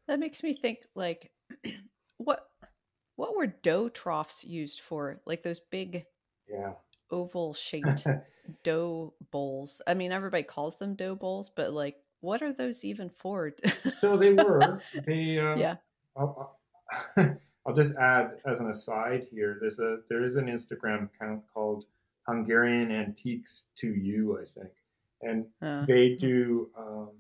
[0.09, 1.31] That makes me think like
[2.16, 2.49] what
[3.16, 5.20] what were dough troughs used for?
[5.27, 6.07] Like those big
[6.49, 6.73] Yeah.
[7.11, 8.07] oval shaped
[8.65, 9.81] dough bowls.
[9.86, 13.53] I mean everybody calls them dough bowls, but like what are those even for?
[13.99, 15.77] so they were they uh, yeah.
[16.16, 16.57] I'll,
[17.16, 19.59] I'll, I'll just add as an aside here.
[19.61, 21.85] There's a there is an Instagram account called
[22.26, 24.72] Hungarian Antiques to You, I think,
[25.22, 27.10] and Uh, they do um,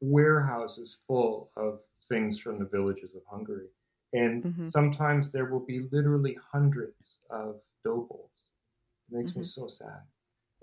[0.00, 3.68] warehouses full of things from the villages of Hungary,
[4.12, 4.70] and Mhm.
[4.70, 8.50] sometimes there will be literally hundreds of dough bowls.
[9.10, 9.46] It makes me Mhm.
[9.46, 10.02] so sad.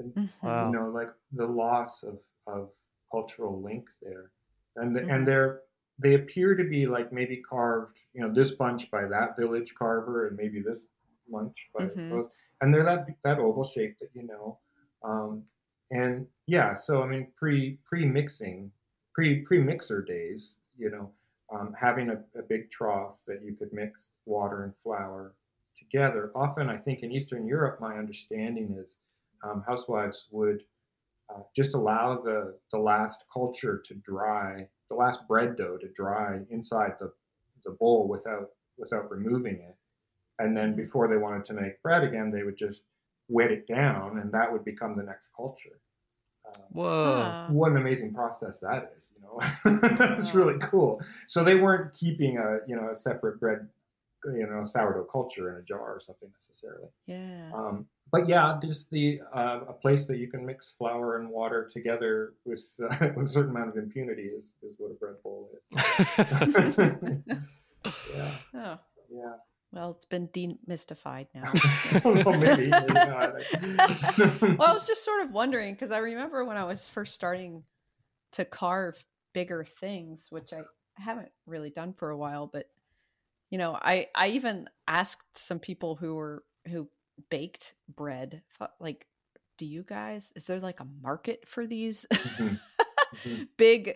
[0.01, 0.29] mhm.
[0.41, 0.67] Wow.
[0.67, 2.71] You know, like the loss of of
[3.11, 4.31] cultural link there,
[4.77, 5.11] and the, Mhm.
[5.13, 5.63] and they're
[5.99, 10.27] they appear to be like maybe carved, you know, this bunch by that village carver,
[10.27, 10.85] and maybe this
[11.31, 12.09] by Mhm.
[12.09, 12.29] those,
[12.61, 14.59] and they're that that oval shape that you know,
[15.03, 15.45] um,
[15.91, 16.73] and yeah.
[16.73, 18.71] So I mean, pre pre mixing,
[19.13, 21.13] pre pre mixer days, you know,
[21.51, 25.35] um, having a, a big trough that you could mix water and flour
[25.75, 26.31] together.
[26.35, 28.99] Often, I think in Eastern Europe, my understanding is
[29.43, 30.63] um, housewives would
[31.29, 36.41] uh, just allow the the last culture to dry, the last bread dough to dry
[36.49, 37.13] inside the
[37.63, 39.77] the bowl without without removing it,
[40.39, 42.83] and then before they wanted to make bread again, they would just
[43.27, 45.79] wet it down, and that would become the next culture.
[46.45, 47.47] Um, Whoa.
[47.51, 49.39] What an amazing process that is you know
[50.15, 53.67] it's really cool so they weren't keeping a you know a separate bread
[54.25, 57.51] you know sourdough culture in a jar or something necessarily yeah.
[57.53, 61.69] um, but yeah just the uh, a place that you can mix flour and water
[61.71, 65.49] together with uh, with a certain amount of impunity is is what a bread bowl
[65.57, 65.67] is
[68.15, 68.79] yeah oh.
[69.11, 69.33] yeah
[69.71, 71.51] Well, it's been demystified now.
[71.55, 76.63] I maybe, maybe well, I was just sort of wondering because I remember when I
[76.63, 77.63] was first starting
[78.31, 80.61] to carve bigger things, which I
[80.95, 82.65] haven't really done for a while, but
[83.51, 86.89] you know, I I even asked some people who were who
[87.29, 88.41] baked bread,
[88.79, 89.05] like,
[89.57, 90.33] do you guys?
[90.35, 92.55] Is there like a market for these mm-hmm.
[93.27, 93.43] Mm-hmm.
[93.57, 93.95] big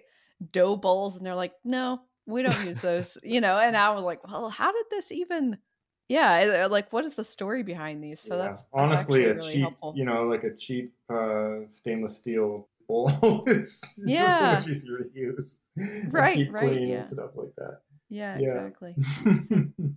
[0.52, 1.18] dough bowls?
[1.18, 3.18] And they're like, no, we don't use those.
[3.24, 5.58] you know, and I was like, well, how did this even?
[6.10, 8.20] Yeah, like what is the story behind these?
[8.20, 8.44] So yeah.
[8.44, 9.94] that's, that's, honestly a really cheap, helpful.
[9.96, 14.38] you know, like a cheap uh, stainless steel bowl is yeah.
[14.38, 15.60] so much easier to use,
[16.10, 16.36] right?
[16.36, 16.98] keep right, clean yeah.
[16.98, 17.80] and stuff like that.
[18.10, 18.66] Yeah, yeah.
[18.66, 18.96] exactly.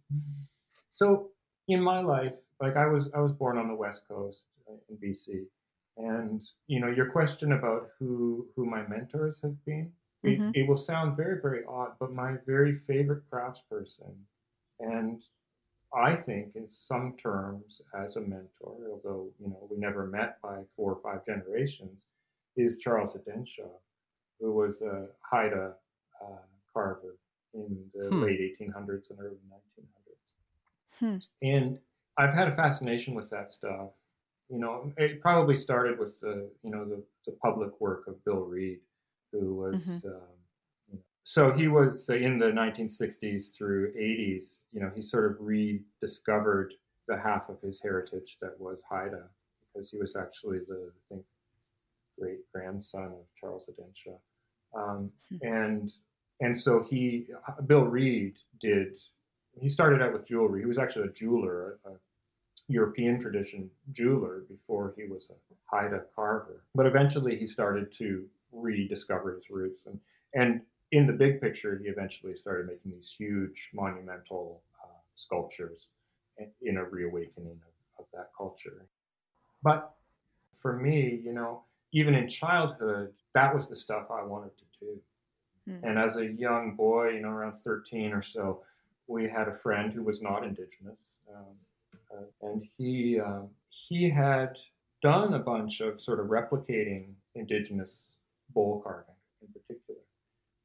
[0.88, 1.30] so
[1.68, 4.96] in my life, like I was, I was born on the West Coast uh, in
[4.96, 5.44] BC,
[5.98, 9.90] and you know, your question about who who my mentors have been,
[10.26, 10.48] mm-hmm.
[10.48, 14.14] it, it will sound very very odd, but my very favorite craftsperson,
[14.80, 15.24] and
[15.94, 20.58] I think in some terms as a mentor, although you know we never met by
[20.74, 22.06] four or five generations,
[22.56, 23.70] is Charles Edenshaw,
[24.40, 25.74] who was a Haida
[26.22, 26.38] uh,
[26.72, 27.16] carver
[27.54, 28.22] in the hmm.
[28.22, 30.32] late 1800s and early 1900s.
[30.98, 31.16] Hmm.
[31.42, 31.78] And
[32.18, 33.90] I've had a fascination with that stuff.
[34.48, 38.40] You know, it probably started with the you know the, the public work of Bill
[38.40, 38.80] Reid,
[39.32, 40.04] who was.
[40.06, 40.16] Mm-hmm.
[40.16, 44.64] Um, so he was uh, in the 1960s through 80s.
[44.72, 46.74] You know, he sort of rediscovered
[47.08, 49.24] the half of his heritage that was Haida,
[49.72, 51.24] because he was actually the I think
[52.18, 54.18] great grandson of Charles Edenshaw.
[54.74, 55.36] Um, hmm.
[55.42, 55.92] and
[56.40, 57.26] and so he,
[57.66, 58.98] Bill Reid did.
[59.58, 60.60] He started out with jewelry.
[60.60, 61.96] He was actually a jeweler, a, a
[62.68, 66.64] European tradition jeweler before he was a Haida carver.
[66.74, 68.26] But eventually, he started to
[68.56, 70.00] rediscover his roots, and
[70.34, 70.60] and
[70.92, 75.92] in the big picture, he eventually started making these huge monumental uh, sculptures
[76.62, 77.58] in a reawakening
[77.98, 78.86] of, of that culture.
[79.62, 79.94] But
[80.60, 81.62] for me, you know,
[81.92, 85.00] even in childhood, that was the stuff I wanted to do.
[85.68, 85.80] Mm.
[85.82, 88.62] And as a young boy, you know, around 13 or so,
[89.08, 91.18] we had a friend who was not Indigenous.
[91.34, 91.44] Um,
[92.12, 94.58] uh, and he, uh, he had
[95.00, 98.16] done a bunch of sort of replicating Indigenous
[98.56, 100.00] bowl carving in particular.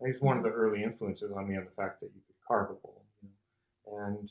[0.06, 2.72] He's one of the early influences on me on the fact that you could carve
[2.72, 3.06] a bowl.
[4.08, 4.28] And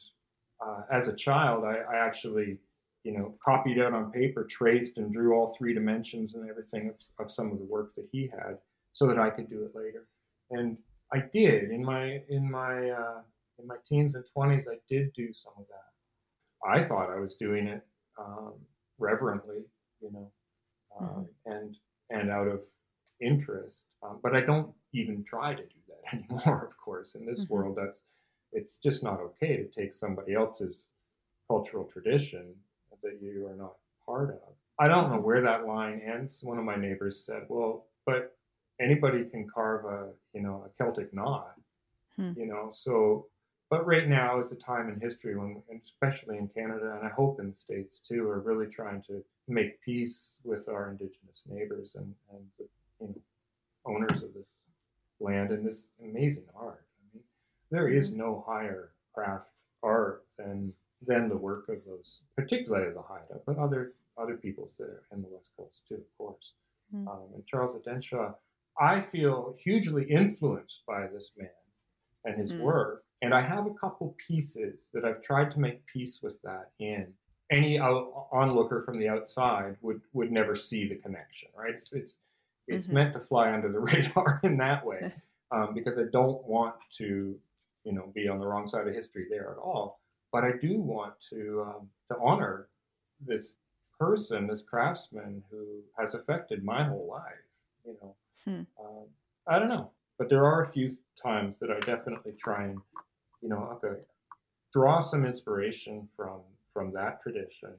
[0.65, 2.59] uh, as a child, I, I, actually,
[3.05, 6.97] you know, copied out on paper, traced and drew all three dimensions and everything of,
[7.25, 8.59] of some of the work that he had
[8.91, 10.09] so that I could do it later
[10.51, 10.77] and
[11.13, 13.21] I did in my in my uh,
[13.59, 14.69] in my teens and twenties.
[14.71, 16.71] I did do some of that.
[16.71, 17.83] I thought I was doing it
[18.19, 18.55] um,
[18.99, 19.65] reverently,
[20.01, 20.31] you know,
[21.01, 21.23] mm-hmm.
[21.47, 21.79] and
[22.11, 22.61] and out of
[23.21, 23.87] interest.
[24.03, 26.65] Um, but I don't even try to do that anymore.
[26.65, 27.55] Of course, in this mm-hmm.
[27.55, 28.05] world, that's
[28.53, 30.93] it's just not okay to take somebody else's
[31.49, 32.55] cultural tradition
[33.03, 34.55] that you are not part of.
[34.79, 36.43] I don't know where that line ends.
[36.43, 38.37] One of my neighbors said, "Well, but
[38.81, 41.55] anybody can carve a you know a Celtic knot,
[42.17, 42.33] hmm.
[42.37, 42.69] you know.
[42.73, 43.27] So,
[43.69, 47.41] but right now is a time in history when, especially in Canada, and I hope
[47.41, 52.15] in the states too, are really trying to make peace with our Indigenous neighbors and
[52.33, 52.67] and the
[53.01, 53.15] you know,
[53.87, 54.65] owners of this
[55.21, 56.85] land and this amazing art.
[56.99, 57.25] I mean,
[57.71, 58.21] there is mm-hmm.
[58.21, 59.47] no higher craft
[59.83, 60.73] art than
[61.07, 65.29] than the work of those, particularly the Haida, but other other peoples there in the
[65.29, 66.53] West Coast too, of course.
[66.95, 67.09] Mm-hmm.
[67.09, 68.35] Um, and Charles Edenshaw
[68.79, 71.49] I feel hugely influenced by this man
[72.25, 72.61] and his mm.
[72.61, 73.05] work.
[73.23, 77.13] And I have a couple pieces that I've tried to make peace with that in.
[77.51, 81.75] Any onlooker from the outside would, would never see the connection, right?
[81.75, 82.19] It's, it's,
[82.71, 82.95] it's mm-hmm.
[82.97, 85.13] meant to fly under the radar in that way
[85.53, 87.39] um, because I don't want to,
[87.85, 90.01] you know, be on the wrong side of history there at all.
[90.33, 92.69] But I do want to, um, to honor
[93.27, 93.59] this
[93.99, 97.45] person, this craftsman who has affected my whole life,
[97.85, 98.15] you know.
[98.45, 98.63] Hmm.
[98.83, 99.07] Um,
[99.47, 100.89] I don't know, but there are a few
[101.21, 102.79] times that I definitely try and,
[103.43, 104.01] you know, okay,
[104.73, 106.41] draw some inspiration from
[106.73, 107.75] from that tradition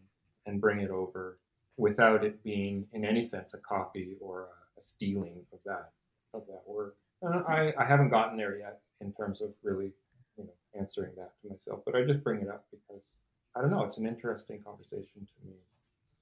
[0.46, 1.40] and bring it over
[1.78, 5.92] without it being in any sense a copy or a, a stealing of that
[6.34, 6.96] of that work.
[7.22, 9.92] And I, I haven't gotten there yet in terms of really,
[10.38, 13.18] you know, answering that to myself, but I just bring it up because
[13.56, 15.56] I don't know, it's an interesting conversation to me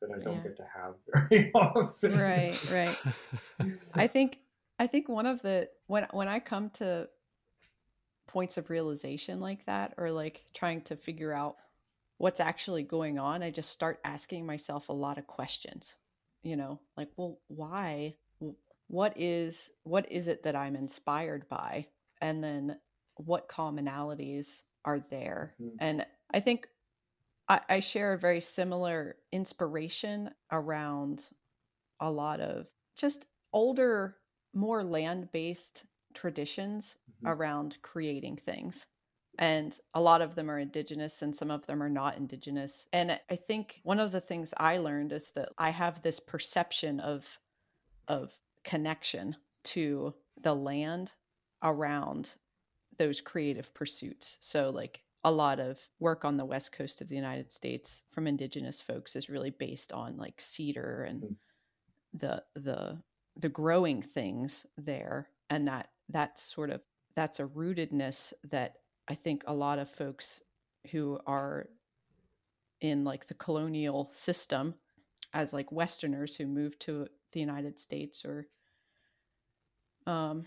[0.01, 0.43] that I don't yeah.
[0.43, 0.95] get to have
[1.29, 2.17] very often.
[2.17, 2.97] Right, right.
[3.93, 4.39] I think
[4.77, 7.07] I think one of the when when I come to
[8.27, 11.57] points of realization like that or like trying to figure out
[12.17, 15.95] what's actually going on, I just start asking myself a lot of questions.
[16.43, 18.15] You know, like, well, why?
[18.89, 21.87] What is what is it that I'm inspired by?
[22.21, 22.77] And then
[23.15, 25.53] what commonalities are there?
[25.61, 25.71] Mm.
[25.79, 26.67] And I think
[27.47, 31.29] I, I share a very similar inspiration around
[31.99, 32.67] a lot of
[32.97, 34.15] just older,
[34.53, 37.27] more land based traditions mm-hmm.
[37.27, 38.87] around creating things
[39.37, 43.17] and a lot of them are indigenous and some of them are not indigenous and
[43.29, 47.39] i think one of the things i learned is that i have this perception of
[48.07, 48.37] of
[48.69, 49.35] connection
[49.65, 51.13] to the land
[51.63, 52.35] around
[52.97, 57.15] those creative pursuits so like a lot of work on the west coast of the
[57.15, 61.35] united states from indigenous folks is really based on like cedar and Mm.
[62.13, 63.03] the the
[63.37, 66.81] the growing things there and that that's sort of
[67.15, 68.75] that's a rootedness that
[69.09, 70.41] I think a lot of folks
[70.91, 71.69] who are
[72.81, 74.75] in like the colonial system
[75.33, 78.47] as like Westerners who moved to the United States or
[80.07, 80.45] um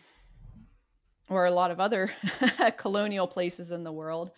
[1.28, 2.10] or a lot of other
[2.76, 4.32] colonial places in the world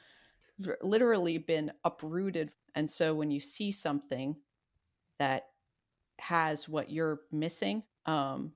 [0.81, 2.53] literally been uprooted.
[2.77, 4.37] And so when you see something
[5.19, 5.47] that
[6.19, 8.53] has what you're missing um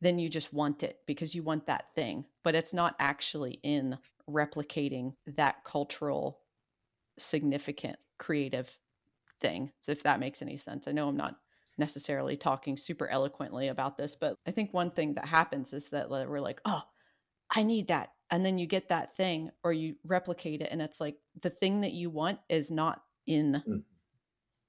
[0.00, 3.96] then you just want it because you want that thing but it's not actually in
[4.28, 6.40] replicating that cultural
[7.18, 8.78] significant creative
[9.40, 10.88] thing so if that makes any sense.
[10.88, 11.36] I know i'm not
[11.78, 16.08] necessarily talking super eloquently about this but i think one thing that happens is that
[16.08, 16.82] we're like oh
[17.50, 21.00] i need that and then you get that thing or you replicate it and it's
[21.00, 23.82] like the thing that you want is not in Mm.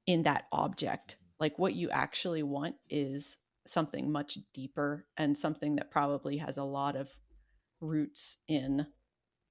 [0.07, 3.37] in that object like what you actually want is
[3.67, 7.09] something much deeper and something that probably has a lot of
[7.81, 8.87] roots in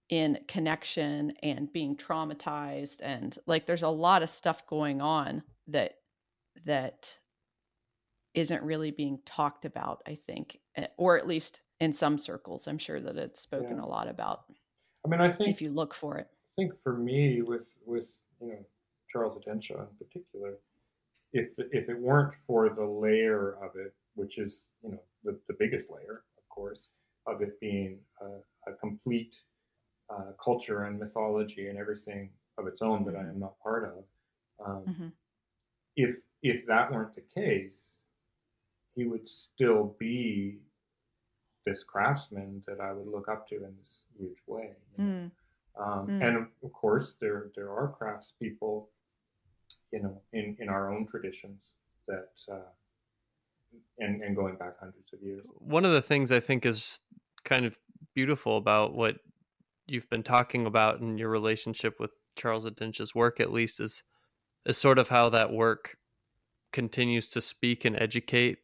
[0.08, 5.94] in connection and being traumatized and like there's a lot of stuff going on that
[6.64, 7.18] that
[8.34, 12.78] isn't really being talked about i think eh, or at least in some circles i'm
[12.78, 13.84] sure that it's spoken Yeah.
[13.84, 14.44] a lot about
[15.04, 18.14] I mean, I think if you look for it I think for me, with with
[18.40, 18.64] you know
[19.10, 20.54] Charles Edenshaw in particular,
[21.32, 25.38] if the, if it weren't for the layer of it, which is you know the,
[25.48, 26.92] the biggest layer, of course,
[27.26, 29.42] of it being a, a complete
[30.10, 34.04] uh, culture and mythology and everything of its own that I am not part of.
[34.64, 35.12] Um, Mhm.
[35.96, 38.00] If if that weren't the case,
[38.94, 40.58] he would still be
[41.66, 44.70] this craftsman that I would look up to in this huge way.
[44.98, 45.10] you know?
[45.10, 45.30] Mm,
[45.76, 46.22] Um, Mm.
[46.22, 48.86] And of course, there there are craftspeople,
[49.90, 51.74] you know, in, in our own traditions
[52.06, 52.70] that, uh,
[53.98, 55.50] and and going back hundreds of years.
[55.58, 57.00] One of the things I think is
[57.44, 57.78] kind of
[58.14, 59.16] beautiful about what
[59.86, 64.04] you've been talking about in your relationship with Charles Edenshaw's work, at least, is
[64.64, 65.96] is sort of how that work
[66.72, 68.58] continues to speak and educate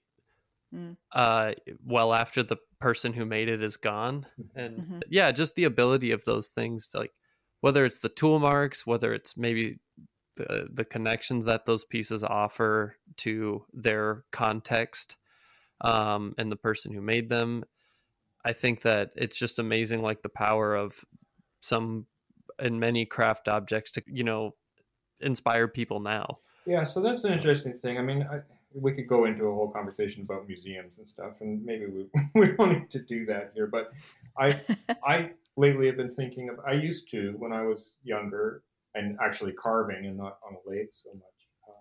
[0.75, 0.97] Mm.
[1.13, 4.27] uh, well after the person who made it is gone.
[4.55, 5.03] And Mhm.
[5.09, 7.13] yeah, just the ability of those things, like
[7.61, 9.81] whether it's the tool marks, whether it's maybe
[10.37, 15.17] the the connections that those pieces offer to their context
[15.81, 17.65] um, and the person who made them.
[18.45, 21.05] I think that it's just amazing, like the power of
[21.61, 22.07] some
[22.59, 24.55] and many craft objects to you know
[25.21, 26.39] inspire people now.
[26.67, 27.99] Yeah, so that's an interesting thing.
[27.99, 28.41] I mean, I,
[28.75, 32.53] we could go into a whole conversation about museums and stuff, and maybe we we
[32.53, 33.67] don't need to do that here.
[33.67, 33.93] But
[34.39, 34.61] I
[35.05, 36.61] I lately have been thinking of.
[36.67, 38.63] I used to when I was younger
[38.95, 41.25] and actually carving and not on a lathe so much.
[41.69, 41.73] Uh,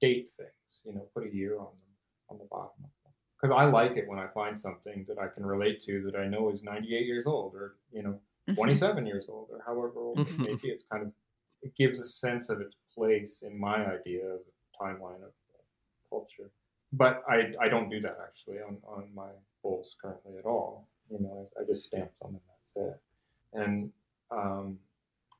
[0.00, 1.92] date things, you know, put a year on them
[2.30, 5.28] on the bottom of them because I like it when I find something that I
[5.28, 8.54] can relate to that I know is 98 years old or you know Mhm.
[8.54, 10.44] 27 years old or however old it Mhm.
[10.44, 10.68] may be.
[10.68, 11.12] It's kind of
[11.62, 15.32] it gives a sense of its place in my idea of the timeline of
[16.10, 16.50] culture.
[16.92, 19.28] But I, I don't do that actually on, on my
[19.62, 20.88] bowls currently at all.
[21.10, 23.00] You know, I, I just stamp them and that's it.
[23.52, 23.90] And
[24.30, 24.78] um,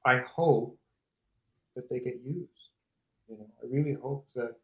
[0.04, 0.76] I hope
[1.74, 2.70] that they get used.
[3.28, 4.54] You know, I really hope that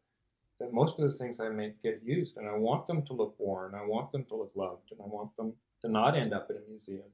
[0.59, 3.35] that most of the things I make get used, and I want them to look
[3.37, 3.75] worn.
[3.75, 6.55] I want them to look loved, and I want them to not end up in
[6.55, 7.11] a museum.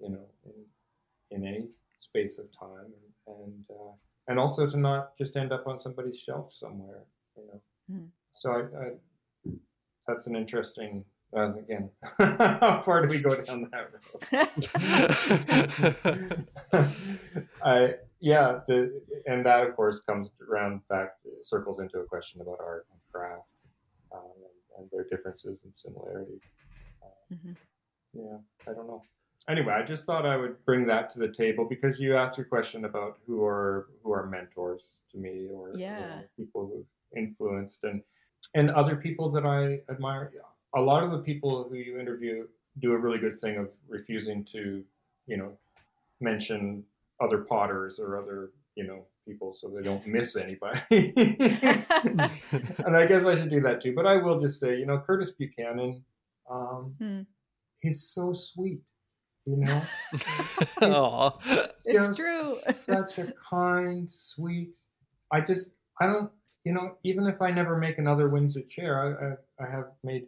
[0.00, 1.66] You know, in in any
[1.98, 2.92] space of time,
[3.26, 3.92] and and, uh,
[4.28, 7.02] and also to not just end up on somebody's shelf somewhere.
[7.36, 7.60] You know,
[7.90, 8.04] Hmm.
[8.34, 8.92] So I, I
[10.06, 11.04] that's an interesting.
[11.36, 11.90] Uh, again,
[12.38, 14.04] how far do we go down that road?
[17.64, 22.58] I yeah, the, and that of course comes around back circles into a question about
[22.60, 23.42] art and craft
[24.14, 24.20] um,
[24.76, 26.52] and, and their differences and similarities.
[27.02, 27.56] Uh, Mhm.
[28.12, 28.38] Yeah,
[28.68, 29.02] I don't know.
[29.48, 32.46] Anyway, I just thought I would bring that to the table because you asked your
[32.46, 35.74] question about who are who are mentors to me or, or
[36.36, 36.86] people who've
[37.20, 38.02] influenced and
[38.54, 40.32] and other people that I admire.
[40.76, 42.46] A lot of the people who you interview
[42.78, 44.82] do a really good thing of refusing to,
[45.26, 45.52] you know,
[46.20, 46.82] mention
[47.20, 50.80] other potters or other, you know, people so they don't miss anybody.
[50.90, 53.94] and I guess I should do that too.
[53.94, 56.04] But I will just say, you know, Curtis Buchanan,
[56.50, 57.20] um, Hmm.
[57.80, 58.82] he's so sweet.
[59.46, 59.82] You know,
[60.82, 61.38] Aw.
[61.84, 62.54] It's true.
[62.54, 64.74] such a kind, sweet.
[65.30, 66.30] I just, I don't,
[66.64, 70.26] you know, even if I never make another Windsor chair, I, I, I have made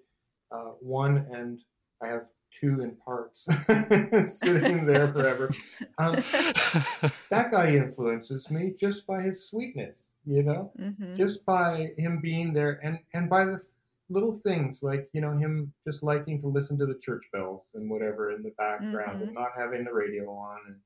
[0.53, 1.61] uh, one and
[2.03, 3.49] I have two in parts
[4.27, 5.51] sitting there forever.
[5.99, 6.15] Um,
[7.31, 12.53] that guy influences me just by his sweetness, you know, hmm just by him being
[12.53, 13.59] there and, and by the
[14.11, 17.89] little things like, you know, him just liking to listen to the church bells and
[17.89, 20.77] whatever in the background and not having the radio on and,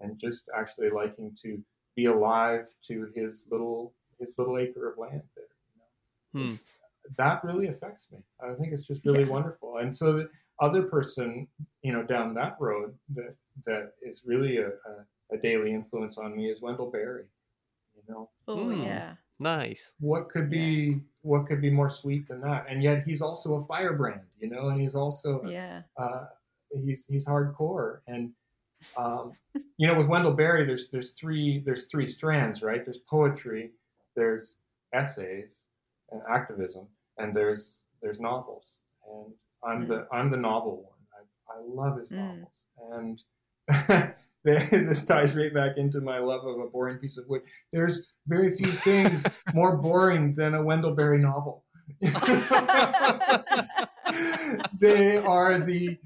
[0.00, 1.62] and just actually liking to
[1.96, 5.44] be alive to his little his little acre of land there.
[6.34, 6.46] You know?
[6.48, 6.54] Hmm.
[7.16, 8.18] That really affects me.
[8.40, 9.30] I think it's just really Yeah.
[9.30, 9.78] wonderful.
[9.78, 10.30] And so the
[10.60, 11.48] other person,
[11.82, 13.34] you know, down that road that
[13.66, 17.24] that is really a, a, a daily influence on me is Wendell Berry.
[17.96, 18.82] You know, Oh Hmm.
[18.82, 19.14] yeah.
[19.40, 19.94] nice.
[19.98, 22.66] what could be what could be more sweet than that?
[22.68, 25.82] And yet he's also a firebrand, you know, and he's also Yeah.
[25.96, 26.26] uh,
[26.84, 28.32] he's he's hardcore and
[28.96, 29.32] um,
[29.76, 33.72] you know with Wendell Berry there's there's three there's three strands right there's poetry
[34.16, 34.56] there's
[34.94, 35.68] essays
[36.10, 36.86] and activism
[37.18, 38.82] and there's there's novels.
[39.08, 39.32] And
[39.64, 41.00] I'm the I'm the novel one.
[41.16, 41.20] I,
[41.58, 42.38] I love his Mm.
[42.38, 42.66] novels.
[42.92, 44.14] And
[44.44, 47.42] this ties right back into my love of a boring piece of wood.
[47.72, 49.24] There's very few things
[49.54, 51.64] more boring than a Wendell Berry novel.
[54.80, 55.98] They are the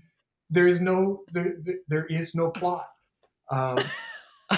[0.50, 2.88] there is no there, there- there is no plot.
[3.50, 3.78] Um,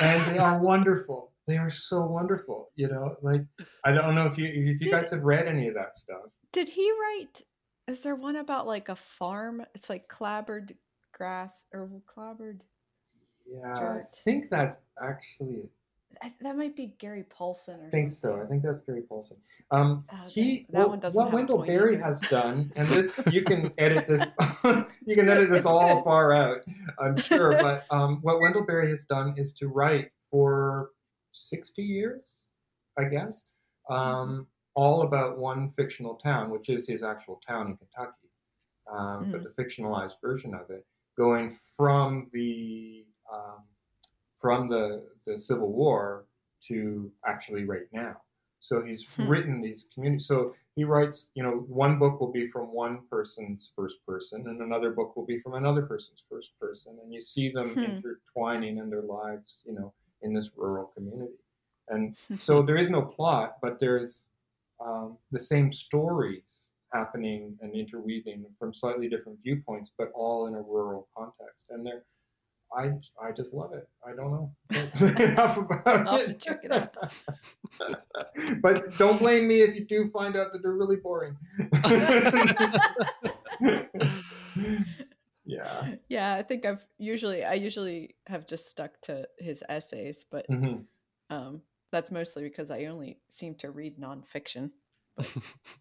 [0.00, 3.42] and they are wonderful they are so wonderful you know like
[3.84, 6.22] i don't know if you if you Did- guys have read any of that stuff
[6.52, 7.42] Did he write?
[7.88, 9.64] Is there one about like a farm?
[9.74, 10.74] It's like clabbered
[11.12, 12.60] grass or clabbered.
[13.46, 14.06] yeah Dirt.
[14.10, 15.62] i think that's actually
[16.22, 19.36] I, that might be Gary Paulsen or i think so i think that's gary paulsen
[19.70, 20.30] um Oh, okay.
[20.32, 22.04] he That what, one doesn't what have wendell berry either.
[22.04, 24.22] has done and this you can edit this
[24.64, 26.04] you can good, edit this all good.
[26.04, 26.58] far out
[26.98, 30.90] i'm sure but um, what wendell berry has done is to write for
[31.36, 32.50] 60 years
[32.98, 33.44] i guess
[33.90, 38.30] um, all about one fictional town which is his actual town in kentucky
[38.92, 40.84] um, but the fictionalized version of it
[41.16, 43.62] going from the um,
[44.40, 46.26] from the the civil war
[46.62, 48.16] to actually right now
[48.60, 49.28] so he's Hmm.
[49.28, 53.72] written these communities so he writes you know one book will be from one person's
[53.76, 57.50] first person and another book will be from another person's first person and you see
[57.50, 57.84] them Hmm.
[57.84, 59.92] intertwining in their lives you know
[60.22, 61.34] in this rural community
[61.88, 64.28] and so there is no plot but there's
[64.84, 70.62] um, the same stories happening and interweaving from slightly different viewpoints but all in a
[70.62, 72.04] rural context and they're
[72.74, 73.88] I, I just love it.
[74.06, 74.52] I don't know.
[74.70, 76.40] That's enough about I'll it.
[76.40, 76.94] check it out.
[78.60, 81.36] but don't blame me if you do find out that they're really boring.
[85.46, 85.94] yeah.
[86.08, 90.84] Yeah, I think I've usually I usually have just stuck to his essays, but Mhm.
[91.30, 91.62] um,
[91.92, 94.70] that's mostly because I only seem to read nonfiction.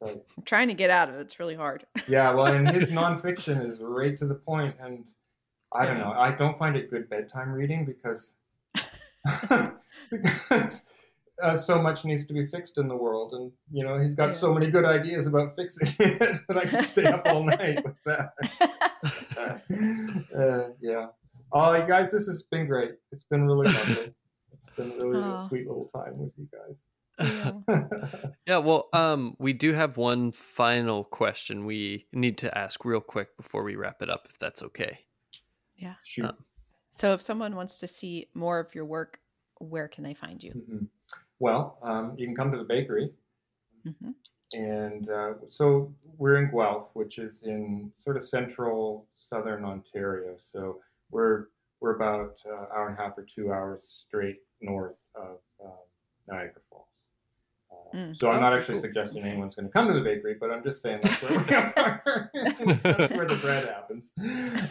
[0.01, 0.17] Right.
[0.37, 1.21] I'm trying to get out of it.
[1.21, 1.85] It's really hard.
[2.07, 5.09] Yeah, well, and his nonfiction is right to the point, and
[5.73, 6.03] I don't Yeah.
[6.03, 6.11] know.
[6.11, 8.35] I don't find it good bedtime reading because
[10.11, 10.83] because
[11.41, 14.35] uh, so much needs to be fixed in the world, and you know he's got
[14.35, 17.95] so many good ideas about fixing it that I can stay up all night with
[18.05, 18.33] that.
[20.38, 21.07] uh, yeah.
[21.51, 22.91] Oh, you guys, this has been great.
[23.11, 24.13] It's been really lovely.
[24.53, 26.85] It's been really a sweet little time with you guys.
[27.19, 27.51] Yeah.
[28.47, 33.35] Yeah, well, um, we do have one final question we need to ask real quick
[33.38, 34.99] before we wrap it up, if that's okay.
[35.76, 35.95] Yeah.
[36.03, 36.26] Shoot.
[36.26, 36.38] Um,
[36.91, 39.19] So if someone wants to see more of your work,
[39.59, 40.53] where can they find you?
[40.53, 40.88] Mhm.
[41.39, 43.13] Well, um, you can come to the bakery.
[43.84, 44.11] hmm
[44.53, 50.35] And uh, so we're in Guelph, which is in sort of central southern Ontario.
[50.38, 50.81] So
[51.11, 51.47] we're
[51.81, 55.72] we're about uh, hour and a half or two hours straight north of um,
[56.27, 57.07] Niagara Falls.
[57.72, 58.15] Uh, Mm.
[58.15, 58.81] So I'm not actually cool.
[58.81, 61.55] suggesting anyone's going to come to the bakery, but I'm just saying that's where we
[61.55, 62.31] are.
[62.84, 64.11] that's where the bread happens.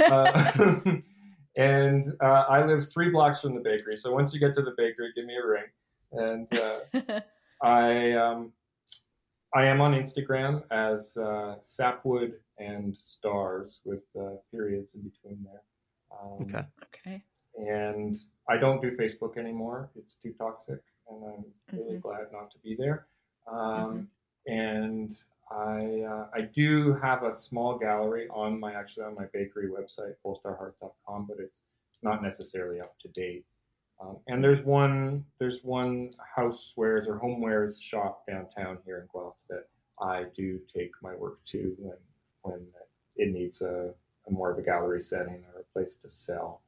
[0.01, 0.99] Uh,
[1.57, 3.97] and uh, I live three blocks from the bakery.
[3.97, 5.65] So once you get to the bakery, give me a ring.
[6.13, 7.21] And uh,
[7.63, 8.53] I um,
[9.55, 15.63] I am on Instagram as uh, Sapwood and Stars with uh, periods in between there.
[16.13, 16.65] Um, Okay.
[16.85, 17.23] okay.
[17.57, 18.17] And
[18.49, 19.91] I don't do Facebook anymore.
[19.97, 21.45] It's too toxic, and I'm
[21.79, 22.03] really Mhm.
[22.03, 23.07] glad not to be there.
[23.47, 24.09] Um,
[24.47, 25.17] And
[25.51, 30.17] I uh, I do have a small gallery on my actually on my bakery website,
[30.23, 31.63] polestarhearth.com, but it's
[32.03, 33.47] not necessarily up to date.
[34.01, 39.69] Um, and there's one there's one housewares or homewares shop downtown here in Guelph that
[40.01, 41.97] I do take my work to when
[42.43, 42.67] when
[43.17, 43.95] it needs a,
[44.27, 46.61] a more of a gallery setting or a place to sell.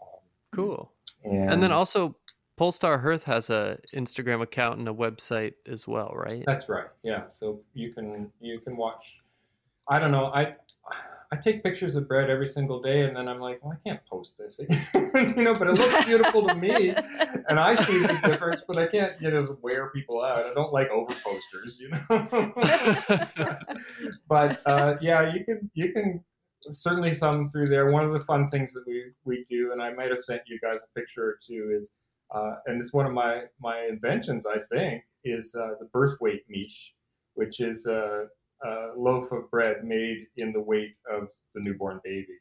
[0.00, 0.20] Um,
[0.52, 0.92] Cool.
[1.24, 2.16] and, And then also
[2.56, 6.44] Polestar Hearth has a Instagram account and a website as well, right?
[6.46, 6.86] That's right.
[7.02, 7.24] Yeah.
[7.28, 9.22] So you can you can watch.
[9.88, 10.26] I don't know.
[10.34, 10.56] I
[11.34, 13.98] I take pictures of bread every single day, and then I'm like, well, I can't
[14.06, 14.60] post this,
[14.94, 15.52] you know.
[15.52, 16.90] But it looks beautiful to me,
[17.48, 18.62] and I see the difference.
[18.64, 20.38] But I can't, you know, wear people out.
[20.38, 21.98] I don't like over posters, you know.
[24.28, 26.22] but uh, yeah, you can you can
[26.60, 27.86] certainly thumb through there.
[27.86, 30.60] One of the fun things that we we do, and I might have sent you
[30.60, 31.90] guys a picture or two, is
[32.32, 34.46] uh, and it's one of my my inventions.
[34.46, 36.94] I think is uh, the birth weight niche,
[37.34, 37.88] which is
[38.64, 42.38] a, a loaf of bread made in the weight of the newborn baby.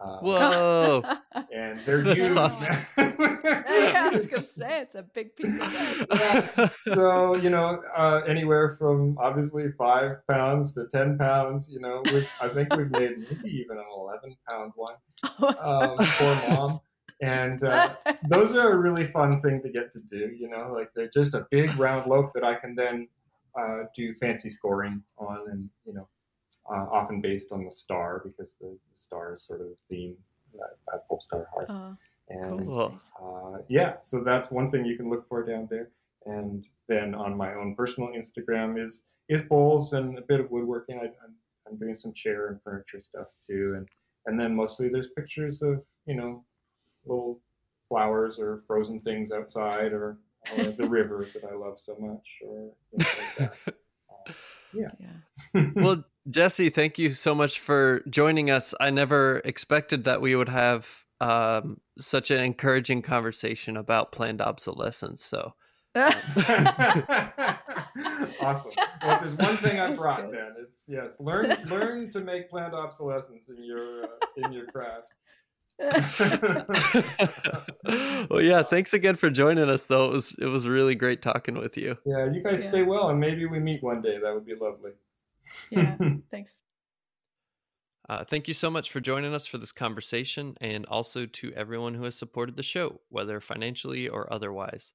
[0.00, 1.02] Uh, Whoa.
[1.52, 2.36] and they're That's huge.
[2.36, 2.76] awesome.
[2.96, 6.70] yeah, I was gonna say it's a big piece of bread.
[6.82, 12.28] so you know uh, anywhere from obviously five pounds to ten pounds you know we've,
[12.40, 14.94] i think we've made maybe even an 11 pound one
[15.60, 16.78] um, for mom
[17.22, 17.94] and uh,
[18.28, 21.34] those are a really fun thing to get to do you know like they're just
[21.34, 23.06] a big round loaf that i can then
[23.58, 26.08] uh, do fancy scoring on and you know
[26.70, 30.16] uh, often based on the star because the, the star is sort of the theme
[30.54, 31.96] at, at Polestar Heart Oh,
[32.28, 32.98] and Cool.
[33.22, 35.90] uh, yeah, so that's one thing you can look for down there.
[36.24, 40.98] And then on my own personal Instagram is is bowls and a bit of woodworking.
[40.98, 41.34] I, I'm,
[41.66, 43.88] I'm doing some chair and furniture stuff too, and
[44.26, 46.44] and then mostly there's pictures of you know
[47.06, 47.40] little
[47.88, 50.18] flowers or frozen things outside or,
[50.56, 53.52] or the river that I love so much or like that.
[53.68, 54.32] Uh,
[54.72, 54.90] yeah.
[55.76, 58.74] well, Jesse, thank you so much for joining us.
[58.80, 65.24] I never expected that we would have um, such an encouraging conversation about planned obsolescence.
[65.24, 65.54] So,
[65.96, 66.22] awesome.
[68.40, 72.48] Well, if there's one thing I That's brought, then it's yes, learn learn to make
[72.48, 74.08] planned obsolescence in your uh,
[74.38, 75.12] in your craft.
[78.30, 79.86] well, yeah, thanks again for joining us.
[79.86, 81.96] Though it was it was really great talking with you.
[82.04, 82.68] Yeah, you guys Yeah.
[82.70, 84.18] stay well, and maybe we meet one day.
[84.18, 84.92] That would be lovely.
[85.70, 85.96] yeah.
[86.30, 86.54] Thanks.
[88.08, 91.94] Uh, thank you so much for joining us for this conversation, and also to everyone
[91.94, 94.92] who has supported the show, whether financially or otherwise.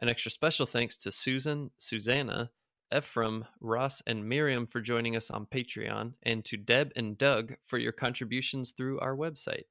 [0.00, 2.50] An extra special thanks to Susan, Susanna,
[2.94, 7.78] Ephraim, Ross, and Miriam for joining us on Patreon, and to Deb and Doug for
[7.78, 9.64] your contributions through our website.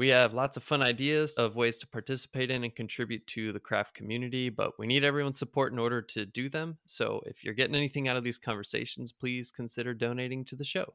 [0.00, 3.60] We have lots of fun ideas of ways to participate in and contribute to the
[3.60, 6.78] craft community, but we need everyone's support in order to do them.
[6.86, 10.94] So if you're getting anything out of these conversations, please consider donating to the show.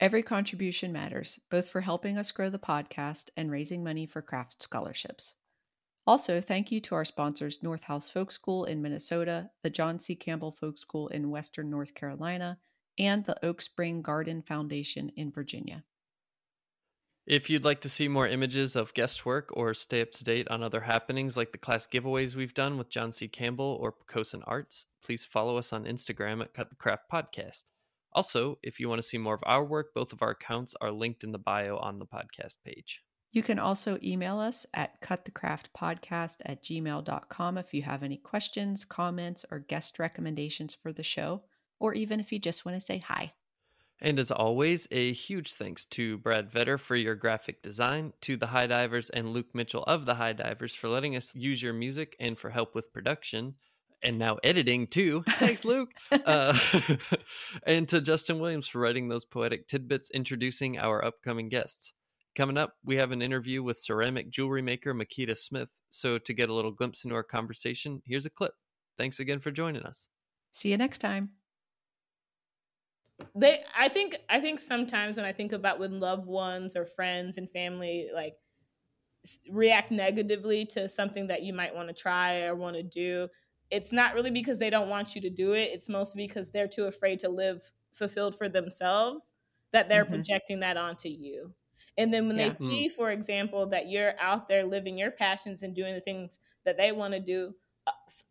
[0.00, 4.60] Every contribution matters, both for helping us grow the podcast and raising money for craft
[4.60, 5.36] scholarships.
[6.04, 10.16] Also, thank you to our sponsors North House Folk School in Minnesota, the John C.
[10.16, 12.58] Campbell Folk School in Western North Carolina,
[12.98, 15.84] and the Oak Spring Garden Foundation in Virginia.
[17.30, 20.48] If you'd like to see more images of guest work or stay up to date
[20.50, 23.28] on other happenings like the class giveaways we've done with John C.
[23.28, 27.66] Campbell or Pocosin Arts, please follow us on Instagram at Cut the Craft Podcast.
[28.12, 30.90] Also, if you want to see more of our work, both of our accounts are
[30.90, 33.00] linked in the bio on the podcast page.
[33.30, 39.44] You can also email us at cutthecraftpodcast at gmail.com if you have any questions, comments,
[39.52, 41.42] or guest recommendations for the show,
[41.78, 43.34] or even if you just want to say hi.
[44.02, 48.46] And as always, a huge thanks to Brad Vetter for your graphic design, to the
[48.46, 52.16] High Divers and Luke Mitchell of the High Divers for letting us use your music
[52.18, 53.54] and for help with production
[54.02, 55.22] and now editing too.
[55.38, 55.90] Thanks, Luke.
[56.24, 56.58] uh,
[57.66, 61.92] and to Justin Williams for writing those poetic tidbits introducing our upcoming guests.
[62.34, 65.68] Coming up, we have an interview with ceramic jewelry maker Makita Smith.
[65.90, 68.52] So, to get a little glimpse into our conversation, here's a clip.
[68.96, 70.06] Thanks again for joining us.
[70.52, 71.30] See you next time.
[73.34, 77.38] They i think i think sometimes when i think about when loved ones or friends
[77.38, 78.36] and family like
[79.50, 83.28] react negatively to something that you might want to try or want to do
[83.70, 86.66] it's not really because they don't want you to do it it's mostly because they're
[86.68, 89.34] too afraid to live fulfilled for themselves
[89.72, 90.06] that they're Mhm.
[90.06, 91.54] projecting that onto you
[91.98, 92.38] and then when Yeah.
[92.38, 96.38] they see for example that you're out there living your passions and doing the things
[96.64, 97.54] that they want to do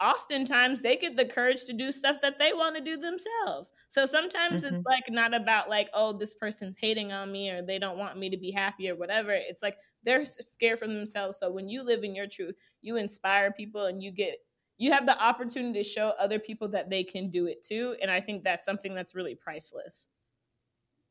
[0.02, 3.74] oftentimes they get the courage to do stuff that they want to do themselves.
[3.88, 4.64] So sometimes Mhm.
[4.64, 8.18] it's like not about like, oh, this person's hating on me or they don't want
[8.18, 9.32] me to be happy or whatever.
[9.32, 11.38] It's like they're scared for themselves.
[11.40, 14.40] So when you live in your truth, you inspire people and you get
[14.78, 17.98] you have the opportunity to show other people that they can do it too.
[18.02, 20.08] And I think that's something that's really priceless.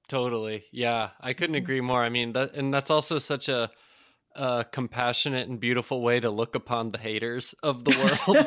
[0.08, 0.64] Totally.
[0.72, 1.56] Yeah, I couldn't Mhm.
[1.56, 2.02] agree more.
[2.02, 3.70] I mean, that and that's also such a
[4.38, 7.90] a compassionate and beautiful way to look upon the haters of the
[8.26, 8.46] world.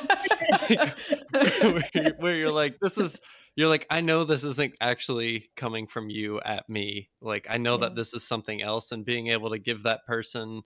[1.93, 3.19] where, where you're like, this is
[3.55, 7.09] you're like, I know this isn't actually coming from you at me.
[7.19, 7.81] Like, I know Yeah.
[7.81, 10.61] that this is something else, and being able to give that person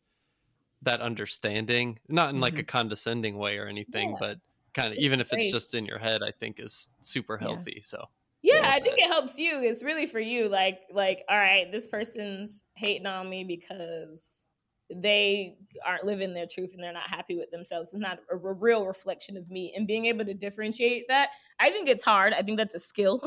[0.83, 2.67] that understanding, not in like a mm-hmm.
[2.67, 4.17] condescending way or anything, Yeah.
[4.19, 4.37] but
[4.75, 7.47] kind of even if it's just in your head, I think is super Yeah.
[7.47, 7.81] healthy.
[7.81, 8.05] So,
[8.43, 9.63] Yeah, I think it helps you.
[9.63, 10.49] It's really for you.
[10.49, 14.44] Like, like, all right, this person's hating on me because
[14.93, 17.93] they aren't living their truth and they're not happy with themselves.
[17.93, 19.73] It's not a, a real reflection of me.
[19.75, 22.33] And being able to differentiate that, I think it's hard.
[22.33, 23.21] I think that's a skill.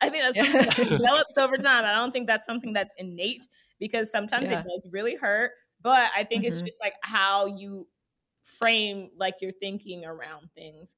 [0.00, 1.84] I think that's something that develops over time.
[1.84, 3.46] I don't think that's something that's innate
[3.78, 4.60] because sometimes Yeah.
[4.60, 5.52] it does really hurt.
[5.82, 6.66] But I think it's Mhm.
[6.66, 7.86] just like how you
[8.42, 10.96] frame like your thinking around things.